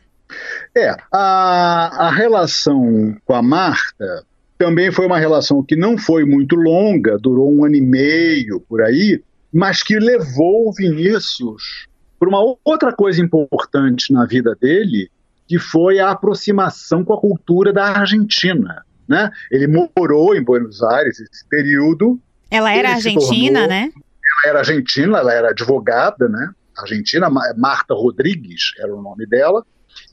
É, 0.76 0.94
a, 1.10 2.08
a 2.08 2.10
relação 2.10 3.16
com 3.24 3.32
a 3.32 3.40
Marta 3.40 4.26
também 4.58 4.92
foi 4.92 5.06
uma 5.06 5.18
relação 5.18 5.62
que 5.62 5.74
não 5.74 5.96
foi 5.96 6.26
muito 6.26 6.54
longa, 6.54 7.16
durou 7.16 7.50
um 7.50 7.64
ano 7.64 7.76
e 7.76 7.80
meio 7.80 8.60
por 8.60 8.82
aí, 8.82 9.22
mas 9.50 9.82
que 9.82 9.98
levou 9.98 10.68
o 10.68 10.72
Vinícius 10.74 11.88
para 12.20 12.28
uma 12.28 12.42
outra 12.62 12.92
coisa 12.92 13.22
importante 13.22 14.12
na 14.12 14.26
vida 14.26 14.54
dele, 14.60 15.10
que 15.48 15.58
foi 15.58 15.98
a 15.98 16.10
aproximação 16.10 17.06
com 17.06 17.14
a 17.14 17.18
cultura 17.18 17.72
da 17.72 17.84
Argentina. 17.86 18.84
Né? 19.08 19.30
Ele 19.50 19.66
morou 19.66 20.34
em 20.34 20.42
Buenos 20.42 20.82
Aires 20.82 21.20
esse 21.20 21.44
período. 21.48 22.20
Ela 22.50 22.72
era 22.72 22.90
argentina, 22.90 23.60
tornou, 23.60 23.68
né? 23.68 23.90
Ela 23.94 24.50
era 24.50 24.58
argentina, 24.60 25.18
ela 25.18 25.32
era 25.32 25.50
advogada, 25.50 26.28
né? 26.28 26.50
Argentina, 26.76 27.28
Marta 27.30 27.94
Rodrigues 27.94 28.72
era 28.78 28.94
o 28.94 29.02
nome 29.02 29.26
dela. 29.26 29.64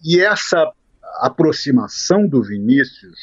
E 0.03 0.19
essa 0.19 0.71
aproximação 1.19 2.27
do 2.27 2.43
Vinícius 2.43 3.17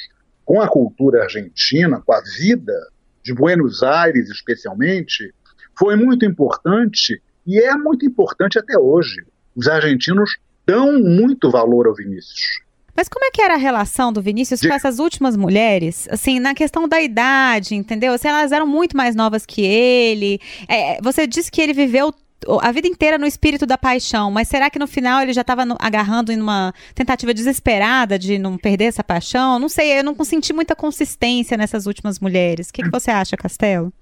com 0.45 0.61
a 0.61 0.69
cultura 0.69 1.25
argentina, 1.25 2.01
com 2.01 2.13
a 2.13 2.21
vida 2.39 2.75
de 3.23 3.35
Buenos 3.35 3.83
Aires 3.83 4.31
especialmente, 4.31 5.35
foi 5.77 5.97
muito 5.97 6.25
importante 6.25 7.21
e 7.47 7.59
é 7.59 7.75
muito 7.75 8.07
importante 8.07 8.59
até 8.59 8.79
hoje. 8.79 9.25
Os 9.55 9.69
argentinos 9.69 10.39
dão 10.67 10.99
muito 11.01 11.51
valor 11.51 11.87
ao 11.87 11.95
Vinícius. 11.95 12.61
Mas 12.97 13.09
como 13.09 13.25
é 13.25 13.31
que 13.31 13.43
era 13.43 13.55
a 13.55 13.59
relação 13.59 14.13
do 14.13 14.23
Vinícius 14.23 14.61
de... 14.61 14.69
com 14.69 14.75
essas 14.75 14.99
últimas 14.99 15.37
mulheres? 15.37 16.09
Assim, 16.11 16.41
na 16.41 16.55
questão 16.55 16.89
da 16.89 17.01
idade, 17.01 17.75
entendeu? 17.75 18.17
Se 18.19 18.27
assim, 18.27 18.39
elas 18.39 18.53
eram 18.53 18.67
muito 18.67 18.97
mais 18.97 19.15
novas 19.15 19.45
que 19.45 19.63
ele. 19.63 20.41
É, 20.69 21.01
você 21.03 21.27
disse 21.27 21.51
que 21.51 21.61
ele 21.61 21.73
viveu 21.73 22.15
a 22.61 22.71
vida 22.71 22.87
inteira 22.87 23.19
no 23.19 23.27
espírito 23.27 23.67
da 23.67 23.79
paixão, 23.79 24.31
mas 24.31 24.49
será 24.49 24.71
que 24.71 24.79
no 24.79 24.87
final 24.87 25.21
ele 25.21 25.33
já 25.33 25.41
estava 25.41 25.65
agarrando 25.79 26.31
em 26.31 26.41
uma 26.41 26.73
tentativa 26.95 27.33
desesperada 27.35 28.19
de 28.19 28.39
não 28.39 28.57
perder 28.57 28.85
essa 28.85 29.03
paixão? 29.03 29.59
Não 29.59 29.69
sei, 29.69 29.99
eu 29.99 30.05
não 30.05 30.15
senti 30.25 30.53
muita 30.53 30.75
consistência 30.75 31.57
nessas 31.57 31.87
últimas 31.87 32.21
mulheres. 32.21 32.69
O 32.69 32.73
que, 32.73 32.83
que 32.83 32.91
você 32.91 33.11
acha, 33.11 33.37
Castelo? 33.37 33.93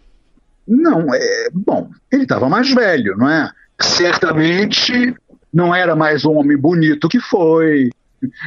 Não, 0.67 1.15
é 1.15 1.49
bom. 1.53 1.91
Ele 2.11 2.23
estava 2.23 2.49
mais 2.49 2.73
velho, 2.73 3.17
não 3.17 3.29
é? 3.29 3.51
Certamente 3.81 5.15
não 5.53 5.75
era 5.75 5.95
mais 5.95 6.25
um 6.25 6.33
homem 6.37 6.57
bonito 6.57 7.09
que 7.09 7.21
foi, 7.21 7.91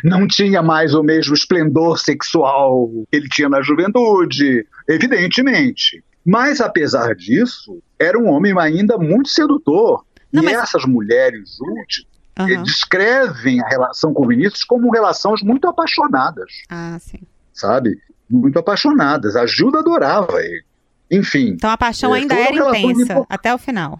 não 0.03 0.27
tinha 0.27 0.61
mais 0.61 0.93
o 0.93 1.03
mesmo 1.03 1.33
esplendor 1.33 1.97
sexual 1.97 2.89
que 3.09 3.17
ele 3.17 3.29
tinha 3.29 3.49
na 3.49 3.61
juventude, 3.61 4.65
evidentemente. 4.87 6.03
Mas, 6.25 6.59
apesar 6.59 7.15
disso, 7.15 7.81
era 7.97 8.19
um 8.19 8.27
homem 8.27 8.53
ainda 8.59 8.97
muito 8.97 9.29
sedutor. 9.29 10.05
Não, 10.31 10.43
e 10.43 10.45
mas... 10.45 10.55
essas 10.55 10.85
mulheres 10.85 11.57
últimas 11.59 12.07
uhum. 12.39 12.63
descrevem 12.63 13.61
a 13.61 13.67
relação 13.67 14.13
com 14.13 14.27
Vinícius 14.27 14.63
como 14.63 14.91
relações 14.91 15.41
muito 15.41 15.67
apaixonadas. 15.67 16.51
Ah, 16.69 16.97
sim. 16.99 17.19
Sabe? 17.53 17.97
Muito 18.29 18.59
apaixonadas. 18.59 19.35
A 19.35 19.45
Gilda 19.45 19.79
adorava 19.79 20.41
ele. 20.41 20.63
Enfim. 21.09 21.53
Então 21.55 21.69
a 21.69 21.77
paixão 21.77 22.13
é, 22.13 22.19
ainda 22.19 22.35
era 22.35 22.77
intensa, 22.77 23.25
até 23.29 23.53
o 23.53 23.57
final. 23.57 23.99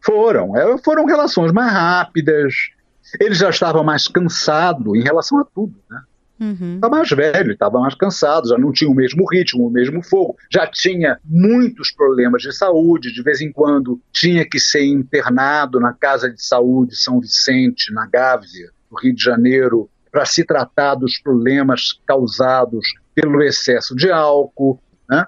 Foram. 0.00 0.56
É, 0.56 0.76
foram 0.78 1.06
relações 1.06 1.52
mais 1.52 1.72
rápidas, 1.72 2.54
ele 3.20 3.34
já 3.34 3.50
estava 3.50 3.82
mais 3.82 4.08
cansado 4.08 4.96
em 4.96 5.02
relação 5.02 5.38
a 5.38 5.44
tudo, 5.44 5.74
né? 5.90 6.02
Uhum. 6.40 6.74
Estava 6.74 6.96
mais 6.96 7.10
velho, 7.10 7.52
estava 7.52 7.78
mais 7.78 7.94
cansado, 7.94 8.48
já 8.48 8.58
não 8.58 8.72
tinha 8.72 8.90
o 8.90 8.94
mesmo 8.94 9.24
ritmo, 9.30 9.68
o 9.68 9.70
mesmo 9.70 10.02
fogo, 10.02 10.36
já 10.50 10.66
tinha 10.66 11.18
muitos 11.24 11.92
problemas 11.92 12.42
de 12.42 12.52
saúde, 12.52 13.12
de 13.12 13.22
vez 13.22 13.40
em 13.40 13.52
quando 13.52 14.00
tinha 14.10 14.44
que 14.44 14.58
ser 14.58 14.84
internado 14.84 15.78
na 15.78 15.92
Casa 15.92 16.28
de 16.28 16.44
Saúde 16.44 16.96
São 16.96 17.20
Vicente, 17.20 17.92
na 17.92 18.06
Gávea, 18.06 18.70
no 18.90 18.98
Rio 18.98 19.14
de 19.14 19.22
Janeiro, 19.22 19.88
para 20.10 20.24
se 20.24 20.44
tratar 20.44 20.96
dos 20.96 21.16
problemas 21.18 22.00
causados 22.04 22.86
pelo 23.14 23.40
excesso 23.40 23.94
de 23.94 24.10
álcool, 24.10 24.80
né? 25.08 25.24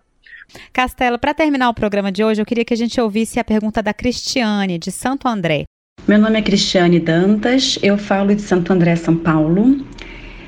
Castelo, 0.73 1.19
para 1.19 1.33
terminar 1.33 1.69
o 1.69 1.75
programa 1.75 2.11
de 2.11 2.25
hoje, 2.25 2.43
eu 2.43 2.47
queria 2.47 2.65
que 2.65 2.75
a 2.75 2.77
gente 2.77 3.01
ouvisse 3.01 3.39
a 3.39 3.45
pergunta 3.45 3.83
da 3.83 3.95
Cristiane, 3.95 4.79
de 4.79 4.91
Santo 4.91 5.29
André. 5.29 5.65
Meu 6.07 6.19
nome 6.19 6.39
é 6.39 6.43
Cristiane 6.43 7.01
Dantas, 7.01 7.79
eu 7.83 7.97
falo 7.97 8.35
de 8.35 8.43
Santo 8.43 8.71
André, 8.75 8.95
São 8.95 9.17
Paulo. 9.17 9.79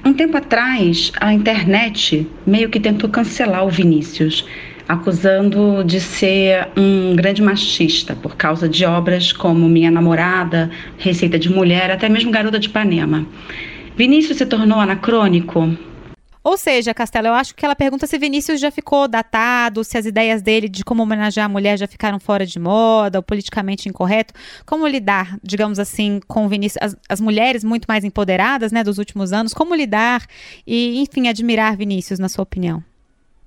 Um 0.05 0.13
tempo 0.13 0.37
atrás, 0.37 1.11
a 1.19 1.33
internet 1.33 2.29
meio 2.47 2.69
que 2.69 2.79
tentou 2.79 3.09
cancelar 3.09 3.65
o 3.65 3.71
Vinícius, 3.71 4.45
acusando 4.87 5.83
de 5.83 5.99
ser 5.99 6.69
um 6.77 7.17
grande 7.17 7.41
machista 7.41 8.15
por 8.15 8.37
causa 8.37 8.69
de 8.69 8.85
obras 8.85 9.33
como 9.33 9.67
Minha 9.67 9.91
Namorada, 9.91 10.71
Receita 10.99 11.39
de 11.39 11.51
Mulher, 11.51 11.91
até 11.91 12.07
mesmo 12.07 12.31
Garota 12.31 12.59
de 12.59 12.69
Ipanema. 12.69 13.27
Vinícius 13.97 14.37
se 14.37 14.45
tornou 14.45 14.79
anacrônico 14.79 15.75
ou 16.47 16.57
seja, 16.57 16.95
Castelo, 16.95 17.27
eu 17.27 17.33
acho 17.33 17.57
que 17.57 17.65
ela 17.65 17.75
pergunta 17.75 18.07
se 18.07 18.17
Vinícius 18.17 18.61
já 18.61 18.71
ficou 18.71 19.09
datado, 19.09 19.83
se 19.83 19.99
as 19.99 20.07
ideias 20.07 20.41
dele 20.41 20.69
de 20.69 20.85
como 20.85 21.03
homenagear 21.03 21.47
a 21.47 21.49
mulher 21.49 21.77
já 21.77 21.89
ficaram 21.89 22.21
fora 22.21 22.47
de 22.47 22.57
moda, 22.61 23.19
ou 23.19 23.23
politicamente 23.23 23.89
incorreto. 23.89 24.33
Como 24.65 24.87
lidar, 24.87 25.37
digamos 25.43 25.81
assim, 25.81 26.21
com 26.29 26.49
Vinícius, 26.49 26.81
as, 26.81 26.97
as 27.09 27.21
mulheres 27.21 27.65
muito 27.65 27.87
mais 27.87 28.05
empoderadas, 28.05 28.71
né, 28.71 28.85
dos 28.85 28.97
últimos 28.99 29.33
anos, 29.33 29.53
como 29.53 29.75
lidar 29.75 30.25
e, 30.65 31.01
enfim, 31.01 31.27
admirar 31.27 31.77
Vinícius, 31.77 32.21
na 32.21 32.29
sua 32.29 32.45
opinião? 32.45 32.81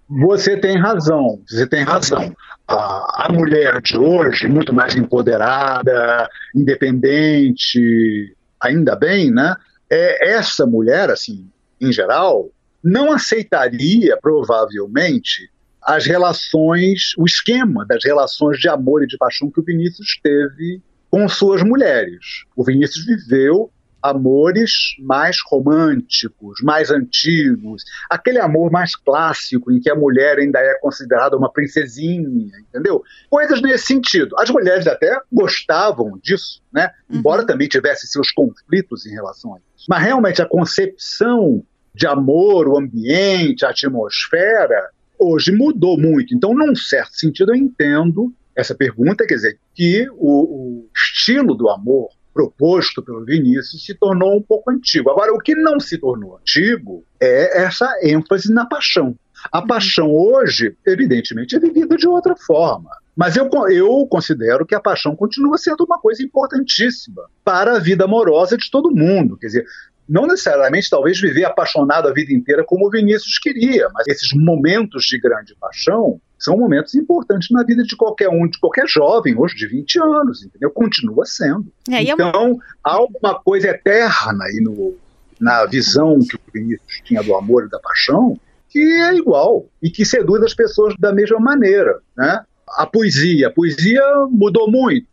Você 0.10 0.58
tem 0.58 0.78
razão, 0.78 1.40
você 1.48 1.66
tem 1.66 1.86
razão. 1.86 2.36
A, 2.68 3.28
a 3.28 3.32
mulher 3.32 3.82
de 3.82 3.98
hoje, 3.98 4.46
muito 4.50 4.74
mais 4.74 4.94
empoderada, 4.98 6.30
independente, 6.54 8.36
ainda 8.60 8.94
bem, 8.98 9.32
né? 9.32 9.56
É, 9.90 10.32
essa 10.34 10.66
mulher, 10.66 11.10
assim, 11.10 11.48
em 11.80 11.94
geral, 11.94 12.50
não 12.84 13.12
aceitaria, 13.12 14.18
provavelmente, 14.22 15.50
as 15.82 16.06
relações, 16.06 17.14
o 17.18 17.26
esquema 17.26 17.86
das 17.86 18.04
relações 18.04 18.60
de 18.60 18.70
amor 18.70 19.04
e 19.04 19.08
de 19.08 19.18
paixão 19.18 19.50
que 19.50 19.60
o 19.60 19.64
Vinícius 19.64 20.20
teve 20.22 20.82
com 21.10 21.28
suas 21.28 21.64
mulheres. 21.64 22.46
O 22.56 22.64
Vinícius 22.64 23.06
viveu 23.06 23.72
amores 24.02 24.96
mais 25.00 25.38
românticos, 25.46 26.62
mais 26.64 26.90
antigos, 26.90 27.84
aquele 28.10 28.40
amor 28.40 28.72
mais 28.72 28.96
clássico 28.96 29.72
em 29.72 29.80
que 29.80 29.90
a 29.90 29.96
mulher 29.96 30.38
ainda 30.38 30.60
é 30.60 30.76
considerada 30.80 31.36
uma 31.36 31.52
princesinha, 31.52 32.52
entendeu? 32.70 33.04
Coisas 33.30 33.62
nesse 33.62 33.88
sentido. 33.88 34.36
As 34.40 34.50
mulheres 34.50 34.88
até 34.88 35.20
gostavam 35.32 36.18
disso, 36.22 36.62
né? 36.72 36.92
Uhum. 37.10 37.18
Embora 37.18 37.46
também 37.46 37.68
tivesse 37.68 38.08
seus 38.08 38.32
conflitos 38.32 39.06
em 39.06 39.12
relação 39.12 39.56
a 39.56 39.58
isso. 39.58 39.86
Mas 39.90 40.04
realmente 40.04 40.42
a 40.42 40.48
concepção 40.48 41.64
de 42.00 42.08
amor, 42.08 42.70
o 42.70 42.78
ambiente, 42.78 43.66
a 43.66 43.72
atmosfera, 43.72 44.90
hoje 45.20 45.52
mudou 45.52 46.00
muito. 46.00 46.34
Então, 46.34 46.54
num 46.54 46.74
certo 46.74 47.14
sentido, 47.14 47.52
eu 47.52 47.56
entendo 47.56 48.34
essa 48.56 48.74
pergunta, 48.74 49.28
quer 49.28 49.36
dizer, 49.36 49.60
que 49.76 50.08
o, 50.12 50.44
o 50.44 50.90
estilo 50.96 51.54
do 51.54 51.70
amor 51.70 52.10
proposto 52.34 53.04
pelo 53.04 53.26
Vinícius 53.26 53.86
se 53.86 53.94
tornou 53.94 54.38
um 54.38 54.42
pouco 54.42 54.72
antigo. 54.72 55.10
Agora, 55.10 55.34
o 55.34 55.40
que 55.40 55.54
não 55.54 55.78
se 55.78 55.98
tornou 55.98 56.38
antigo 56.38 57.04
é 57.20 57.64
essa 57.64 57.94
ênfase 58.02 58.50
na 58.54 58.66
paixão. 58.66 59.14
A 59.52 59.62
paixão 59.62 60.10
hoje, 60.10 60.78
evidentemente, 60.88 61.58
é 61.58 61.60
vivida 61.60 61.98
de 61.98 62.08
outra 62.08 62.36
forma. 62.38 62.92
Mas 63.14 63.36
eu, 63.36 63.50
eu 63.70 64.08
considero 64.10 64.66
que 64.66 64.74
a 64.74 64.80
paixão 64.80 65.14
continua 65.14 65.58
sendo 65.58 65.84
uma 65.84 66.00
coisa 66.00 66.24
importantíssima 66.24 67.24
para 67.44 67.76
a 67.76 67.80
vida 67.80 68.06
amorosa 68.06 68.56
de 68.56 68.72
todo 68.72 68.96
mundo. 68.96 69.36
Quer 69.36 69.48
dizer, 69.48 69.66
não 70.10 70.26
necessariamente 70.26 70.90
talvez 70.90 71.22
viver 71.22 71.46
apaixonado 71.46 72.08
a 72.08 72.14
vida 72.14 72.34
inteira 72.34 72.64
como 72.66 72.88
o 72.88 72.90
Vinícius 72.90 73.38
queria, 73.38 73.88
mas 73.94 74.08
esses 74.08 74.34
momentos 74.34 75.06
de 75.06 75.20
grande 75.20 75.56
paixão 75.60 76.20
são 76.38 76.58
momentos 76.58 76.96
importantes 76.96 77.50
na 77.52 77.64
vida 77.64 77.84
de 77.84 77.96
qualquer 77.96 78.30
um, 78.30 78.48
de 78.48 78.58
qualquer 78.60 78.88
jovem, 78.88 79.38
hoje 79.38 79.56
de 79.56 79.68
20 79.68 80.00
anos, 80.00 80.44
entendeu? 80.44 80.72
Continua 80.72 81.26
sendo. 81.26 81.72
É, 81.92 82.02
então, 82.02 82.58
há 82.84 82.94
alguma 82.94 83.40
coisa 83.40 83.68
eterna 83.68 84.46
aí 84.46 84.60
no, 84.62 84.98
na 85.40 85.66
visão 85.66 86.18
que 86.20 86.36
o 86.36 86.40
Vinícius 86.52 87.02
tinha 87.04 87.22
do 87.22 87.36
amor 87.36 87.66
e 87.66 87.70
da 87.70 87.78
paixão, 87.78 88.36
que 88.70 88.80
é 88.80 89.16
igual 89.16 89.68
e 89.82 89.92
que 89.92 90.06
seduz 90.06 90.42
as 90.42 90.56
pessoas 90.56 90.96
da 90.98 91.14
mesma 91.14 91.40
maneira, 91.40 92.00
né? 92.18 92.44
A 92.78 92.86
poesia, 92.86 93.48
a 93.48 93.52
poesia 93.52 94.02
mudou 94.30 94.70
muito, 94.72 95.08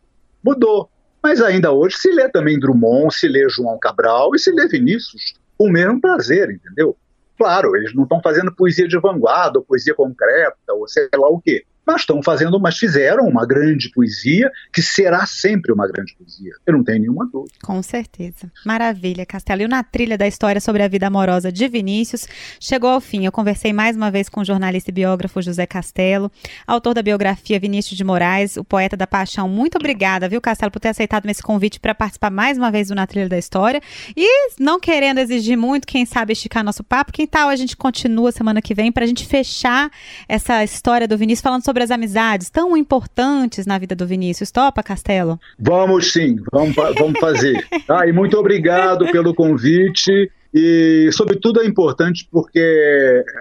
mudou. 0.44 0.88
Mas 1.26 1.42
ainda 1.42 1.72
hoje 1.72 1.96
se 1.96 2.08
lê 2.12 2.28
também 2.28 2.56
Drummond, 2.56 3.12
se 3.12 3.26
lê 3.26 3.48
João 3.48 3.76
Cabral 3.80 4.32
e 4.36 4.38
se 4.38 4.52
lê 4.52 4.68
Vinícius 4.68 5.34
com 5.58 5.66
o 5.66 5.72
mesmo 5.72 6.00
prazer, 6.00 6.48
entendeu? 6.52 6.96
Claro, 7.36 7.74
eles 7.74 7.92
não 7.96 8.04
estão 8.04 8.22
fazendo 8.22 8.54
poesia 8.54 8.86
de 8.86 8.96
vanguarda, 8.96 9.58
ou 9.58 9.64
poesia 9.64 9.92
concreta, 9.92 10.56
ou 10.68 10.86
sei 10.86 11.08
lá 11.16 11.28
o 11.28 11.40
quê. 11.40 11.64
Mas 11.86 12.00
estão 12.00 12.22
fazendo, 12.22 12.58
mas 12.58 12.76
fizeram 12.76 13.26
uma 13.28 13.46
grande 13.46 13.90
poesia 13.90 14.50
que 14.72 14.82
será 14.82 15.24
sempre 15.24 15.72
uma 15.72 15.86
grande 15.86 16.14
poesia. 16.16 16.52
Eu 16.66 16.72
não 16.74 16.82
tenho 16.82 17.00
nenhuma 17.00 17.26
dúvida. 17.26 17.54
Com 17.62 17.80
certeza. 17.82 18.50
Maravilha, 18.64 19.24
Castelo. 19.24 19.62
E 19.62 19.68
na 19.68 19.84
trilha 19.84 20.18
da 20.18 20.26
história 20.26 20.60
sobre 20.60 20.82
a 20.82 20.88
vida 20.88 21.06
amorosa 21.06 21.52
de 21.52 21.68
Vinícius, 21.68 22.26
chegou 22.58 22.90
ao 22.90 23.00
fim. 23.00 23.24
Eu 23.24 23.32
conversei 23.32 23.72
mais 23.72 23.96
uma 23.96 24.10
vez 24.10 24.28
com 24.28 24.40
o 24.40 24.44
jornalista 24.44 24.90
e 24.90 24.92
biógrafo 24.92 25.40
José 25.40 25.66
Castelo, 25.66 26.30
autor 26.66 26.94
da 26.94 27.02
biografia 27.02 27.60
Vinícius 27.60 27.96
de 27.96 28.02
Moraes, 28.02 28.56
o 28.56 28.64
poeta 28.64 28.96
da 28.96 29.06
paixão. 29.06 29.48
Muito 29.48 29.76
obrigada, 29.76 30.28
viu, 30.28 30.40
Castelo, 30.40 30.72
por 30.72 30.80
ter 30.80 30.88
aceitado 30.88 31.26
esse 31.26 31.42
convite 31.42 31.78
para 31.78 31.94
participar 31.94 32.30
mais 32.30 32.58
uma 32.58 32.70
vez 32.70 32.88
do 32.88 32.94
Na 32.94 33.06
Trilha 33.06 33.28
da 33.28 33.38
História. 33.38 33.80
E 34.16 34.50
não 34.58 34.80
querendo 34.80 35.18
exigir 35.18 35.56
muito, 35.56 35.86
quem 35.86 36.04
sabe 36.04 36.32
esticar 36.32 36.64
nosso 36.64 36.82
papo, 36.82 37.12
quem 37.12 37.26
tal 37.26 37.48
a 37.48 37.56
gente 37.56 37.76
continua 37.76 38.32
semana 38.32 38.60
que 38.60 38.74
vem 38.74 38.90
para 38.90 39.04
a 39.04 39.06
gente 39.06 39.24
fechar 39.24 39.90
essa 40.28 40.64
história 40.64 41.06
do 41.06 41.16
Vinícius 41.16 41.42
falando 41.42 41.64
sobre 41.64 41.75
as 41.82 41.90
amizades 41.90 42.50
tão 42.50 42.76
importantes 42.76 43.66
na 43.66 43.78
vida 43.78 43.94
do 43.94 44.06
Vinícius. 44.06 44.50
Topa, 44.50 44.82
Castelo? 44.82 45.38
Vamos 45.58 46.12
sim, 46.12 46.36
vamos, 46.52 46.74
vamos 46.74 47.18
fazer. 47.18 47.66
ah, 47.88 48.06
e 48.06 48.12
muito 48.12 48.38
obrigado 48.38 49.10
pelo 49.10 49.34
convite. 49.34 50.30
E, 50.54 51.10
sobretudo, 51.12 51.60
é 51.60 51.66
importante 51.66 52.26
porque 52.30 52.58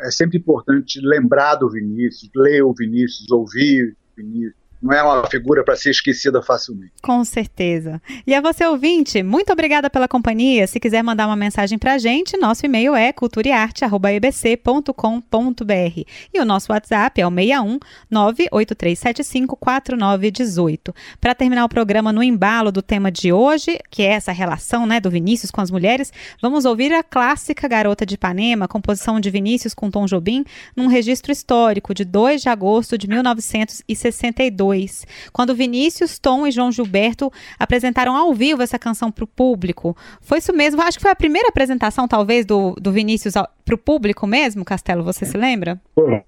é 0.04 0.12
sempre 0.12 0.38
importante 0.38 1.00
lembrar 1.02 1.56
do 1.56 1.70
Vinícius, 1.70 2.30
ler 2.36 2.62
o 2.64 2.74
Vinícius, 2.74 3.32
ouvir 3.32 3.96
o 4.14 4.16
Vinícius 4.18 4.65
não 4.86 4.94
é 4.94 5.02
uma 5.02 5.26
figura 5.28 5.64
para 5.64 5.76
ser 5.76 5.90
esquecida 5.90 6.44
facilmente. 6.44 6.94
Com 7.02 7.26
certeza. 7.26 8.00
E 8.28 8.36
a 8.36 8.42
você, 8.42 8.64
ouvinte, 8.68 9.24
muito 9.24 9.52
obrigada 9.52 9.90
pela 9.90 10.08
companhia. 10.08 10.68
Se 10.68 10.80
quiser 10.80 11.02
mandar 11.02 11.26
uma 11.26 11.36
mensagem 11.36 11.80
para 11.80 11.94
a 11.94 11.98
gente, 11.98 12.38
nosso 12.38 12.68
e-mail 12.68 12.94
é 12.94 13.12
culturaearte.ebc.com.br 13.12 16.04
e 16.32 16.40
o 16.40 16.46
nosso 16.46 16.72
WhatsApp 16.72 17.20
é 17.20 17.26
o 17.26 17.32
61 17.32 17.80
983754918. 18.14 20.94
Para 21.20 21.34
terminar 21.34 21.66
o 21.66 21.70
programa 21.70 22.14
no 22.14 22.22
embalo 22.22 22.72
do 22.72 22.84
tema 22.84 23.12
de 23.12 23.34
hoje, 23.34 23.80
que 23.90 24.04
é 24.04 24.12
essa 24.12 24.32
relação 24.32 24.86
né, 24.86 25.00
do 25.00 25.10
Vinícius 25.10 25.50
com 25.50 25.62
as 25.62 25.72
mulheres, 25.72 26.14
vamos 26.40 26.64
ouvir 26.64 26.94
a 26.94 27.02
clássica 27.02 27.68
Garota 27.68 28.06
de 28.06 28.14
Ipanema, 28.14 28.68
composição 28.68 29.20
de 29.20 29.32
Vinícius 29.32 29.74
com 29.74 29.90
Tom 29.90 30.06
Jobim, 30.06 30.46
num 30.76 30.86
registro 30.86 31.32
histórico 31.32 31.92
de 31.92 32.06
2 32.06 32.44
de 32.44 32.50
agosto 32.50 33.00
de 33.00 33.08
1962 33.08 34.75
quando 35.32 35.56
Vinícius, 35.56 36.20
Tom 36.20 36.46
e 36.46 36.52
João 36.52 36.72
Gilberto 36.72 37.32
apresentaram 37.60 38.16
ao 38.16 38.34
vivo 38.34 38.62
essa 38.62 38.78
canção 38.78 39.12
para 39.12 39.24
o 39.24 39.28
público. 39.28 39.96
Foi 40.22 40.40
isso 40.40 40.54
mesmo? 40.54 40.82
Acho 40.82 40.98
que 40.98 41.02
foi 41.02 41.12
a 41.12 41.16
primeira 41.16 41.50
apresentação, 41.50 42.08
talvez, 42.08 42.46
do, 42.46 42.76
do 42.80 42.92
Vinícius 42.92 43.34
para 43.34 43.76
o 43.76 43.78
público 43.78 44.28
mesmo, 44.28 44.64
Castelo, 44.64 45.04
você 45.04 45.26
se 45.26 45.38
lembra? 45.38 45.80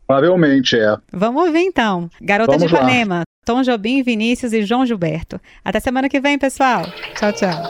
Provavelmente 0.08 0.78
é. 0.78 0.98
Vamos 1.12 1.46
ouvir 1.46 1.62
então. 1.62 2.10
Garota 2.22 2.54
Vamos 2.54 2.68
de 2.68 2.76
Ipanema, 2.76 3.20
lá. 3.20 3.24
Tom 3.46 3.62
Jobim, 3.62 4.02
Vinícius 4.02 4.54
e 4.54 4.64
João 4.64 4.86
Gilberto. 4.86 5.40
Até 5.64 5.80
semana 5.80 6.10
que 6.10 6.20
vem, 6.20 6.38
pessoal. 6.38 6.84
Tchau, 7.16 7.32
tchau. 7.34 7.64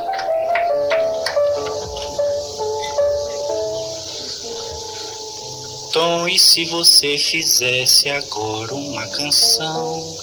Tom, 5.93 6.27
e 6.27 6.37
se 6.37 6.65
você 6.65 7.17
fizesse 7.17 8.09
agora 8.09 8.73
uma 8.73 9.07
canção 9.07 10.15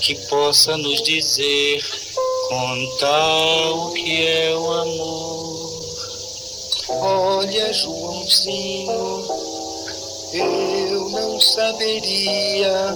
que 0.00 0.14
possa 0.28 0.76
nos 0.76 1.02
dizer, 1.02 1.84
contar 2.48 3.72
o 3.72 3.92
que 3.92 4.26
é 4.26 4.56
o 4.56 4.72
amor. 4.72 5.70
Olha, 6.88 7.72
Joãozinho, 7.72 9.24
eu 10.32 11.08
não 11.10 11.40
saberia 11.40 12.94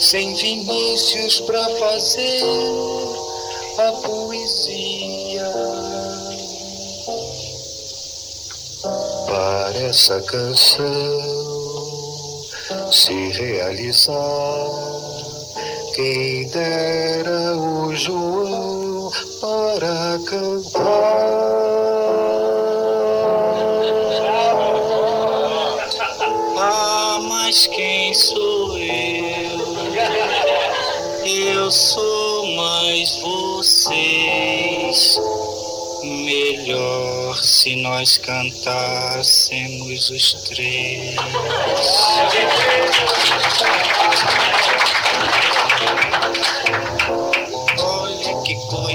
sem 0.00 0.34
Vinícius 0.34 1.40
para 1.40 1.68
fazer 1.76 2.42
a 3.78 3.92
poesia. 3.92 5.52
Para 9.26 9.78
essa 9.78 10.20
canção 10.22 11.38
se 12.90 13.12
realizar 13.32 15.17
quem 15.98 16.46
dera 16.50 17.56
o 17.56 17.92
João 17.96 19.10
para 19.40 20.20
cantar. 20.26 20.78
Ah, 26.56 27.18
mas 27.20 27.66
quem 27.66 28.14
sou 28.14 28.78
eu? 28.78 29.58
Eu 31.26 31.68
sou 31.68 32.46
mais 32.54 33.16
vocês. 33.16 35.20
Melhor 36.04 37.42
se 37.42 37.74
nós 37.74 38.18
cantássemos 38.18 40.10
os 40.10 40.32
três. 40.44 41.16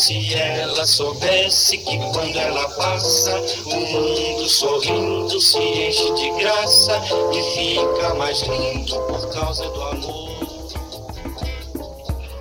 se 0.00 0.34
ela 0.34 0.86
soubesse 0.86 1.76
que 1.76 1.98
quando 1.98 2.34
ela 2.38 2.66
passa, 2.70 3.38
o 3.66 3.80
mundo 3.80 4.48
sorrindo 4.48 5.38
se 5.38 5.58
enche 5.58 6.14
de 6.14 6.42
graça 6.42 6.98
e 7.30 7.42
fica 7.54 8.14
mais 8.14 8.40
lindo 8.40 8.98
por 9.02 9.30
causa 9.34 9.62
do 9.68 9.82
amor. 9.82 10.30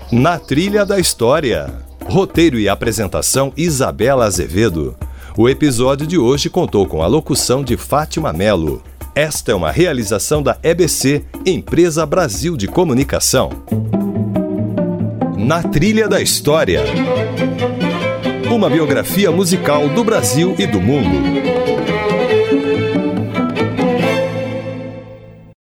Na 0.10 0.40
trilha 0.40 0.86
da 0.86 1.00
história. 1.00 1.84
Roteiro 2.06 2.58
e 2.58 2.70
apresentação 2.70 3.52
Isabela 3.58 4.26
Azevedo. 4.26 4.96
O 5.38 5.50
episódio 5.50 6.08
de 6.08 6.18
hoje 6.18 6.50
contou 6.50 6.88
com 6.88 7.04
a 7.04 7.08
locução 7.08 7.62
de 7.62 7.76
Fátima 7.76 8.32
Melo. 8.32 8.82
Esta 9.14 9.52
é 9.52 9.56
uma 9.56 9.70
realização 9.70 10.42
da 10.42 10.58
EBC, 10.64 11.26
Empresa 11.46 12.06
Brasil 12.06 12.56
de 12.56 12.68
Comunicação. 12.68 13.50
Na 15.38 15.62
Trilha 15.62 16.08
da 16.08 16.22
História. 16.22 16.84
Uma 18.52 18.68
biografia 18.68 19.32
musical 19.32 19.88
do 19.90 20.04
Brasil 20.04 20.56
e 20.58 20.66
do 20.66 20.82
mundo. 20.82 21.59